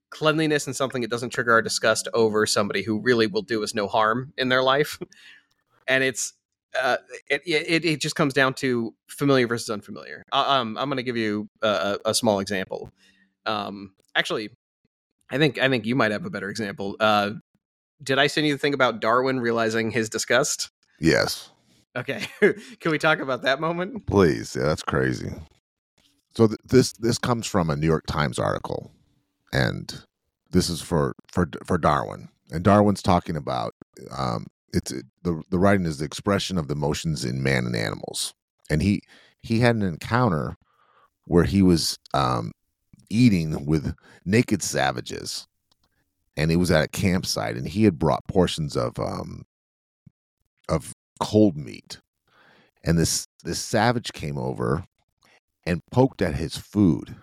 cleanliness 0.10 0.68
and 0.68 0.76
something 0.76 1.02
that 1.02 1.12
doesn't 1.12 1.32
trigger 1.32 1.52
our 1.52 1.62
disgust 1.62 2.08
over 2.14 2.46
somebody 2.46 2.84
who 2.84 3.00
really 3.00 3.28
will 3.28 3.42
do 3.42 3.64
us 3.64 3.74
no 3.74 3.88
harm 3.88 4.32
in 4.38 4.50
their 4.50 4.64
life. 4.64 5.00
And 5.86 6.02
it's 6.02 6.32
uh, 6.82 6.96
it, 7.30 7.42
it 7.46 7.84
it 7.84 8.00
just 8.00 8.16
comes 8.16 8.34
down 8.34 8.54
to 8.54 8.94
familiar 9.08 9.48
versus 9.48 9.70
unfamiliar. 9.70 10.24
Uh, 10.32 10.46
um, 10.48 10.78
I'm 10.78 10.88
going 10.88 10.96
to 10.96 11.04
give 11.04 11.18
you 11.18 11.50
a, 11.62 11.68
a 12.06 12.12
a 12.12 12.14
small 12.14 12.40
example. 12.40 12.90
Um, 13.46 13.94
actually, 14.16 14.50
I 15.30 15.38
think 15.38 15.58
I 15.58 15.68
think 15.68 15.86
you 15.86 15.96
might 15.96 16.12
have 16.12 16.26
a 16.26 16.30
better 16.30 16.50
example. 16.50 16.96
Uh, 17.02 17.32
did 18.02 18.18
I 18.18 18.28
send 18.28 18.48
you 18.48 18.54
the 18.54 18.60
thing 18.60 18.74
about 18.74 19.02
Darwin 19.02 19.42
realizing 19.42 19.92
his 19.92 20.10
disgust? 20.10 20.70
Yes. 21.02 21.50
Okay, 21.96 22.26
can 22.80 22.92
we 22.92 22.98
talk 22.98 23.20
about 23.20 23.44
that 23.44 23.62
moment? 23.62 24.06
Please, 24.08 24.56
yeah, 24.56 24.64
that's 24.64 24.84
crazy. 24.84 25.32
So 26.36 26.48
th- 26.48 26.60
this 26.66 26.94
this 26.94 27.18
comes 27.18 27.46
from 27.46 27.70
a 27.70 27.76
New 27.76 27.88
York 27.88 28.06
Times 28.08 28.40
article, 28.40 28.92
and 29.52 30.04
this 30.52 30.70
is 30.70 30.82
for 30.82 31.16
for 31.32 31.48
for 31.66 31.78
Darwin. 31.78 32.30
And 32.52 32.64
Darwin's 32.64 33.02
talking 33.02 33.36
about 33.36 33.74
um, 34.16 34.48
it's 34.74 34.92
it, 34.92 35.06
the 35.24 35.44
the 35.50 35.60
writing 35.60 35.86
is 35.86 36.00
the 36.00 36.06
expression 36.06 36.58
of 36.58 36.68
the 36.68 36.74
emotions 36.74 37.24
in 37.24 37.44
man 37.44 37.66
and 37.66 37.76
animals. 37.76 38.34
And 38.70 38.82
he 38.82 39.02
he 39.42 39.60
had 39.60 39.76
an 39.76 39.84
encounter 39.84 40.58
where 41.26 41.44
he 41.44 41.62
was 41.62 42.00
um, 42.14 42.52
eating 43.10 43.66
with 43.66 43.94
naked 44.26 44.64
savages, 44.64 45.48
and 46.36 46.50
he 46.50 46.58
was 46.58 46.72
at 46.72 46.84
a 46.84 46.88
campsite, 46.88 47.56
and 47.56 47.68
he 47.68 47.84
had 47.84 48.00
brought 48.00 48.28
portions 48.28 48.76
of 48.76 48.98
um, 48.98 49.46
of 50.68 50.94
cold 51.20 51.56
meat. 51.56 52.00
And 52.84 52.98
this 52.98 53.28
this 53.44 53.60
savage 53.60 54.12
came 54.14 54.38
over 54.38 54.86
and 55.66 55.82
poked 55.92 56.22
at 56.22 56.36
his 56.36 56.58
food. 56.58 57.16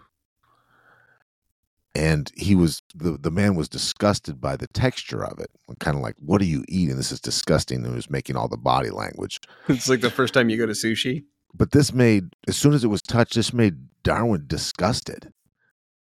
And 1.95 2.31
he 2.37 2.55
was 2.55 2.83
the 2.95 3.19
the 3.19 3.31
man 3.31 3.57
was 3.57 3.69
disgusted 3.69 4.41
by 4.41 4.57
the 4.57 4.69
texture 4.69 5.25
of 5.25 5.39
it. 5.41 5.51
Kind 5.81 5.97
of 5.97 6.03
like 6.03 6.15
what 6.19 6.41
are 6.41 6.47
you 6.47 6.65
eating? 6.69 6.97
This 6.97 7.13
is 7.13 7.21
disgusting. 7.21 7.79
And 7.79 7.89
he 7.89 7.95
was 7.95 8.11
making 8.11 8.37
all 8.37 8.49
the 8.49 8.57
body 8.57 8.91
language. 8.91 9.41
It's 9.69 9.89
like 9.89 10.01
the 10.01 10.11
first 10.11 10.33
time 10.33 10.49
you 10.49 10.57
go 10.57 10.67
to 10.67 10.73
sushi. 10.73 11.25
but 11.53 11.73
this 11.73 11.93
made 11.93 12.25
as 12.49 12.57
soon 12.57 12.75
as 12.75 12.85
it 12.85 12.89
was 12.89 13.03
touched 13.03 13.35
this 13.35 13.53
made 13.53 13.75
darwin 14.03 14.45
disgusted. 14.47 15.33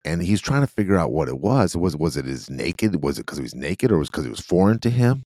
And 0.07 0.23
he's 0.23 0.41
trying 0.43 0.61
to 0.61 0.67
figure 0.67 0.99
out 0.99 1.13
what 1.13 1.29
it 1.29 1.39
was. 1.39 1.77
Was 1.77 1.97
was 1.97 2.17
it 2.17 2.25
his 2.25 2.49
naked 2.51 3.03
was 3.03 3.19
it 3.19 3.23
because 3.27 3.39
he 3.39 3.43
was 3.43 3.55
naked 3.55 3.93
or 3.93 3.99
was 3.99 4.09
because 4.11 4.27
it 4.27 4.31
was 4.31 4.41
foreign 4.41 4.79
to 4.81 4.91
him 4.91 5.25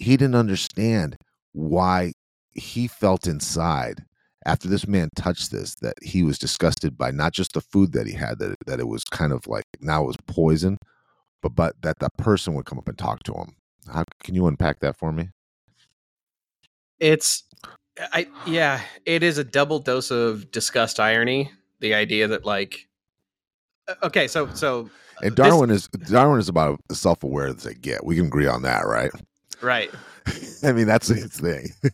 he 0.00 0.16
didn't 0.16 0.34
understand 0.34 1.16
why 1.52 2.12
he 2.52 2.88
felt 2.88 3.26
inside 3.26 4.04
after 4.46 4.66
this 4.68 4.86
man 4.88 5.08
touched 5.14 5.52
this 5.52 5.74
that 5.76 5.94
he 6.02 6.22
was 6.22 6.38
disgusted 6.38 6.96
by 6.98 7.10
not 7.10 7.32
just 7.32 7.52
the 7.52 7.60
food 7.60 7.92
that 7.92 8.06
he 8.06 8.12
had 8.12 8.38
that 8.38 8.56
that 8.66 8.80
it 8.80 8.88
was 8.88 9.04
kind 9.04 9.32
of 9.32 9.46
like 9.46 9.64
now 9.80 10.02
it 10.02 10.06
was 10.06 10.16
poison 10.26 10.76
but 11.42 11.54
but 11.54 11.74
that 11.82 11.98
the 12.00 12.08
person 12.18 12.54
would 12.54 12.64
come 12.64 12.78
up 12.78 12.88
and 12.88 12.98
talk 12.98 13.22
to 13.22 13.32
him 13.32 13.54
how 13.92 14.04
can 14.24 14.34
you 14.34 14.46
unpack 14.46 14.80
that 14.80 14.96
for 14.96 15.12
me 15.12 15.28
It's 16.98 17.44
I 18.12 18.28
yeah, 18.46 18.80
it 19.06 19.22
is 19.22 19.38
a 19.38 19.44
double 19.44 19.78
dose 19.78 20.10
of 20.10 20.50
disgust 20.50 21.00
irony. 21.00 21.50
The 21.80 21.94
idea 21.94 22.28
that 22.28 22.44
like 22.44 22.88
okay, 24.02 24.28
so 24.28 24.48
so 24.54 24.90
and 25.22 25.32
this- 25.32 25.36
darwin 25.36 25.70
is 25.70 25.88
darwin 25.88 26.38
is 26.38 26.48
about 26.48 26.80
as 26.90 27.00
self-aware 27.00 27.48
as 27.48 27.62
they 27.62 27.74
get 27.74 28.04
we 28.04 28.16
can 28.16 28.26
agree 28.26 28.46
on 28.46 28.62
that 28.62 28.86
right 28.86 29.10
right. 29.60 29.90
i 30.62 30.72
mean 30.72 30.86
that's 30.86 31.08
his 31.08 31.38
thing 31.38 31.72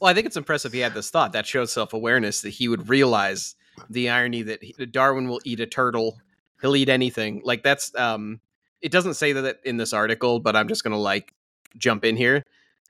Well, 0.00 0.10
I 0.10 0.14
think 0.14 0.26
it's 0.26 0.36
impressive 0.36 0.72
he 0.72 0.80
had 0.80 0.94
this 0.94 1.10
thought 1.10 1.32
that 1.32 1.46
shows 1.46 1.72
self 1.72 1.92
awareness 1.92 2.42
that 2.42 2.50
he 2.50 2.68
would 2.68 2.88
realize 2.88 3.54
the 3.90 4.10
irony 4.10 4.42
that 4.42 4.62
he, 4.62 4.72
Darwin 4.86 5.28
will 5.28 5.40
eat 5.44 5.60
a 5.60 5.66
turtle, 5.66 6.18
he'll 6.60 6.76
eat 6.76 6.88
anything. 6.88 7.42
Like 7.44 7.62
that's 7.62 7.94
um, 7.96 8.40
it 8.80 8.92
doesn't 8.92 9.14
say 9.14 9.32
that 9.32 9.60
in 9.64 9.76
this 9.76 9.92
article, 9.92 10.40
but 10.40 10.56
I'm 10.56 10.68
just 10.68 10.84
gonna 10.84 10.98
like 10.98 11.34
jump 11.76 12.04
in 12.04 12.16
here. 12.16 12.42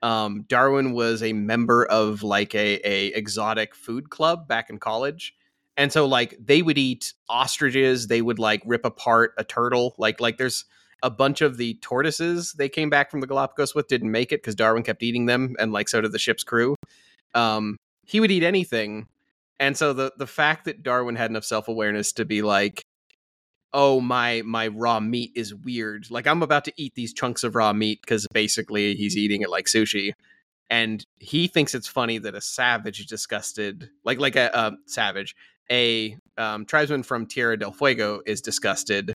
Um, 0.03 0.45
Darwin 0.49 0.93
was 0.93 1.23
a 1.23 1.33
member 1.33 1.87
of 1.87 2.23
like 2.23 2.55
a 2.55 2.81
a 2.89 3.07
exotic 3.09 3.75
food 3.75 4.11
club 4.11 4.49
back 4.49 4.71
in 4.71 4.79
college, 4.79 5.35
and 5.77 5.93
so 5.93 6.07
like 6.07 6.37
they 6.39 6.63
would 6.63 6.79
eat 6.79 7.15
ostriches, 7.29 8.07
they 8.07 8.23
would 8.23 8.39
like 8.39 8.63
rip 8.65 8.85
apart 8.85 9.35
a 9.39 9.45
turtle, 9.45 9.95
like 9.99 10.21
like 10.21 10.39
there's 10.39 10.65
a 11.03 11.11
bunch 11.11 11.41
of 11.41 11.57
the 11.57 11.75
tortoises 11.83 12.53
they 12.55 12.69
came 12.69 12.91
back 12.91 13.11
from 13.11 13.21
the 13.21 13.27
Galapagos 13.27 13.75
with 13.75 13.89
didn't 13.89 14.11
make 14.11 14.33
it 14.33 14.43
because 14.43 14.55
Darwin 14.55 14.83
kept 14.83 15.03
eating 15.03 15.27
them, 15.27 15.55
and 15.59 15.73
like 15.73 15.89
so 15.89 16.01
did 16.01 16.13
the 16.13 16.19
ship's 16.19 16.45
crew. 16.45 16.75
Um, 17.35 17.77
he 18.05 18.21
would 18.21 18.31
eat 18.31 18.43
anything, 18.43 19.07
and 19.61 19.77
so 19.77 19.93
the 19.93 20.13
the 20.17 20.27
fact 20.27 20.65
that 20.65 20.83
Darwin 20.83 21.17
had 21.17 21.31
enough 21.31 21.45
self 21.45 21.69
awareness 21.69 22.13
to 22.15 22.25
be 22.25 22.43
like, 22.43 22.83
"Oh 23.73 24.01
my 24.01 24.43
my 24.45 24.69
raw 24.69 25.01
meat 25.01 25.33
is 25.35 25.55
weird," 25.55 26.11
like 26.11 26.27
I'm 26.27 26.43
about 26.43 26.65
to 26.67 26.73
eat 26.77 26.95
these 26.95 27.13
chunks 27.13 27.45
of 27.45 27.55
raw 27.55 27.73
meat 27.73 28.01
because 28.03 28.27
basically 28.33 28.95
he's 28.95 29.17
eating 29.17 29.43
it 29.43 29.51
like 29.51 29.67
sushi, 29.67 30.13
and 30.71 31.05
he 31.19 31.47
thinks 31.47 31.75
it's 31.75 31.89
funny 31.89 32.19
that 32.19 32.35
a 32.35 32.41
savage 32.41 33.01
is 33.01 33.07
disgusted, 33.07 33.91
like 34.05 34.19
like 34.19 34.37
a, 34.37 34.51
a 34.55 34.73
savage, 34.87 35.37
a 35.71 36.17
um, 36.39 36.65
tribesman 36.65 37.03
from 37.03 37.27
Tierra 37.27 37.59
del 37.59 37.73
Fuego 37.73 38.23
is 38.27 38.41
disgusted 38.41 39.13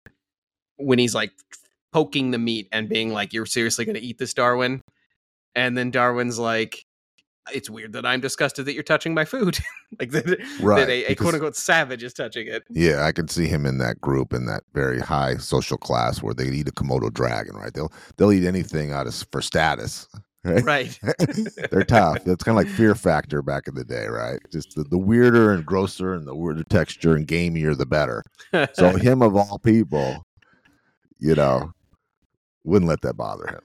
when 0.77 0.99
he's 0.99 1.15
like 1.15 1.31
poking 1.91 2.31
the 2.31 2.37
meat 2.37 2.67
and 2.71 2.87
being 2.89 3.11
like, 3.13 3.33
"You're 3.33 3.45
seriously 3.45 3.85
going 3.85 3.95
to 3.95 4.01
eat 4.01 4.17
this, 4.17 4.33
Darwin?" 4.33 4.81
and 5.55 5.77
then 5.77 5.91
Darwin's 5.91 6.39
like, 6.39 6.85
"It's 7.53 7.69
weird 7.69 7.93
that 7.93 8.05
I'm 8.05 8.21
disgusted 8.21 8.65
that 8.65 8.73
you're 8.73 8.83
touching 8.83 9.13
my 9.13 9.25
food." 9.25 9.59
like 9.99 10.11
that, 10.11 10.39
Right, 10.61 10.79
that 10.79 10.89
a, 10.89 11.05
a 11.11 11.15
quote 11.15 11.33
unquote 11.33 11.55
savage 11.55 12.03
is 12.03 12.13
touching 12.13 12.47
it. 12.47 12.63
Yeah, 12.69 13.05
I 13.05 13.11
can 13.11 13.27
see 13.27 13.47
him 13.47 13.65
in 13.65 13.77
that 13.79 13.99
group 14.01 14.33
in 14.33 14.45
that 14.45 14.63
very 14.73 14.99
high 14.99 15.35
social 15.37 15.77
class 15.77 16.21
where 16.21 16.33
they 16.33 16.47
eat 16.47 16.67
a 16.67 16.71
Komodo 16.71 17.13
dragon, 17.13 17.55
right? 17.55 17.73
They'll 17.73 17.91
they'll 18.17 18.31
eat 18.31 18.45
anything 18.45 18.91
out 18.91 19.07
of 19.07 19.25
for 19.31 19.41
status. 19.41 20.07
Right. 20.43 20.65
Right. 20.65 20.97
They're 21.69 21.83
tough. 21.83 22.25
It's 22.25 22.43
kind 22.43 22.57
of 22.57 22.65
like 22.65 22.67
Fear 22.67 22.95
Factor 22.95 23.43
back 23.43 23.67
in 23.67 23.75
the 23.75 23.83
day, 23.83 24.07
right? 24.07 24.39
Just 24.51 24.73
the, 24.73 24.83
the 24.85 24.97
weirder 24.97 25.51
and 25.51 25.63
grosser 25.63 26.15
and 26.15 26.25
the 26.27 26.33
weirder 26.33 26.63
texture 26.63 27.15
and 27.15 27.27
gamier, 27.27 27.77
the 27.77 27.85
better. 27.85 28.23
So 28.73 28.89
him 28.89 29.21
of 29.21 29.35
all 29.35 29.59
people, 29.59 30.25
you 31.19 31.35
know, 31.35 31.73
wouldn't 32.63 32.89
let 32.89 33.01
that 33.01 33.15
bother 33.15 33.47
him. 33.47 33.61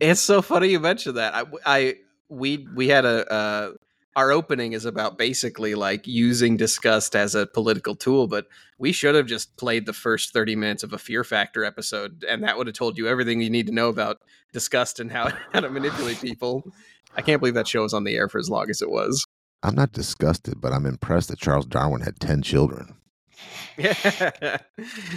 It's 0.00 0.20
so 0.20 0.42
funny 0.42 0.68
you 0.68 0.80
mentioned 0.80 1.16
that. 1.16 1.34
I, 1.34 1.44
I 1.66 1.94
we 2.28 2.68
we 2.74 2.88
had 2.88 3.04
a 3.04 3.30
uh, 3.32 3.72
our 4.16 4.30
opening 4.32 4.72
is 4.72 4.84
about 4.84 5.18
basically 5.18 5.74
like 5.74 6.06
using 6.06 6.56
disgust 6.56 7.16
as 7.16 7.34
a 7.34 7.46
political 7.46 7.94
tool, 7.94 8.26
but 8.26 8.46
we 8.78 8.92
should 8.92 9.14
have 9.14 9.26
just 9.26 9.56
played 9.56 9.86
the 9.86 9.92
first 9.92 10.32
thirty 10.32 10.54
minutes 10.54 10.82
of 10.82 10.92
a 10.92 10.98
Fear 10.98 11.24
Factor 11.24 11.64
episode, 11.64 12.24
and 12.28 12.42
that 12.44 12.56
would 12.56 12.66
have 12.66 12.76
told 12.76 12.96
you 12.96 13.08
everything 13.08 13.40
you 13.40 13.50
need 13.50 13.66
to 13.66 13.72
know 13.72 13.88
about 13.88 14.18
disgust 14.52 15.00
and 15.00 15.10
how 15.10 15.30
how 15.52 15.60
to 15.60 15.70
manipulate 15.70 16.20
people. 16.20 16.62
I 17.16 17.22
can't 17.22 17.40
believe 17.40 17.54
that 17.54 17.66
show 17.66 17.82
was 17.82 17.94
on 17.94 18.04
the 18.04 18.14
air 18.14 18.28
for 18.28 18.38
as 18.38 18.50
long 18.50 18.70
as 18.70 18.82
it 18.82 18.90
was. 18.90 19.24
I'm 19.62 19.74
not 19.74 19.92
disgusted, 19.92 20.60
but 20.60 20.72
I'm 20.72 20.86
impressed 20.86 21.30
that 21.30 21.40
Charles 21.40 21.66
Darwin 21.66 22.02
had 22.02 22.20
10 22.20 22.42
children. 22.42 22.94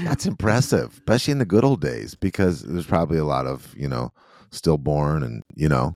That's 0.04 0.26
impressive, 0.26 0.94
especially 0.94 1.32
in 1.32 1.40
the 1.40 1.46
good 1.46 1.64
old 1.64 1.82
days, 1.82 2.16
because 2.16 2.62
there's 2.62 2.86
probably 2.86 3.18
a 3.18 3.26
lot 3.26 3.46
of, 3.48 3.74
you 3.78 3.88
know, 3.88 4.12
stillborn 4.52 5.24
and, 5.24 5.44
you 5.56 5.70
know, 5.70 5.96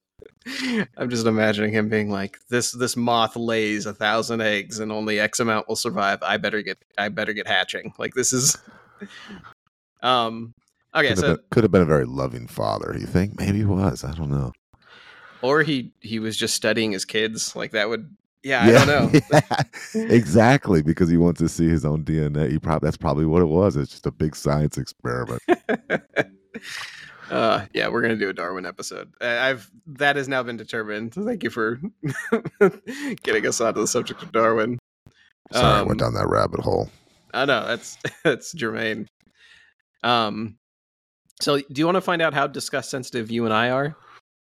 I'm 0.98 1.10
just 1.10 1.26
imagining 1.26 1.72
him 1.74 1.90
being 1.90 2.12
like, 2.12 2.38
"This 2.50 2.72
this 2.72 2.96
moth 2.96 3.36
lays 3.36 3.88
a 3.88 3.94
thousand 3.96 4.42
eggs, 4.42 4.80
and 4.80 4.92
only 4.92 5.20
X 5.20 5.40
amount 5.40 5.68
will 5.68 5.76
survive. 5.76 6.20
I 6.22 6.38
better 6.38 6.62
get 6.62 6.78
I 7.00 7.10
better 7.10 7.34
get 7.34 7.48
hatching." 7.48 7.94
Like 7.98 8.14
this 8.14 8.32
is, 8.32 8.56
um, 10.04 10.54
okay. 10.94 11.10
could, 11.10 11.18
So 11.18 11.28
have 11.30 11.38
been, 11.38 11.46
could 11.50 11.64
have 11.64 11.72
been 11.72 11.82
a 11.82 11.86
very 11.86 12.06
loving 12.06 12.46
father. 12.48 12.96
You 13.00 13.08
think? 13.08 13.40
Maybe 13.40 13.58
he 13.60 13.66
was. 13.66 14.04
I 14.04 14.14
don't 14.14 14.30
know. 14.30 14.54
or 15.42 15.64
he 15.64 15.94
he 16.00 16.20
was 16.20 16.38
just 16.38 16.54
studying 16.54 16.92
his 16.92 17.06
kids. 17.06 17.56
Like 17.56 17.72
that 17.72 17.90
would, 17.90 18.16
yeah, 18.46 18.64
I 18.64 18.72
don't 18.86 18.88
know. 19.14 19.20
yeah, 19.94 20.04
exactly, 20.14 20.82
because 20.82 21.10
he 21.10 21.18
wants 21.18 21.40
to 21.42 21.50
see 21.50 21.68
his 21.68 21.84
own 21.84 22.04
DNA. 22.06 22.50
He 22.52 22.60
probably 22.60 22.86
that's 22.88 22.96
probably 22.98 23.26
what 23.26 23.42
it 23.42 23.48
was. 23.48 23.76
It's 23.76 23.92
just 23.92 24.06
a 24.06 24.12
big 24.12 24.36
science 24.36 24.78
experiment. 24.78 25.42
uh, 27.32 27.66
yeah, 27.74 27.88
we're 27.88 28.02
gonna 28.02 28.16
do 28.16 28.30
a 28.30 28.34
Darwin 28.34 28.66
episode. 28.66 29.12
I- 29.20 29.50
I've 29.50 29.70
that 29.88 30.16
has 30.16 30.28
now 30.28 30.44
been 30.44 30.58
determined. 30.58 31.14
Thank 31.14 31.44
you 31.44 31.50
for 31.50 31.82
getting 33.24 33.46
us 33.48 33.60
onto 33.60 33.82
the 33.82 33.88
subject 33.88 34.22
of 34.22 34.32
Darwin. 34.32 34.78
Sorry, 35.52 35.66
I 35.74 35.80
Um, 35.82 35.88
went 35.88 36.00
down 36.00 36.14
that 36.14 36.28
rabbit 36.28 36.60
hole. 36.62 36.90
I 37.34 37.46
know 37.46 37.66
that's 37.66 37.98
that's 38.24 38.54
germane. 38.54 39.08
Um, 40.04 40.58
so 41.42 41.58
do 41.58 41.66
you 41.80 41.86
want 41.86 41.96
to 41.96 42.02
find 42.02 42.22
out 42.22 42.34
how 42.34 42.48
disgust 42.48 42.90
sensitive 42.92 43.32
you 43.32 43.46
and 43.46 43.54
I 43.54 43.72
are? 43.72 43.96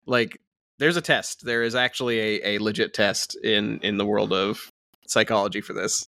Like, 0.06 0.40
there's 0.82 0.96
a 0.96 1.00
test. 1.00 1.44
There 1.44 1.62
is 1.62 1.76
actually 1.76 2.18
a, 2.18 2.56
a 2.56 2.58
legit 2.58 2.92
test 2.92 3.36
in 3.36 3.78
in 3.82 3.98
the 3.98 4.04
world 4.04 4.32
of 4.32 4.68
psychology 5.06 5.60
for 5.60 5.74
this. 5.74 6.08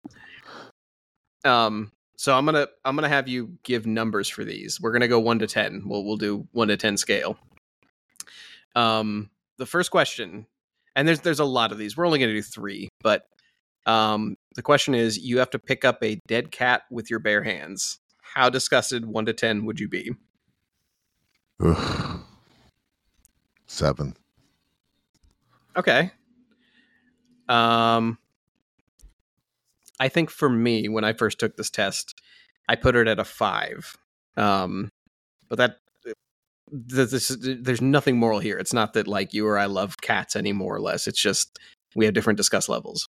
Um, 1.43 1.91
so 2.17 2.37
I'm 2.37 2.45
gonna 2.45 2.67
I'm 2.85 2.95
gonna 2.95 3.09
have 3.09 3.27
you 3.27 3.57
give 3.63 3.87
numbers 3.87 4.29
for 4.29 4.45
these. 4.45 4.79
We're 4.79 4.91
gonna 4.91 5.07
go 5.07 5.19
one 5.19 5.39
to 5.39 5.47
ten. 5.47 5.81
We'll 5.87 6.05
we'll 6.05 6.17
do 6.17 6.47
one 6.51 6.67
to 6.67 6.77
ten 6.77 6.97
scale. 6.97 7.35
Um, 8.75 9.31
the 9.57 9.65
first 9.65 9.89
question, 9.89 10.45
and 10.95 11.07
there's 11.07 11.21
there's 11.21 11.39
a 11.39 11.45
lot 11.45 11.71
of 11.71 11.79
these. 11.79 11.97
We're 11.97 12.05
only 12.05 12.19
gonna 12.19 12.33
do 12.33 12.43
three, 12.43 12.89
but 13.01 13.23
um, 13.87 14.35
the 14.53 14.61
question 14.61 14.93
is 14.93 15.17
you 15.17 15.39
have 15.39 15.49
to 15.49 15.57
pick 15.57 15.83
up 15.83 16.03
a 16.03 16.19
dead 16.27 16.51
cat 16.51 16.83
with 16.91 17.09
your 17.09 17.17
bare 17.17 17.41
hands. 17.41 17.97
How 18.21 18.51
disgusted, 18.51 19.07
one 19.07 19.25
to 19.25 19.33
10, 19.33 19.65
would 19.65 19.79
you 19.79 19.89
be? 19.89 20.11
Ugh. 21.59 22.19
Seven. 23.65 24.15
Okay. 25.79 26.11
Um, 27.47 28.17
I 29.99 30.09
think 30.09 30.29
for 30.29 30.49
me, 30.49 30.87
when 30.89 31.03
I 31.03 31.13
first 31.13 31.39
took 31.39 31.55
this 31.57 31.69
test, 31.69 32.19
I 32.67 32.75
put 32.75 32.95
it 32.95 33.07
at 33.07 33.17
a 33.19 33.23
five. 33.23 33.95
Um, 34.37 34.89
but 35.47 35.57
that 35.57 35.77
this 36.71 37.35
there's 37.41 37.81
nothing 37.81 38.17
moral 38.17 38.39
here. 38.39 38.57
It's 38.59 38.73
not 38.73 38.93
that 38.93 39.07
like 39.07 39.33
you 39.33 39.47
or 39.47 39.57
I 39.57 39.65
love 39.65 39.97
cats 40.01 40.35
any 40.35 40.53
more 40.53 40.75
or 40.75 40.81
less. 40.81 41.07
It's 41.07 41.21
just 41.21 41.57
we 41.95 42.05
have 42.05 42.13
different 42.13 42.37
disgust 42.37 42.69
levels. 42.69 43.07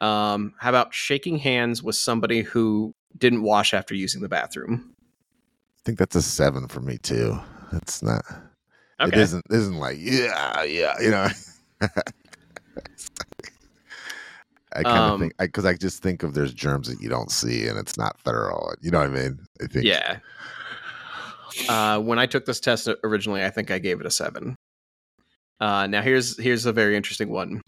Um, 0.00 0.54
how 0.58 0.68
about 0.68 0.92
shaking 0.92 1.38
hands 1.38 1.82
with 1.82 1.96
somebody 1.96 2.42
who 2.42 2.94
didn't 3.16 3.42
wash 3.42 3.72
after 3.72 3.94
using 3.94 4.20
the 4.20 4.28
bathroom? 4.28 4.94
I 4.98 5.80
think 5.86 5.98
that's 5.98 6.16
a 6.16 6.22
seven 6.22 6.68
for 6.68 6.80
me 6.80 6.98
too. 6.98 7.38
That's 7.72 8.02
not. 8.02 8.22
It 9.00 9.08
Okay. 9.08 9.20
isn't. 9.20 9.44
Isn't 9.50 9.78
like 9.78 9.96
yeah, 9.98 10.62
yeah. 10.64 11.00
You 11.00 11.10
know. 11.10 11.28
I 11.80 11.88
kind 14.84 14.86
of 14.86 15.12
Um, 15.12 15.20
think 15.20 15.32
because 15.38 15.64
I, 15.64 15.74
just 15.74 16.02
think 16.02 16.22
of 16.22 16.34
there's 16.34 16.54
germs 16.54 16.88
that 16.88 17.00
you 17.00 17.08
don't 17.08 17.30
see 17.30 17.66
and 17.66 17.78
it's 17.78 17.96
not 17.96 18.20
thorough. 18.20 18.72
You 18.80 18.90
know 18.90 18.98
what 19.00 19.10
I 19.10 19.12
mean? 19.12 19.38
I 19.62 19.66
think. 19.66 19.84
Yeah. 19.84 20.18
Uh, 21.68 22.00
when 22.00 22.18
I 22.18 22.26
took 22.26 22.46
this 22.46 22.60
test 22.60 22.88
originally, 23.02 23.44
I 23.44 23.50
think 23.50 23.70
I 23.70 23.78
gave 23.78 24.00
it 24.00 24.06
a 24.06 24.10
seven. 24.10 24.54
Uh, 25.60 25.86
now 25.88 26.00
here's 26.02 26.38
here's 26.40 26.66
a 26.66 26.72
very 26.72 26.96
interesting 26.96 27.30
one. 27.30 27.60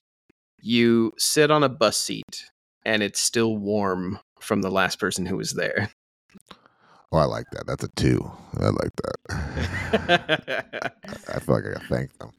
You 0.61 1.13
sit 1.19 1.51
on 1.51 1.65
a 1.65 1.69
bus 1.69 1.97
seat 1.97 2.45
and 2.85 3.03
it's 3.03 3.21
still 3.21 3.57
warm 3.59 4.19
from 4.41 4.63
the 4.63 4.71
last 4.71 4.99
person 5.01 5.27
who 5.27 5.37
was 5.37 5.53
there. 5.53 5.91
Oh, 7.11 7.19
I 7.19 7.25
like 7.25 7.47
that. 7.53 7.67
That's 7.67 7.85
a 7.85 7.89
two. 7.97 8.31
I 8.59 8.69
like 8.69 8.91
that. 9.03 10.93
I 11.35 11.41
feel 11.41 11.55
like 11.57 11.65
I 11.67 11.73
got 11.73 11.83
to 11.83 11.89
thank 11.89 12.17
them. 12.19 12.31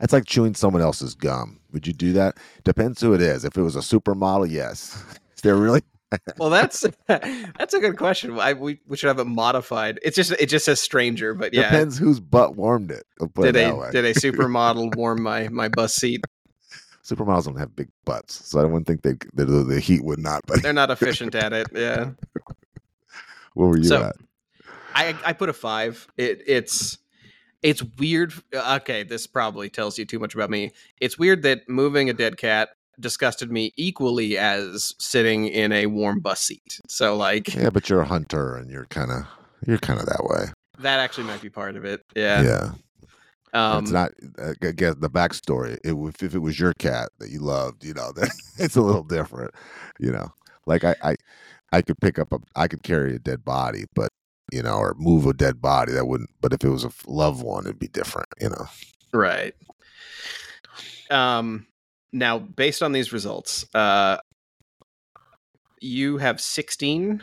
It's 0.00 0.12
like 0.12 0.24
chewing 0.26 0.54
someone 0.54 0.82
else's 0.82 1.14
gum. 1.14 1.60
Would 1.72 1.86
you 1.86 1.92
do 1.92 2.12
that? 2.14 2.36
Depends 2.64 3.00
who 3.00 3.14
it 3.14 3.20
is. 3.22 3.44
If 3.44 3.56
it 3.56 3.62
was 3.62 3.76
a 3.76 3.80
supermodel, 3.80 4.50
yes. 4.50 5.02
Is 5.36 5.42
there 5.42 5.56
really? 5.56 5.82
well, 6.38 6.50
that's 6.50 6.84
that's 7.06 7.72
a 7.72 7.78
good 7.78 7.96
question. 7.96 8.38
I, 8.38 8.52
we 8.54 8.80
we 8.88 8.96
should 8.96 9.06
have 9.08 9.20
it 9.20 9.26
modified. 9.26 10.00
It's 10.02 10.16
just 10.16 10.32
it 10.32 10.46
just 10.46 10.64
says 10.64 10.80
stranger, 10.80 11.34
but 11.34 11.54
yeah. 11.54 11.62
Depends 11.70 11.98
whose 11.98 12.18
butt 12.18 12.56
warmed 12.56 12.90
it. 12.90 13.04
Did 13.36 13.54
it 13.56 13.72
a 13.72 13.88
did 13.92 14.04
a 14.04 14.12
supermodel 14.14 14.96
warm 14.96 15.22
my 15.22 15.48
my 15.48 15.68
bus 15.68 15.94
seat? 15.94 16.24
Supermodels 17.04 17.44
don't 17.44 17.56
have 17.56 17.74
big 17.76 17.88
butts, 18.04 18.44
so 18.48 18.60
I 18.60 18.64
wouldn't 18.64 18.86
think 18.86 19.02
they 19.02 19.14
the, 19.34 19.44
the 19.44 19.80
heat 19.80 20.04
would 20.04 20.18
not. 20.18 20.42
But 20.46 20.62
They're 20.62 20.72
not 20.72 20.90
efficient 20.90 21.34
at 21.34 21.52
it. 21.52 21.68
Yeah. 21.72 22.10
what 23.54 23.66
were 23.66 23.78
you 23.78 23.84
So- 23.84 24.04
at? 24.06 24.16
I 24.94 25.14
I 25.24 25.32
put 25.32 25.48
a 25.48 25.52
five. 25.52 26.08
It 26.16 26.42
it's 26.46 26.98
it's 27.62 27.82
weird. 27.98 28.32
Okay, 28.54 29.02
this 29.02 29.26
probably 29.26 29.68
tells 29.70 29.98
you 29.98 30.04
too 30.04 30.18
much 30.18 30.34
about 30.34 30.50
me. 30.50 30.70
It's 31.00 31.18
weird 31.18 31.42
that 31.42 31.68
moving 31.68 32.08
a 32.10 32.12
dead 32.12 32.36
cat 32.36 32.70
disgusted 32.98 33.50
me 33.50 33.72
equally 33.76 34.36
as 34.36 34.94
sitting 34.98 35.46
in 35.46 35.72
a 35.72 35.86
warm 35.86 36.20
bus 36.20 36.40
seat. 36.40 36.80
So 36.88 37.16
like 37.16 37.54
Yeah, 37.54 37.70
but 37.70 37.88
you're 37.88 38.02
a 38.02 38.06
hunter 38.06 38.56
and 38.56 38.70
you're 38.70 38.86
kind 38.86 39.10
of 39.10 39.24
you're 39.66 39.78
kind 39.78 39.98
of 40.00 40.06
that 40.06 40.24
way. 40.24 40.52
that 40.80 40.98
actually 41.00 41.24
might 41.24 41.40
be 41.42 41.50
part 41.50 41.76
of 41.76 41.84
it. 41.84 42.02
Yeah. 42.16 42.42
Yeah, 42.42 42.70
Um, 43.52 43.82
it's 43.84 43.90
not. 43.92 44.12
uh, 44.38 44.52
I 44.62 44.72
guess 44.72 44.94
the 44.98 45.10
backstory. 45.10 45.78
It, 45.84 45.94
if, 45.96 46.22
if 46.22 46.34
it 46.34 46.38
was 46.40 46.58
your 46.60 46.72
cat 46.74 47.10
that 47.18 47.30
you 47.30 47.40
loved, 47.40 47.84
you 47.84 47.94
know, 47.94 48.12
that 48.16 48.30
it's 48.58 48.76
a 48.76 48.80
little 48.82 49.02
different. 49.04 49.50
You 49.98 50.12
know, 50.12 50.32
like 50.66 50.84
I, 50.84 50.94
I, 51.02 51.16
I 51.72 51.82
could 51.82 51.98
pick 52.00 52.18
up 52.18 52.32
a, 52.32 52.38
I 52.56 52.68
could 52.68 52.82
carry 52.82 53.14
a 53.14 53.18
dead 53.18 53.44
body, 53.44 53.84
but 53.94 54.08
you 54.52 54.62
know, 54.62 54.76
or 54.76 54.94
move 54.98 55.26
a 55.26 55.32
dead 55.32 55.60
body 55.60 55.92
that 55.92 56.06
wouldn't. 56.06 56.30
But 56.40 56.52
if 56.52 56.64
it 56.64 56.68
was 56.68 56.84
a 56.84 56.92
loved 57.06 57.42
one, 57.42 57.64
it'd 57.64 57.78
be 57.78 57.88
different. 57.88 58.28
You 58.40 58.50
know. 58.50 58.66
Right. 59.12 59.54
Um 61.10 61.66
now 62.12 62.38
based 62.38 62.82
on 62.82 62.92
these 62.92 63.12
results, 63.12 63.66
uh 63.74 64.18
you 65.80 66.18
have 66.18 66.40
16. 66.40 67.22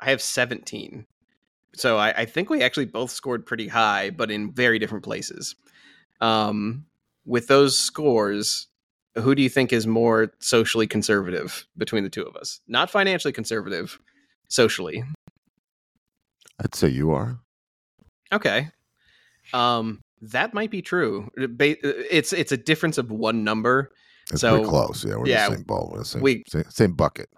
I 0.00 0.10
have 0.10 0.22
17. 0.22 1.06
So 1.74 1.98
I, 1.98 2.10
I 2.22 2.24
think 2.24 2.48
we 2.50 2.62
actually 2.62 2.86
both 2.86 3.10
scored 3.10 3.46
pretty 3.46 3.68
high, 3.68 4.10
but 4.10 4.30
in 4.30 4.52
very 4.52 4.78
different 4.78 5.04
places. 5.04 5.54
Um 6.20 6.86
with 7.24 7.46
those 7.46 7.78
scores, 7.78 8.66
who 9.14 9.34
do 9.34 9.42
you 9.42 9.48
think 9.48 9.72
is 9.72 9.86
more 9.86 10.32
socially 10.40 10.86
conservative 10.86 11.66
between 11.76 12.02
the 12.02 12.10
two 12.10 12.22
of 12.22 12.36
us? 12.36 12.60
Not 12.66 12.90
financially 12.90 13.32
conservative, 13.32 13.98
socially. 14.48 15.04
I'd 16.62 16.74
say 16.74 16.88
you 16.88 17.10
are. 17.12 17.38
Okay. 18.32 18.68
Um, 19.52 20.00
that 20.22 20.54
might 20.54 20.70
be 20.70 20.82
true. 20.82 21.28
It's 21.36 22.32
it's 22.32 22.52
a 22.52 22.56
difference 22.56 22.98
of 22.98 23.10
one 23.10 23.44
number. 23.44 23.90
It's 24.30 24.40
So, 24.40 24.54
pretty 24.56 24.68
close. 24.68 25.04
Yeah, 25.04 25.16
we're 25.16 25.26
yeah, 25.26 25.48
the 25.48 25.56
same 25.56 25.64
boat. 25.64 25.90
We're 25.90 25.98
the 25.98 26.04
same, 26.04 26.22
we- 26.22 26.44
same 26.68 26.92
bucket. 26.92 27.28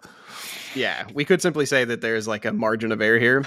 Yeah, 0.75 1.07
we 1.13 1.25
could 1.25 1.41
simply 1.41 1.65
say 1.65 1.85
that 1.85 2.01
there's 2.01 2.27
like 2.27 2.45
a 2.45 2.53
margin 2.53 2.91
of 2.91 3.01
error 3.01 3.19
here. 3.19 3.45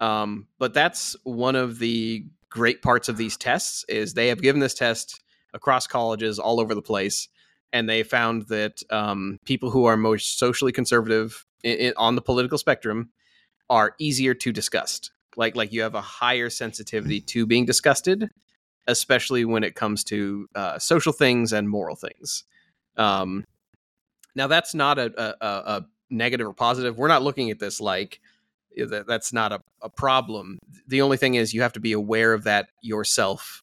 Um, 0.00 0.46
but 0.58 0.74
that's 0.74 1.16
one 1.24 1.56
of 1.56 1.78
the 1.78 2.24
great 2.50 2.82
parts 2.82 3.08
of 3.08 3.16
these 3.16 3.36
tests 3.36 3.84
is 3.88 4.14
they 4.14 4.28
have 4.28 4.40
given 4.40 4.60
this 4.60 4.74
test 4.74 5.20
across 5.54 5.86
colleges 5.86 6.38
all 6.38 6.60
over 6.60 6.74
the 6.74 6.82
place, 6.82 7.28
and 7.72 7.88
they 7.88 8.02
found 8.04 8.46
that 8.48 8.80
um, 8.90 9.38
people 9.44 9.70
who 9.70 9.86
are 9.86 9.96
most 9.96 10.38
socially 10.38 10.70
conservative 10.72 11.44
in, 11.64 11.78
in, 11.78 11.92
on 11.96 12.14
the 12.14 12.22
political 12.22 12.58
spectrum 12.58 13.10
are 13.70 13.94
easier 13.98 14.34
to 14.34 14.52
disgust. 14.52 15.10
Like 15.36 15.56
like 15.56 15.72
you 15.72 15.82
have 15.82 15.94
a 15.94 16.00
higher 16.00 16.50
sensitivity 16.50 17.20
to 17.20 17.46
being 17.46 17.64
disgusted, 17.64 18.28
especially 18.86 19.44
when 19.44 19.62
it 19.64 19.74
comes 19.74 20.02
to 20.04 20.48
uh, 20.54 20.78
social 20.78 21.12
things 21.12 21.52
and 21.52 21.68
moral 21.68 21.96
things. 21.96 22.44
Um, 22.96 23.44
now 24.34 24.46
that's 24.46 24.74
not 24.74 24.98
a, 24.98 25.12
a, 25.44 25.46
a 25.46 25.86
negative 26.10 26.46
or 26.46 26.54
positive. 26.54 26.98
We're 26.98 27.08
not 27.08 27.22
looking 27.22 27.50
at 27.50 27.58
this 27.58 27.80
like 27.80 28.20
that, 28.76 29.06
that's 29.06 29.32
not 29.32 29.52
a, 29.52 29.60
a 29.82 29.88
problem. 29.88 30.58
The 30.86 31.02
only 31.02 31.16
thing 31.16 31.34
is 31.34 31.54
you 31.54 31.62
have 31.62 31.72
to 31.74 31.80
be 31.80 31.92
aware 31.92 32.32
of 32.32 32.44
that 32.44 32.68
yourself. 32.82 33.62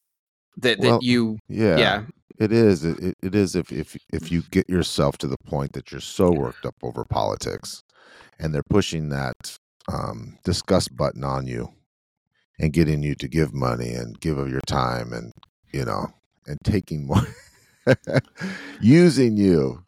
That 0.57 0.79
that 0.81 0.87
Well, 0.87 0.99
you 1.01 1.37
Yeah, 1.49 1.77
yeah 1.77 2.03
it 2.37 2.51
is. 2.51 2.83
It, 2.85 2.99
it- 2.99 3.17
it 3.21 3.35
is 3.35 3.55
if 3.55 3.71
if 3.71 3.97
if 4.13 4.31
you 4.31 4.43
get 4.51 4.69
yourself 4.69 5.17
to 5.19 5.27
the 5.27 5.37
point 5.45 5.73
that 5.73 5.91
you're 5.91 6.01
so 6.01 6.31
worked 6.31 6.65
up 6.65 6.75
over 6.83 7.03
politics, 7.03 7.81
and 8.39 8.53
they're 8.53 8.63
pushing 8.69 9.09
that 9.09 9.57
um, 9.91 10.37
disgust 10.43 10.95
button 10.95 11.23
on 11.23 11.47
you, 11.47 11.69
and 12.59 12.73
getting 12.73 13.03
you 13.03 13.15
to 13.15 13.27
give 13.27 13.53
money 13.53 13.93
and 13.93 14.19
give 14.19 14.37
of 14.37 14.49
your 14.49 14.61
time, 14.61 15.13
and 15.13 15.31
you 15.71 15.85
know, 15.85 16.07
and 16.47 16.57
taking 16.63 17.07
more, 17.07 17.27
using 18.81 19.37
you. 19.37 19.85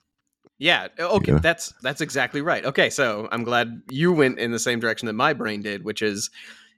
Yeah. 0.59 0.87
Okay. 0.99 1.33
Yeah. 1.33 1.39
That's 1.39 1.73
that's 1.81 2.01
exactly 2.01 2.41
right. 2.41 2.65
Okay. 2.65 2.89
So 2.89 3.27
I'm 3.31 3.43
glad 3.43 3.81
you 3.89 4.11
went 4.11 4.39
in 4.39 4.51
the 4.51 4.59
same 4.59 4.79
direction 4.79 5.05
that 5.05 5.13
my 5.13 5.33
brain 5.33 5.61
did, 5.61 5.83
which 5.83 6.01
is 6.01 6.29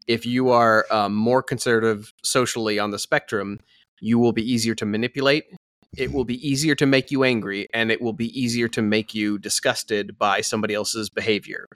if 0.08 0.26
you 0.26 0.50
are 0.50 0.86
um, 0.92 1.14
more 1.14 1.42
conservative 1.42 2.14
socially 2.24 2.80
on 2.80 2.92
the 2.92 3.00
spectrum, 3.00 3.60
you 4.02 4.20
will 4.20 4.34
be 4.34 4.44
easier 4.44 4.76
to 4.76 4.86
manipulate. 4.86 5.46
It 5.98 6.12
will 6.12 6.26
be 6.26 6.48
easier 6.48 6.76
to 6.76 6.86
make 6.86 7.10
you 7.10 7.24
angry, 7.24 7.68
and 7.74 7.92
it 7.92 8.02
will 8.02 8.14
be 8.14 8.40
easier 8.40 8.68
to 8.70 8.82
make 8.82 9.16
you 9.16 9.40
disgusted 9.40 10.18
by 10.18 10.42
somebody 10.42 10.74
else's 10.74 11.10
behavior. 11.10 11.68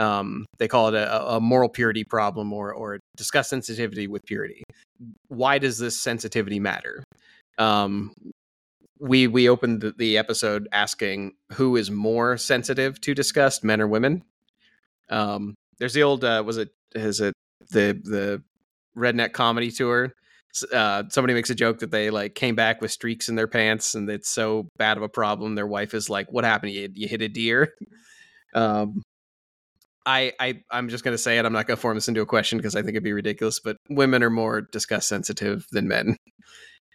Um, 0.00 0.46
they 0.58 0.66
call 0.66 0.88
it 0.88 0.94
a, 0.94 1.34
a 1.34 1.40
moral 1.40 1.68
purity 1.68 2.04
problem 2.04 2.52
or 2.52 2.72
or 2.72 3.00
disgust 3.16 3.50
sensitivity 3.50 4.06
with 4.06 4.24
purity. 4.24 4.62
Why 5.28 5.58
does 5.58 5.78
this 5.78 6.00
sensitivity 6.00 6.58
matter? 6.58 7.04
Um, 7.58 8.14
we 8.98 9.26
we 9.26 9.48
opened 9.48 9.82
the, 9.82 9.92
the 9.92 10.16
episode 10.16 10.68
asking 10.72 11.34
who 11.52 11.76
is 11.76 11.90
more 11.90 12.38
sensitive 12.38 13.00
to 13.02 13.14
disgust, 13.14 13.62
men 13.62 13.80
or 13.80 13.88
women. 13.88 14.24
Um, 15.10 15.54
there's 15.78 15.94
the 15.94 16.02
old 16.02 16.24
uh, 16.24 16.42
was 16.46 16.56
it 16.56 16.70
is 16.94 17.20
it 17.20 17.34
the 17.70 18.00
the 18.02 18.42
redneck 18.96 19.32
comedy 19.32 19.70
tour. 19.70 20.12
Uh, 20.72 21.04
somebody 21.10 21.34
makes 21.34 21.50
a 21.50 21.54
joke 21.54 21.78
that 21.78 21.90
they 21.90 22.10
like 22.10 22.34
came 22.34 22.56
back 22.56 22.80
with 22.80 22.90
streaks 22.90 23.28
in 23.28 23.36
their 23.36 23.46
pants, 23.46 23.94
and 23.94 24.08
it's 24.08 24.30
so 24.30 24.66
bad 24.78 24.96
of 24.96 25.02
a 25.02 25.08
problem. 25.08 25.54
Their 25.54 25.66
wife 25.66 25.92
is 25.92 26.08
like, 26.08 26.32
"What 26.32 26.44
happened? 26.44 26.72
You, 26.72 26.88
you 26.94 27.06
hit 27.06 27.22
a 27.22 27.28
deer." 27.28 27.74
Um, 28.52 29.04
I 30.06 30.32
I 30.40 30.62
I'm 30.70 30.88
just 30.88 31.04
gonna 31.04 31.18
say 31.18 31.38
it. 31.38 31.44
I'm 31.44 31.52
not 31.52 31.66
gonna 31.66 31.76
form 31.76 31.94
this 31.96 32.08
into 32.08 32.20
a 32.20 32.26
question 32.26 32.58
because 32.58 32.74
I 32.76 32.80
think 32.82 32.92
it'd 32.92 33.02
be 33.04 33.12
ridiculous. 33.12 33.60
But 33.60 33.76
women 33.88 34.22
are 34.22 34.30
more 34.30 34.60
disgust 34.62 35.08
sensitive 35.08 35.66
than 35.72 35.88
men, 35.88 36.16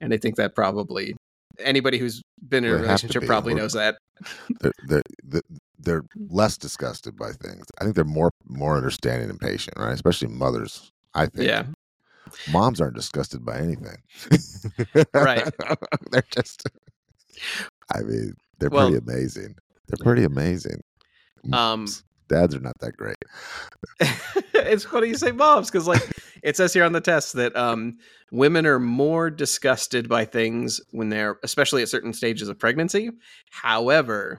and 0.01 0.13
I 0.13 0.17
think 0.17 0.35
that 0.37 0.55
probably 0.55 1.15
anybody 1.59 1.97
who's 1.97 2.21
been 2.49 2.65
in 2.65 2.71
a 2.71 2.75
They 2.77 2.81
relationship 2.81 3.25
probably 3.25 3.53
We're- 3.53 3.63
knows 3.63 3.73
that. 3.73 3.97
They're, 4.61 4.71
they're 4.87 5.01
they're 5.23 5.41
they're 5.77 6.03
less 6.29 6.57
disgusted 6.57 7.15
by 7.17 7.31
things. 7.31 7.65
I 7.79 7.83
think 7.83 7.95
they're 7.95 8.03
more 8.05 8.31
more 8.47 8.75
understanding 8.77 9.29
and 9.29 9.39
patient, 9.39 9.77
right? 9.77 9.93
Especially 9.93 10.29
mothers. 10.29 10.89
I 11.13 11.27
think. 11.27 11.47
Yeah, 11.47 11.65
moms 12.51 12.81
aren't 12.81 12.95
disgusted 12.95 13.45
by 13.45 13.57
anything. 13.59 13.97
Right. 15.13 15.47
they're 16.11 16.23
just 16.31 16.67
I 17.93 18.01
mean, 18.01 18.33
they're 18.59 18.69
Well- 18.69 18.89
pretty 18.89 19.05
amazing. 19.05 19.55
They're 19.87 20.03
pretty 20.03 20.23
amazing. 20.23 20.81
Um, 21.53 21.85
Dads 22.27 22.55
are 22.55 22.59
not 22.59 22.73
that 22.79 22.97
great. 22.97 23.17
it's 24.53 24.83
funny 24.85 25.07
you 25.09 25.15
say 25.15 25.31
moms 25.31 25.69
because 25.69 25.87
like 25.87 26.01
it 26.43 26.55
says 26.57 26.73
here 26.73 26.83
on 26.83 26.91
the 26.93 27.01
test 27.01 27.33
that 27.33 27.55
um, 27.55 27.97
women 28.31 28.65
are 28.65 28.79
more 28.79 29.29
disgusted 29.29 30.09
by 30.09 30.25
things 30.25 30.81
when 30.91 31.09
they're 31.09 31.37
especially 31.43 31.81
at 31.81 31.89
certain 31.89 32.13
stages 32.13 32.49
of 32.49 32.57
pregnancy 32.59 33.09
however 33.51 34.37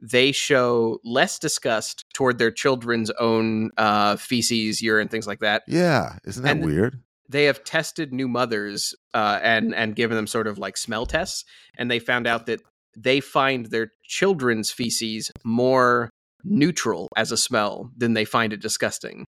they 0.00 0.30
show 0.32 0.98
less 1.04 1.38
disgust 1.38 2.04
toward 2.14 2.38
their 2.38 2.50
children's 2.52 3.10
own 3.18 3.70
uh, 3.76 4.16
feces 4.16 4.80
urine 4.82 5.08
things 5.08 5.26
like 5.26 5.40
that 5.40 5.62
Yeah, 5.66 6.16
isn't 6.24 6.42
that 6.42 6.56
And- 6.56 6.64
weird? 6.64 7.00
they 7.30 7.44
have 7.44 7.62
tested 7.62 8.10
new 8.12 8.26
mothers 8.26 8.94
uh, 9.12 9.38
and 9.42 9.74
and 9.74 9.94
given 9.94 10.16
them 10.16 10.26
sort 10.26 10.46
of 10.46 10.56
like 10.56 10.78
smell 10.78 11.04
tests, 11.04 11.44
and 11.76 11.90
they 11.90 11.98
found 11.98 12.26
out 12.26 12.46
that 12.46 12.62
they 12.96 13.20
find 13.20 13.66
their 13.66 13.90
children's 14.02 14.70
feces 14.70 15.30
more 15.44 16.08
neutral 16.44 17.08
as 17.16 17.32
a 17.32 17.36
smell 17.36 17.90
then 17.96 18.14
they 18.14 18.24
find 18.24 18.52
it 18.52 18.60
disgusting. 18.60 19.24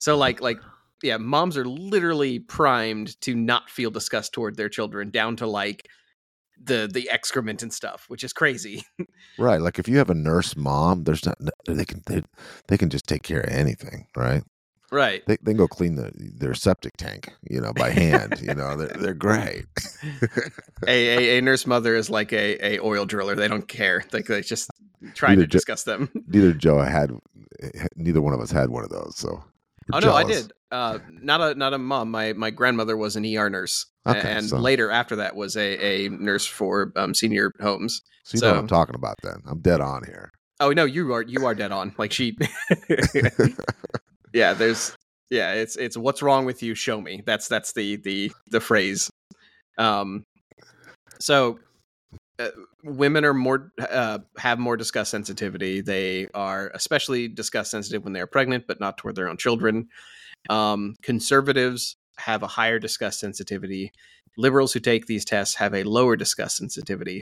So 0.00 0.16
like 0.16 0.40
like 0.40 0.58
yeah, 1.02 1.16
moms 1.16 1.56
are 1.56 1.64
literally 1.64 2.38
primed 2.38 3.20
to 3.22 3.34
not 3.34 3.68
feel 3.68 3.90
disgust 3.90 4.32
toward 4.32 4.56
their 4.56 4.68
children 4.68 5.10
down 5.10 5.36
to 5.36 5.46
like 5.46 5.88
the 6.62 6.88
the 6.92 7.10
excrement 7.10 7.62
and 7.62 7.72
stuff, 7.72 8.04
which 8.08 8.24
is 8.24 8.32
crazy. 8.32 8.84
Right. 9.38 9.62
Like 9.62 9.78
if 9.78 9.88
you 9.88 9.96
have 9.96 10.10
a 10.10 10.14
nurse 10.14 10.56
mom, 10.56 11.04
there's 11.04 11.24
not 11.24 11.38
they 11.66 11.86
can 11.86 12.02
they, 12.06 12.22
they 12.68 12.76
can 12.76 12.90
just 12.90 13.06
take 13.06 13.22
care 13.22 13.40
of 13.40 13.50
anything, 13.50 14.06
right? 14.14 14.42
Right. 14.92 15.22
They, 15.26 15.36
they 15.42 15.50
can 15.52 15.56
go 15.56 15.66
clean 15.66 15.96
the, 15.96 16.12
their 16.14 16.54
septic 16.54 16.96
tank, 16.96 17.32
you 17.50 17.60
know, 17.60 17.72
by 17.72 17.90
hand. 17.90 18.40
you 18.40 18.54
know, 18.54 18.76
they're 18.76 18.88
they're 19.00 19.14
great. 19.14 19.64
A, 20.86 21.34
a, 21.36 21.38
a 21.38 21.42
nurse 21.42 21.66
mother 21.66 21.94
is 21.94 22.10
like 22.10 22.32
a, 22.32 22.74
a 22.74 22.80
oil 22.80 23.04
driller. 23.06 23.34
They 23.36 23.46
don't 23.48 23.66
care. 23.68 24.04
Like 24.12 24.26
they 24.26 24.40
just 24.42 24.68
try 25.14 25.30
Neither 25.30 25.42
to 25.42 25.46
ju- 25.48 25.58
discuss 25.58 25.84
them. 25.84 26.10
Neither 26.28 26.52
Joe 26.52 26.78
had, 26.80 27.12
neither 27.96 28.20
one 28.20 28.34
of 28.34 28.40
us 28.40 28.50
had 28.50 28.70
one 28.70 28.82
of 28.84 28.90
those. 28.90 29.16
So. 29.16 29.42
Oh 29.92 29.98
no, 29.98 30.12
I 30.14 30.24
did. 30.24 30.52
Uh, 30.70 30.98
not 31.10 31.40
a 31.40 31.54
not 31.54 31.72
a 31.74 31.78
mom. 31.78 32.10
My 32.10 32.32
my 32.32 32.50
grandmother 32.50 32.96
was 32.96 33.14
an 33.16 33.24
ER 33.24 33.48
nurse, 33.50 33.86
Okay, 34.06 34.20
and 34.32 34.48
so- 34.48 34.58
later 34.58 34.90
after 34.90 35.16
that 35.16 35.34
was 35.36 35.56
a, 35.56 36.06
a 36.06 36.08
nurse 36.08 36.46
for 36.46 36.92
um, 36.96 37.14
senior 37.14 37.52
homes. 37.60 38.00
So 38.24 38.36
you 38.36 38.40
know 38.42 38.48
what 38.48 38.54
So- 38.54 38.58
I'm 38.60 38.68
talking 38.68 38.94
about 38.94 39.16
then. 39.22 39.36
I'm 39.46 39.60
dead 39.60 39.80
on 39.80 40.02
here. 40.04 40.30
Oh 40.60 40.70
no, 40.70 40.84
you 40.84 41.12
are 41.12 41.22
you 41.22 41.44
are 41.46 41.54
dead 41.54 41.72
on. 41.72 41.94
Like 41.98 42.12
she, 42.12 42.36
yeah. 44.32 44.54
There's 44.54 44.96
yeah. 45.30 45.52
It's 45.52 45.76
it's 45.76 45.96
what's 45.96 46.22
wrong 46.22 46.44
with 46.44 46.62
you? 46.62 46.74
Show 46.74 47.00
me. 47.00 47.22
That's 47.26 47.48
that's 47.48 47.72
the 47.72 47.96
the 47.96 48.32
the 48.50 48.60
phrase. 48.60 49.10
Um, 49.78 50.24
so 51.20 51.58
uh, 52.38 52.48
women 52.82 53.24
are 53.24 53.34
more 53.34 53.72
uh, 53.78 54.18
have 54.38 54.58
more 54.58 54.76
disgust 54.76 55.10
sensitivity. 55.10 55.80
They 55.80 56.28
are 56.34 56.70
especially 56.74 57.28
disgust 57.28 57.70
sensitive 57.70 58.04
when 58.04 58.12
they 58.12 58.20
are 58.20 58.26
pregnant, 58.26 58.66
but 58.66 58.80
not 58.80 58.98
toward 58.98 59.16
their 59.16 59.28
own 59.28 59.36
children. 59.36 59.88
Um, 60.50 60.96
conservatives 61.02 61.96
have 62.18 62.42
a 62.42 62.48
higher 62.48 62.78
disgust 62.78 63.20
sensitivity. 63.20 63.92
Liberals 64.36 64.72
who 64.72 64.80
take 64.80 65.06
these 65.06 65.24
tests 65.24 65.56
have 65.56 65.74
a 65.74 65.84
lower 65.84 66.16
disgust 66.16 66.56
sensitivity. 66.56 67.20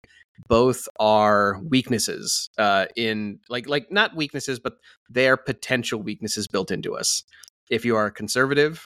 Both 0.48 0.88
are 0.98 1.60
weaknesses 1.62 2.48
uh, 2.56 2.86
in 2.96 3.40
like 3.48 3.68
like 3.68 3.90
not 3.90 4.16
weaknesses, 4.16 4.58
but 4.58 4.74
they 5.10 5.28
are 5.28 5.36
potential 5.36 6.02
weaknesses 6.02 6.46
built 6.46 6.70
into 6.70 6.96
us. 6.96 7.22
If 7.68 7.84
you 7.84 7.96
are 7.96 8.06
a 8.06 8.12
conservative, 8.12 8.84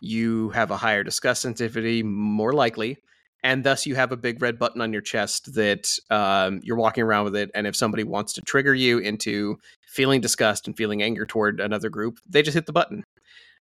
you 0.00 0.50
have 0.50 0.70
a 0.70 0.76
higher 0.76 1.02
disgust 1.02 1.42
sensitivity, 1.42 2.02
more 2.02 2.52
likely, 2.52 2.98
and 3.42 3.64
thus 3.64 3.86
you 3.86 3.94
have 3.94 4.12
a 4.12 4.16
big 4.16 4.40
red 4.42 4.58
button 4.58 4.80
on 4.80 4.92
your 4.92 5.02
chest 5.02 5.54
that 5.54 5.98
um, 6.10 6.60
you're 6.62 6.76
walking 6.76 7.04
around 7.04 7.24
with 7.24 7.36
it. 7.36 7.50
And 7.54 7.66
if 7.66 7.76
somebody 7.76 8.04
wants 8.04 8.32
to 8.34 8.40
trigger 8.42 8.74
you 8.74 8.98
into 8.98 9.58
feeling 9.86 10.20
disgust 10.20 10.66
and 10.66 10.76
feeling 10.76 11.02
anger 11.02 11.26
toward 11.26 11.60
another 11.60 11.88
group, 11.88 12.18
they 12.28 12.42
just 12.42 12.54
hit 12.54 12.66
the 12.66 12.72
button. 12.72 13.04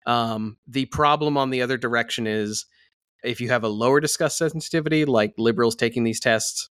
Um, 0.06 0.58
the 0.68 0.86
problem 0.86 1.38
on 1.38 1.49
the 1.49 1.62
other 1.62 1.78
direction 1.78 2.28
is 2.28 2.66
if 3.24 3.42
you 3.42 3.50
have 3.50 3.64
a 3.64 3.70
lower 3.70 4.00
disgust 4.00 4.38
sensitivity, 4.38 5.06
like 5.06 5.34
liberals 5.38 5.76
taking 5.76 6.04
these 6.04 6.20
tests, 6.20 6.68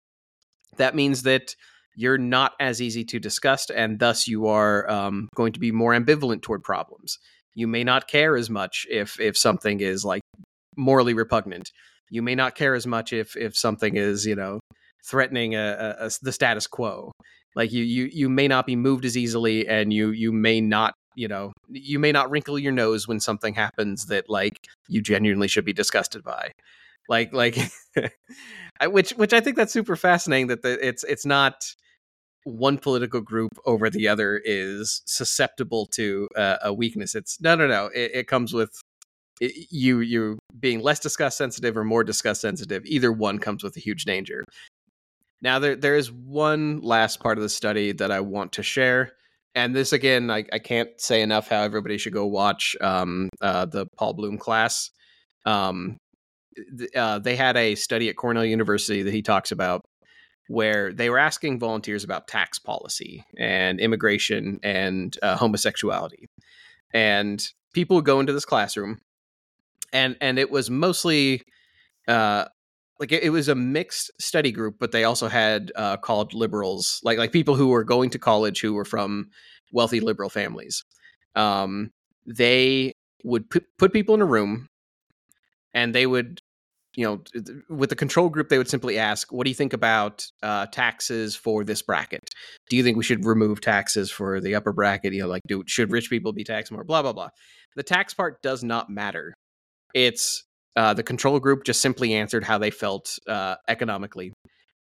that 0.77 0.95
means 0.95 1.23
that 1.23 1.55
you're 1.97 2.19
not 2.19 2.53
as 2.61 2.81
easy 2.81 3.05
to 3.05 3.19
disgust, 3.19 3.71
and 3.71 3.99
thus 3.99 4.29
you 4.29 4.47
are 4.47 4.89
um, 4.91 5.29
going 5.35 5.53
to 5.53 5.61
be 5.61 5.73
more 5.73 5.93
ambivalent 5.93 6.43
toward 6.43 6.63
problems. 6.63 7.19
You 7.55 7.67
may 7.67 7.85
not 7.85 8.09
care 8.09 8.37
as 8.37 8.49
much 8.49 8.87
if 8.89 9.19
if 9.21 9.37
something 9.37 9.81
is 9.81 10.05
like 10.05 10.23
morally 10.77 11.15
repugnant. 11.15 11.71
You 12.11 12.23
may 12.23 12.35
not 12.35 12.55
care 12.55 12.75
as 12.75 12.87
much 12.87 13.13
if 13.13 13.37
if 13.37 13.57
something 13.57 13.97
is 13.97 14.25
you 14.25 14.37
know 14.37 14.61
threatening 15.05 15.55
a, 15.55 15.97
a, 16.01 16.07
a- 16.07 16.11
the 16.23 16.33
status 16.33 16.67
quo. 16.67 17.13
Like 17.57 17.73
you 17.73 17.83
you 17.83 18.09
you 18.13 18.29
may 18.29 18.49
not 18.49 18.67
be 18.67 18.77
moved 18.77 19.05
as 19.05 19.17
easily, 19.17 19.67
and 19.67 19.93
you 19.93 20.11
you 20.11 20.33
may 20.33 20.61
not 20.61 20.95
you 21.15 21.29
know 21.29 21.53
you 21.69 21.99
may 21.99 22.13
not 22.13 22.31
wrinkle 22.31 22.59
your 22.59 22.73
nose 22.73 23.09
when 23.09 23.21
something 23.21 23.55
happens 23.55 24.07
that 24.07 24.29
like 24.29 24.67
you 24.89 25.01
genuinely 25.03 25.49
should 25.49 25.65
be 25.65 25.73
disgusted 25.73 26.23
by 26.23 26.51
like 27.09 27.33
like 27.33 27.57
which 28.87 29.11
which 29.13 29.33
i 29.33 29.41
think 29.41 29.57
that's 29.57 29.73
super 29.73 29.97
fascinating 29.97 30.47
that 30.47 30.63
the, 30.63 30.87
it's 30.87 31.05
it's 31.05 31.27
not 31.27 31.75
one 32.45 32.79
political 32.79 33.21
group 33.21 33.51
over 33.67 33.91
the 33.91 34.09
other 34.09 34.41
is 34.45 35.03
susceptible 35.05 35.87
to 35.87 36.27
uh, 36.37 36.57
a 36.63 36.73
weakness 36.73 37.15
it's 37.15 37.41
no 37.41 37.55
no 37.55 37.67
no 37.67 37.87
it, 37.95 38.11
it 38.15 38.29
comes 38.29 38.53
with 38.53 38.71
you 39.41 40.01
you 40.01 40.39
being 40.59 40.81
less 40.81 41.01
disgust 41.01 41.39
sensitive 41.39 41.77
or 41.77 41.85
more 41.85 42.05
disgust 42.05 42.41
sensitive, 42.41 42.85
either 42.85 43.11
one 43.11 43.39
comes 43.39 43.63
with 43.63 43.77
a 43.77 43.81
huge 43.81 44.05
danger. 44.05 44.45
Now 45.41 45.59
there 45.59 45.77
there 45.77 45.97
is 45.97 46.13
one 46.13 46.81
last 46.81 47.21
part 47.21 47.39
of 47.39 47.43
the 47.43 47.49
study 47.49 47.93
that 47.93 48.11
I 48.11 48.21
want 48.21 48.53
to 48.53 48.63
share. 48.63 49.13
And 49.55 49.75
this 49.75 49.93
again, 49.93 50.31
I, 50.31 50.45
I 50.53 50.59
can't 50.59 50.89
say 51.01 51.23
enough 51.23 51.49
how 51.49 51.63
everybody 51.63 51.99
should 51.99 52.13
go 52.13 52.27
watch 52.27 52.77
um, 52.81 53.29
uh, 53.41 53.67
the 53.67 53.87
Paul 53.97 54.15
Bloom 54.15 54.39
class. 54.39 54.91
Um, 55.45 55.97
th- 56.79 56.91
uh, 56.95 57.19
they 57.19 57.37
had 57.37 57.57
a 57.57 57.75
study 57.75 58.09
at 58.09 58.17
Cornell 58.17 58.45
University 58.45 59.03
that 59.03 59.15
he 59.15 59.23
talks 59.23 59.51
about 59.51 59.83
where 60.49 60.93
they 60.93 61.11
were 61.11 61.19
asking 61.19 61.59
volunteers 61.59 62.05
about 62.05 62.29
tax 62.29 62.59
policy 62.59 63.25
and 63.39 63.81
immigration 63.81 64.59
and 64.63 65.17
uh, 65.23 65.37
homosexuality. 65.37 66.29
And 66.93 67.45
people 67.73 67.97
would 67.97 68.05
go 68.05 68.21
into 68.21 68.33
this 68.33 68.45
classroom 68.45 68.99
and 69.93 70.17
and 70.21 70.39
it 70.39 70.51
was 70.51 70.71
mostly 70.71 71.43
uh 72.09 72.45
like 73.01 73.11
it, 73.13 73.23
it 73.23 73.31
was 73.31 73.49
a 73.49 73.55
mixed 73.55 74.11
study 74.21 74.53
group 74.53 74.77
but 74.79 74.93
they 74.93 75.05
also 75.05 75.27
had 75.27 75.73
uh 75.75 75.97
called 75.97 76.35
liberals 76.35 77.01
like 77.03 77.19
like 77.19 77.33
people 77.33 77.57
who 77.57 77.69
were 77.69 77.83
going 77.83 78.11
to 78.11 78.19
college 78.19 78.61
who 78.61 78.75
were 78.75 78.85
from 78.85 79.31
wealthy 79.73 80.01
liberal 80.01 80.31
families. 80.31 80.85
Um 81.35 81.91
they 82.27 82.93
would 83.25 83.51
put, 83.51 83.65
put 83.79 83.93
people 83.93 84.15
in 84.15 84.21
a 84.21 84.27
room 84.27 84.69
and 85.75 85.95
they 85.95 86.07
would 86.07 86.41
you 86.97 87.05
know 87.05 87.23
with 87.69 87.89
the 87.89 87.97
control 87.97 88.29
group 88.29 88.49
they 88.49 88.59
would 88.59 88.69
simply 88.69 88.99
ask 88.99 89.33
what 89.33 89.45
do 89.45 89.51
you 89.51 89.55
think 89.55 89.73
about 89.73 90.27
uh, 90.43 90.67
taxes 90.67 91.37
for 91.37 91.65
this 91.65 91.83
bracket? 91.83 92.29
Do 92.69 92.77
you 92.77 92.83
think 92.83 92.97
we 92.97 93.05
should 93.05 93.25
remove 93.25 93.61
taxes 93.61 94.11
for 94.11 94.41
the 94.41 94.55
upper 94.55 94.73
bracket? 94.73 95.13
You 95.13 95.23
know 95.23 95.29
like 95.29 95.43
do 95.47 95.63
should 95.67 95.91
rich 95.91 96.11
people 96.11 96.33
be 96.33 96.45
taxed 96.45 96.73
more? 96.73 96.85
Blah 96.85 97.03
blah 97.03 97.13
blah. 97.13 97.31
The 97.77 97.83
tax 97.85 98.13
part 98.13 98.43
does 98.43 98.65
not 98.65 98.91
matter. 98.91 99.35
It's 99.95 100.45
uh, 100.77 100.95
the 100.95 101.03
control 101.03 101.39
group 101.41 101.65
just 101.65 101.81
simply 101.81 102.15
answered 102.15 102.45
how 102.45 102.59
they 102.59 102.71
felt 102.71 103.19
uh, 103.29 103.57
economically. 103.69 104.33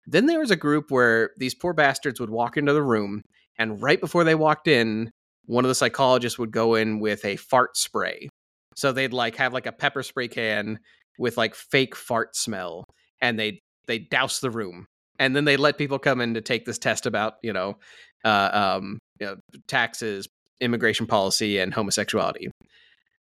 Then 0.06 0.26
there 0.26 0.40
was 0.40 0.52
a 0.52 0.56
group 0.56 0.90
where 0.90 1.32
these 1.38 1.54
poor 1.54 1.74
bastards 1.74 2.20
would 2.20 2.30
walk 2.30 2.58
into 2.58 2.74
the 2.74 2.84
room 2.84 3.22
and 3.58 3.82
right 3.82 4.00
before 4.00 4.24
they 4.24 4.36
walked 4.36 4.68
in 4.68 5.10
one 5.46 5.64
of 5.64 5.70
the 5.70 5.76
psychologists 5.76 6.38
would 6.38 6.52
go 6.52 6.76
in 6.76 7.00
with 7.00 7.24
a 7.26 7.38
fart 7.38 7.78
spray. 7.78 8.30
So 8.76 8.92
they'd 8.92 9.14
like 9.14 9.36
have 9.38 9.54
like 9.54 9.66
a 9.66 9.72
pepper 9.72 10.04
spray 10.04 10.28
can 10.28 10.80
with 11.18 11.38
like 11.38 11.56
fake 11.56 11.96
fart 11.96 12.36
smell 12.36 12.84
and 13.22 13.40
they 13.40 13.60
they 13.88 14.00
douse 14.00 14.40
the 14.40 14.52
room. 14.52 14.86
And 15.20 15.36
then 15.36 15.46
they 15.46 15.58
let 15.58 15.78
people 15.78 15.98
come 15.98 16.22
in 16.22 16.36
to 16.36 16.42
take 16.42 16.66
this 16.66 16.78
test 16.78 17.06
about 17.06 17.36
you 17.42 17.54
know 17.54 17.78
uh, 18.24 18.50
um, 18.78 19.00
you 19.20 19.28
know, 19.28 19.36
taxes 19.68 20.28
immigration 20.60 21.08
policy 21.08 21.60
and 21.60 21.74
homosexuality. 21.74 22.50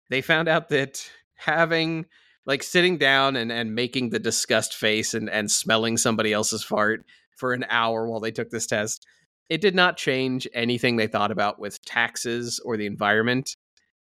They 0.08 0.20
found 0.20 0.48
out 0.48 0.68
that 0.70 1.08
having 1.36 2.06
like 2.51 2.62
sitting 2.62 2.98
down 2.98 3.36
and, 3.36 3.53
and 3.53 3.74
making 3.74 4.11
the 4.11 4.18
disgust 4.18 4.74
face 4.74 5.14
and, 5.14 5.30
and 5.30 5.51
smelling 5.51 5.96
somebody 5.96 6.32
else's 6.32 6.64
fart 6.64 7.05
for 7.36 7.53
an 7.53 7.64
hour 7.70 8.09
while 8.09 8.20
they 8.20 8.32
took 8.32 8.51
this 8.51 8.66
test 8.66 9.07
it 9.48 9.61
did 9.61 9.74
not 9.74 9.96
change 9.96 10.46
anything 10.53 10.96
they 10.96 11.07
thought 11.07 11.30
about 11.30 11.59
with 11.59 11.82
taxes 11.84 12.61
or 12.64 12.76
the 12.76 12.86
environment 12.86 13.57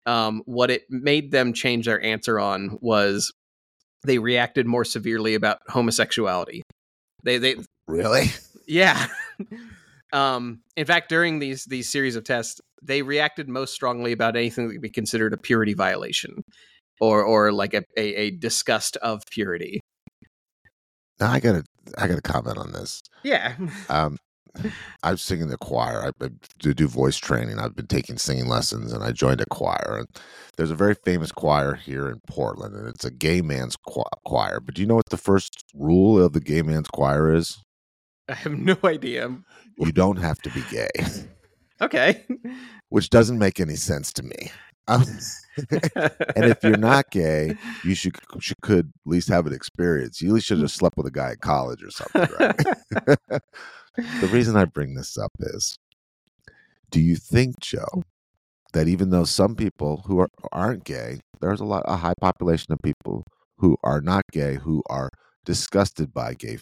um, 0.06 0.42
what 0.46 0.70
it 0.70 0.84
made 0.90 1.32
them 1.32 1.54
change 1.54 1.86
their 1.86 2.02
answer 2.02 2.40
on 2.40 2.78
was 2.82 3.34
they 4.06 4.20
reacted 4.20 4.66
more 4.66 4.86
severely 4.86 5.36
about 5.36 5.60
homosexuality. 5.68 6.62
They 7.24 7.38
they 7.38 7.56
really 7.88 8.26
yeah. 8.68 9.08
um, 10.14 10.62
in 10.76 10.86
fact, 10.86 11.10
during 11.10 11.40
these 11.40 11.66
these 11.66 11.90
series 11.90 12.16
of 12.16 12.24
tests, 12.24 12.60
they 12.82 13.02
reacted 13.02 13.48
most 13.48 13.74
strongly 13.74 14.12
about 14.12 14.36
anything 14.36 14.68
that 14.68 14.74
could 14.74 14.82
be 14.82 14.90
considered 14.90 15.34
a 15.34 15.38
purity 15.38 15.74
violation, 15.74 16.44
or 17.04 17.24
or 17.24 17.52
like 17.52 17.74
a, 17.74 17.84
a, 17.98 18.16
a 18.16 18.32
disgust 18.32 18.96
of 18.98 19.24
purity. 19.30 19.82
Now 21.20 21.32
I 21.32 21.40
gotta 21.40 21.64
I 21.98 22.08
gotta 22.08 22.22
comment 22.22 22.58
on 22.58 22.72
this. 22.72 23.02
Yeah. 23.24 23.56
Um, 23.90 24.18
I 25.02 25.16
sing 25.16 25.42
in 25.42 25.50
the 25.50 25.58
choir. 25.58 26.04
I, 26.06 26.24
I 26.24 26.30
do, 26.60 26.74
do 26.74 26.88
voice 26.88 27.18
training. 27.18 27.60
I've 27.60 27.76
been 27.76 27.88
taking 27.88 28.18
singing 28.18 28.48
lessons, 28.48 28.94
and 28.94 29.04
I 29.04 29.12
joined 29.12 29.42
a 29.42 29.46
choir. 29.48 29.98
And 30.00 30.08
there's 30.58 30.70
a 30.70 30.76
very 30.76 30.94
famous 30.94 31.32
choir 31.32 31.74
here 31.74 32.08
in 32.08 32.20
Portland, 32.28 32.76
and 32.76 32.88
it's 32.88 33.04
a 33.04 33.12
gay 33.12 33.42
man's 33.42 33.76
choir. 34.26 34.60
But 34.60 34.76
do 34.76 34.82
you 34.82 34.88
know 34.88 34.96
what 34.96 35.10
the 35.10 35.18
first 35.18 35.64
rule 35.74 36.24
of 36.24 36.34
the 36.34 36.40
gay 36.40 36.62
man's 36.62 36.88
choir 36.88 37.34
is? 37.34 37.64
I 38.30 38.36
have 38.36 38.54
no 38.54 38.78
idea. 38.84 39.36
You 39.78 39.92
don't 39.92 40.18
have 40.18 40.38
to 40.44 40.52
be 40.52 40.64
gay. 40.70 40.90
okay. 41.82 42.24
Which 42.90 43.10
doesn't 43.10 43.40
make 43.40 43.60
any 43.60 43.76
sense 43.76 44.14
to 44.14 44.24
me. 44.24 44.52
And 46.36 46.46
if 46.46 46.64
you're 46.64 46.78
not 46.78 47.12
gay, 47.12 47.56
you 47.84 47.94
should, 47.94 48.16
should 48.40 48.60
could 48.62 48.88
at 48.88 49.10
least 49.10 49.28
have 49.30 49.46
an 49.46 49.54
experience. 49.54 50.22
You 50.22 50.30
at 50.30 50.34
least 50.34 50.48
should 50.48 50.60
have 50.60 50.72
slept 50.72 50.98
with 50.98 51.06
a 51.06 51.12
guy 51.12 51.32
at 51.32 51.42
college 51.42 51.84
or 51.84 51.92
something, 51.92 52.28
right? 52.40 52.58
the 53.98 54.30
reason 54.32 54.56
I 54.56 54.66
bring 54.66 54.96
this 54.96 55.16
up 55.18 55.32
is 55.40 55.78
do 56.90 57.00
you 57.00 57.16
think, 57.16 57.60
Joe, 57.60 58.04
that 58.74 58.88
even 58.88 59.12
though 59.12 59.26
some 59.26 59.56
people 59.56 60.04
who 60.08 60.20
are, 60.20 60.30
aren't 60.52 60.84
gay, 60.84 61.20
there's 61.40 61.60
a 61.60 61.66
lot 61.66 61.84
a 61.86 61.98
high 61.98 62.16
population 62.20 62.74
of 62.74 62.80
people 62.84 63.24
who 63.58 63.78
are 63.84 64.02
not 64.02 64.24
gay 64.32 64.56
who 64.56 64.82
are 64.90 65.10
disgusted 65.46 66.14
by 66.14 66.34
gay 66.34 66.58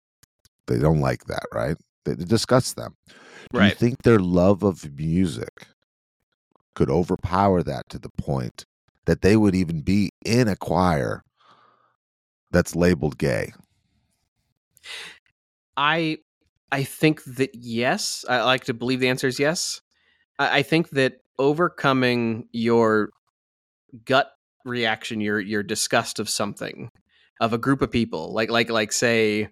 they 0.67 0.80
don't 0.80 1.01
like 1.01 1.26
that, 1.26 1.45
right? 1.53 1.76
They, 2.05 2.13
they 2.13 2.26
disgust 2.26 2.76
them. 2.76 2.95
Do 3.51 3.59
right. 3.59 3.69
you 3.69 3.76
think 3.76 4.03
their 4.03 4.19
love 4.19 4.63
of 4.63 4.89
music 4.97 5.67
could 6.76 6.89
overpower 6.89 7.63
that 7.63 7.89
to 7.89 7.99
the 7.99 8.09
point 8.17 8.65
that 9.05 9.22
they 9.22 9.36
would 9.36 9.55
even 9.55 9.82
be 9.82 10.09
in 10.24 10.47
a 10.47 10.55
choir 10.55 11.24
that's 12.51 12.76
labeled 12.76 13.17
gay? 13.17 13.53
I 15.78 16.17
I 16.72 16.84
think 16.84 17.24
that 17.24 17.51
yes. 17.53 18.24
I 18.28 18.43
like 18.43 18.65
to 18.65 18.74
believe 18.74 18.99
the 18.99 19.09
answer 19.09 19.28
is 19.28 19.39
yes. 19.39 19.82
I, 20.39 20.59
I 20.59 20.63
think 20.63 20.89
that 20.91 21.15
overcoming 21.38 22.47
your 22.51 23.09
gut 24.05 24.32
reaction, 24.65 25.22
your 25.22 25.39
your 25.39 25.63
disgust 25.63 26.19
of 26.19 26.30
something, 26.30 26.89
of 27.39 27.53
a 27.53 27.57
group 27.57 27.82
of 27.82 27.91
people, 27.91 28.34
like 28.34 28.49
like 28.49 28.69
like 28.69 28.91
say, 28.91 29.49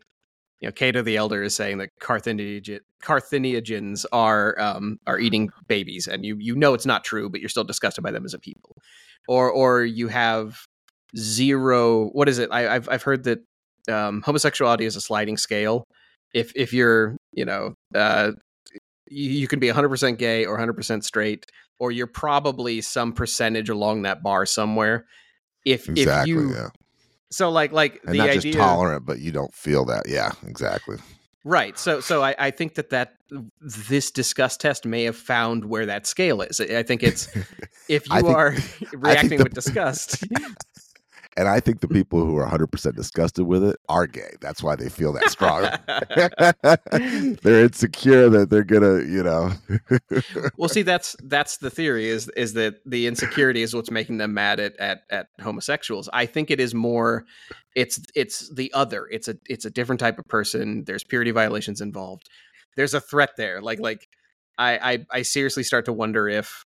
you 0.60 0.68
know, 0.68 0.72
Cato 0.72 1.02
the 1.02 1.18
Elder 1.18 1.42
is 1.44 1.56
saying 1.56 1.78
that 1.78 1.90
Carthage- 2.00 2.82
Carthaginians 3.02 4.06
are 4.12 4.60
um, 4.60 5.00
are 5.08 5.20
eating 5.20 5.50
babies, 5.68 6.08
and 6.08 6.26
you 6.26 6.38
you 6.38 6.56
know 6.56 6.74
it's 6.74 6.86
not 6.86 7.04
true, 7.04 7.30
but 7.30 7.40
you're 7.40 7.50
still 7.50 7.64
disgusted 7.64 8.04
by 8.04 8.12
them 8.12 8.26
as 8.26 8.34
a 8.34 8.40
people, 8.40 8.76
or 9.28 9.50
or 9.50 9.84
you 9.84 10.08
have 10.10 10.66
zero. 11.18 12.08
What 12.10 12.28
is 12.28 12.40
it? 12.40 12.50
I, 12.52 12.62
have 12.62 12.90
I've 12.90 13.04
heard 13.04 13.24
that 13.24 13.40
um, 13.90 14.22
homosexuality 14.22 14.86
is 14.86 14.96
a 14.96 15.02
sliding 15.02 15.38
scale, 15.38 15.86
if 16.34 16.52
if 16.56 16.74
you're 16.74 17.18
you 17.34 17.46
know 17.46 17.76
uh, 17.96 18.32
you, 19.10 19.30
you 19.32 19.48
can 19.48 19.60
be 19.60 19.68
100% 19.68 20.18
gay 20.18 20.46
or 20.46 20.58
100% 20.58 21.04
straight 21.04 21.46
or 21.80 21.92
you're 21.92 22.08
probably 22.08 22.82
some 22.82 23.14
percentage 23.14 23.70
along 23.70 24.04
that 24.04 24.22
bar 24.22 24.46
somewhere 24.46 25.06
if 25.66 25.90
exactly, 25.90 26.34
if 26.34 26.38
you 26.38 26.54
yeah. 26.54 26.70
So 27.32 27.50
like 27.50 27.72
like 27.72 28.02
and 28.06 28.14
the 28.14 28.20
not 28.20 28.30
idea 28.30 28.54
just 28.54 28.58
tolerant 28.58 29.06
but 29.06 29.20
you 29.20 29.32
don't 29.32 29.54
feel 29.54 29.86
that. 29.86 30.08
Yeah 30.08 30.32
exactly. 30.48 30.98
Right. 31.46 31.80
So 31.80 32.00
so 32.02 32.22
I, 32.24 32.36
I 32.38 32.52
think 32.52 32.76
that 32.76 32.90
that 32.90 33.14
this 33.62 34.12
disgust 34.12 34.60
test 34.60 34.86
may 34.86 35.04
have 35.04 35.16
found 35.16 35.66
where 35.66 35.86
that 35.86 36.06
scale 36.06 36.42
is. 36.42 36.60
I 36.60 36.84
think 36.84 37.02
it's 37.02 37.28
if 37.88 38.08
you 38.10 38.22
think, 38.22 38.28
are 38.28 38.56
reacting 38.94 39.38
the, 39.38 39.44
with 39.46 39.54
disgust 39.54 40.24
And 41.40 41.48
I 41.48 41.62
think 41.62 41.80
the 41.80 41.88
people 41.88 42.26
who 42.26 42.36
are 42.36 42.46
100% 42.46 42.96
disgusted 42.98 43.48
with 43.48 43.64
it 43.64 43.78
are 43.88 44.06
gay. 44.08 44.36
That's 44.42 44.62
why 44.62 44.76
they 44.76 44.90
feel 44.90 45.14
that 45.14 45.30
strong. 45.30 45.62
they're 47.44 47.64
insecure 47.64 48.28
that 48.28 48.50
they're 48.50 48.66
going 48.66 48.82
to, 48.82 49.10
you 49.10 49.24
know. 49.24 49.54
well, 50.58 50.68
see 50.68 50.82
that's 50.82 51.16
that's 51.24 51.56
the 51.56 51.70
theory 51.70 52.10
is 52.10 52.28
is 52.36 52.56
that 52.56 52.82
the 52.86 53.08
insecurity 53.08 53.62
is 53.62 53.74
what's 53.74 53.90
making 53.90 54.18
them 54.18 54.34
mad 54.34 54.60
at, 54.60 54.78
at 54.82 55.04
at 55.10 55.28
homosexuals. 55.40 56.10
I 56.12 56.26
think 56.26 56.52
it 56.52 56.60
is 56.60 56.76
more 56.76 57.24
it's 57.74 58.02
it's 58.16 58.54
the 58.54 58.70
other. 58.74 59.08
It's 59.10 59.30
a 59.30 59.38
it's 59.46 59.64
a 59.64 59.72
different 59.72 60.02
type 60.02 60.20
of 60.20 60.28
person. 60.28 60.84
There's 60.84 61.06
purity 61.06 61.32
violations 61.32 61.80
involved. 61.80 62.28
There's 62.76 62.94
a 62.94 63.00
threat 63.00 63.38
there. 63.38 63.62
Like 63.62 63.80
like 63.80 64.10
I 64.58 64.92
I, 64.92 65.06
I 65.20 65.22
seriously 65.22 65.64
start 65.64 65.86
to 65.86 65.94
wonder 65.94 66.28
if 66.28 66.66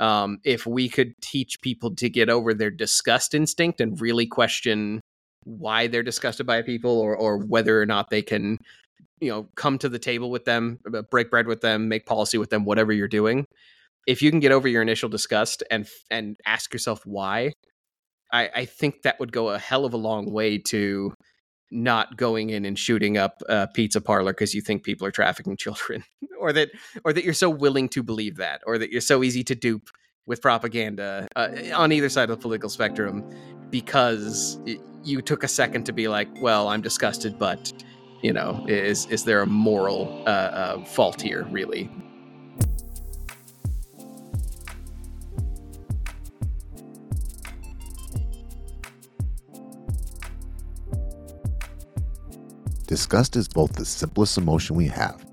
um, 0.00 0.38
if 0.44 0.66
we 0.66 0.88
could 0.88 1.14
teach 1.20 1.60
people 1.60 1.94
to 1.94 2.08
get 2.08 2.28
over 2.30 2.54
their 2.54 2.70
disgust 2.70 3.34
instinct 3.34 3.80
and 3.80 4.00
really 4.00 4.26
question 4.26 5.00
why 5.44 5.86
they're 5.86 6.02
disgusted 6.02 6.46
by 6.46 6.62
people 6.62 6.98
or 6.98 7.16
or 7.16 7.38
whether 7.38 7.80
or 7.80 7.86
not 7.86 8.10
they 8.10 8.22
can 8.22 8.58
you 9.20 9.30
know 9.30 9.48
come 9.54 9.78
to 9.78 9.88
the 9.88 9.98
table 9.98 10.30
with 10.30 10.44
them 10.44 10.78
break 11.10 11.30
bread 11.30 11.46
with 11.46 11.60
them 11.60 11.88
make 11.88 12.06
policy 12.06 12.38
with 12.38 12.50
them 12.50 12.64
whatever 12.64 12.92
you're 12.92 13.08
doing 13.08 13.44
if 14.06 14.22
you 14.22 14.30
can 14.30 14.40
get 14.40 14.52
over 14.52 14.68
your 14.68 14.82
initial 14.82 15.08
disgust 15.08 15.62
and 15.70 15.88
and 16.10 16.36
ask 16.44 16.72
yourself 16.72 17.04
why 17.06 17.52
i 18.32 18.50
i 18.54 18.64
think 18.64 19.02
that 19.02 19.18
would 19.18 19.32
go 19.32 19.50
a 19.50 19.58
hell 19.58 19.84
of 19.84 19.94
a 19.94 19.98
long 19.98 20.30
way 20.30 20.58
to 20.58 21.12
not 21.70 22.16
going 22.16 22.50
in 22.50 22.64
and 22.64 22.78
shooting 22.78 23.16
up 23.16 23.42
a 23.48 23.68
pizza 23.68 24.00
parlor 24.00 24.32
because 24.32 24.54
you 24.54 24.60
think 24.60 24.82
people 24.82 25.06
are 25.06 25.10
trafficking 25.10 25.56
children 25.56 26.04
or 26.40 26.52
that 26.52 26.70
or 27.04 27.12
that 27.12 27.24
you're 27.24 27.34
so 27.34 27.48
willing 27.48 27.88
to 27.88 28.02
believe 28.02 28.36
that 28.36 28.60
or 28.66 28.78
that 28.78 28.90
you're 28.90 29.00
so 29.00 29.22
easy 29.22 29.44
to 29.44 29.54
dupe 29.54 29.90
with 30.26 30.42
propaganda 30.42 31.28
uh, 31.36 31.48
on 31.74 31.92
either 31.92 32.08
side 32.08 32.30
of 32.30 32.38
the 32.38 32.42
political 32.42 32.68
spectrum 32.68 33.24
because 33.70 34.58
you 35.04 35.22
took 35.22 35.44
a 35.44 35.48
second 35.48 35.84
to 35.86 35.92
be 35.92 36.08
like, 36.08 36.28
well, 36.40 36.68
I'm 36.68 36.82
disgusted, 36.82 37.38
but 37.38 37.72
you 38.22 38.32
know, 38.32 38.64
is 38.68 39.06
is 39.06 39.24
there 39.24 39.40
a 39.40 39.46
moral 39.46 40.22
uh, 40.26 40.30
uh, 40.30 40.84
fault 40.84 41.20
here, 41.20 41.46
really? 41.50 41.90
Disgust 52.90 53.36
is 53.36 53.46
both 53.46 53.74
the 53.74 53.84
simplest 53.84 54.36
emotion 54.36 54.74
we 54.74 54.88
have 54.88 55.24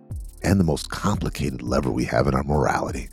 and 0.43 0.59
the 0.59 0.63
most 0.63 0.91
complicated 0.91 1.63
lever 1.63 1.89
we 1.89 2.05
have 2.05 2.27
in 2.27 2.35
our 2.35 2.43
morality. 2.43 3.09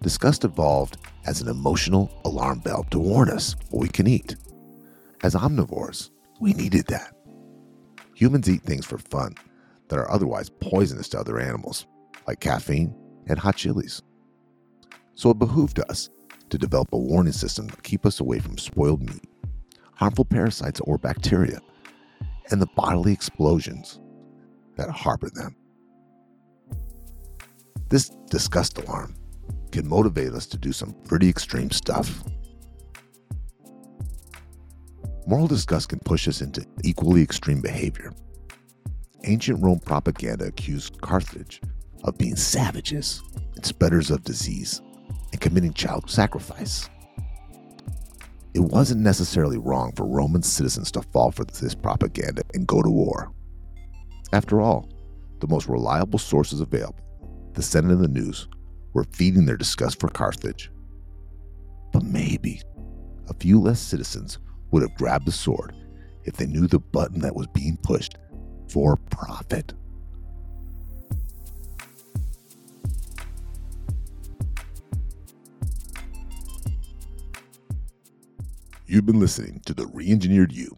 Disgust 0.00 0.44
evolved 0.44 0.96
as 1.26 1.40
an 1.40 1.48
emotional 1.48 2.08
alarm 2.24 2.60
bell 2.60 2.84
to 2.92 3.00
warn 3.00 3.30
us 3.30 3.56
what 3.70 3.80
we 3.80 3.88
can 3.88 4.06
eat. 4.06 4.36
As 5.24 5.34
omnivores, 5.34 6.10
we 6.40 6.52
needed 6.52 6.86
that. 6.86 7.16
Humans 8.14 8.48
eat 8.48 8.62
things 8.62 8.86
for 8.86 8.98
fun 8.98 9.34
that 9.88 9.98
are 9.98 10.08
otherwise 10.08 10.48
poisonous 10.48 11.08
to 11.08 11.18
other 11.18 11.40
animals, 11.40 11.86
like 12.28 12.38
caffeine 12.38 12.94
and 13.26 13.40
hot 13.40 13.56
chilies. 13.56 14.02
So 15.16 15.30
it 15.30 15.40
behooved 15.40 15.80
us 15.80 16.10
to 16.50 16.58
develop 16.58 16.92
a 16.92 16.96
warning 16.96 17.32
system 17.32 17.68
to 17.68 17.82
keep 17.82 18.06
us 18.06 18.20
away 18.20 18.38
from 18.38 18.56
spoiled 18.56 19.02
meat, 19.02 19.24
harmful 19.96 20.24
parasites 20.24 20.78
or 20.82 20.96
bacteria, 20.96 21.58
and 22.50 22.60
the 22.60 22.68
bodily 22.76 23.12
explosions 23.12 24.00
that 24.76 24.90
harbor 24.90 25.30
them. 25.30 25.56
This 27.88 28.08
disgust 28.30 28.78
alarm 28.78 29.14
can 29.70 29.86
motivate 29.88 30.32
us 30.32 30.46
to 30.46 30.56
do 30.56 30.72
some 30.72 30.94
pretty 31.04 31.28
extreme 31.28 31.70
stuff. 31.70 32.24
Moral 35.26 35.46
disgust 35.46 35.88
can 35.88 35.98
push 36.00 36.26
us 36.26 36.40
into 36.40 36.66
equally 36.82 37.22
extreme 37.22 37.60
behavior. 37.60 38.12
Ancient 39.24 39.62
Rome 39.62 39.78
propaganda 39.78 40.46
accused 40.46 41.00
Carthage 41.00 41.60
of 42.04 42.18
being 42.18 42.34
savages 42.34 43.22
and 43.54 43.64
spreaders 43.64 44.10
of 44.10 44.24
disease 44.24 44.82
and 45.30 45.40
committing 45.40 45.72
child 45.72 46.10
sacrifice. 46.10 46.88
It 48.54 48.60
wasn't 48.60 49.00
necessarily 49.00 49.56
wrong 49.56 49.92
for 49.92 50.06
Roman 50.06 50.42
citizens 50.42 50.90
to 50.92 51.02
fall 51.02 51.30
for 51.32 51.44
this 51.44 51.74
propaganda 51.74 52.42
and 52.52 52.66
go 52.66 52.82
to 52.82 52.90
war. 52.90 53.32
After 54.32 54.60
all, 54.60 54.90
the 55.40 55.46
most 55.46 55.68
reliable 55.68 56.18
sources 56.18 56.60
available, 56.60 57.00
the 57.54 57.62
Senate 57.62 57.92
and 57.92 58.04
the 58.04 58.08
news, 58.08 58.48
were 58.92 59.04
feeding 59.12 59.46
their 59.46 59.56
disgust 59.56 59.98
for 60.00 60.08
Carthage. 60.08 60.70
But 61.92 62.04
maybe 62.04 62.60
a 63.28 63.34
few 63.34 63.60
less 63.60 63.80
citizens 63.80 64.38
would 64.70 64.82
have 64.82 64.94
grabbed 64.96 65.26
the 65.26 65.32
sword 65.32 65.74
if 66.24 66.36
they 66.36 66.46
knew 66.46 66.66
the 66.66 66.78
button 66.78 67.20
that 67.20 67.34
was 67.34 67.46
being 67.48 67.78
pushed 67.82 68.16
for 68.68 68.96
profit. 69.10 69.72
You've 78.92 79.06
been 79.06 79.20
listening 79.20 79.62
to 79.64 79.72
the 79.72 79.84
Reengineered 79.84 80.52
You. 80.52 80.76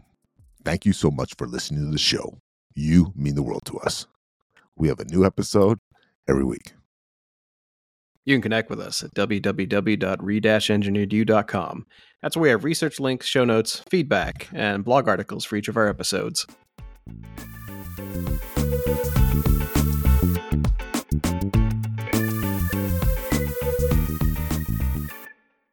Thank 0.64 0.86
you 0.86 0.92
so 0.92 1.10
much 1.10 1.34
for 1.36 1.48
listening 1.48 1.86
to 1.86 1.90
the 1.90 1.98
show. 1.98 2.38
You 2.72 3.12
mean 3.16 3.34
the 3.34 3.42
world 3.42 3.64
to 3.64 3.76
us. 3.78 4.06
We 4.76 4.86
have 4.86 5.00
a 5.00 5.04
new 5.06 5.24
episode 5.24 5.80
every 6.28 6.44
week. 6.44 6.74
You 8.24 8.36
can 8.36 8.42
connect 8.42 8.70
with 8.70 8.78
us 8.78 9.02
at 9.02 9.14
www.re-engineeredyou.com. 9.14 11.86
That's 12.22 12.36
where 12.36 12.42
we 12.42 12.50
have 12.50 12.62
research 12.62 13.00
links, 13.00 13.26
show 13.26 13.44
notes, 13.44 13.82
feedback, 13.90 14.48
and 14.52 14.84
blog 14.84 15.08
articles 15.08 15.44
for 15.44 15.56
each 15.56 15.66
of 15.66 15.76
our 15.76 15.88
episodes. 15.88 16.46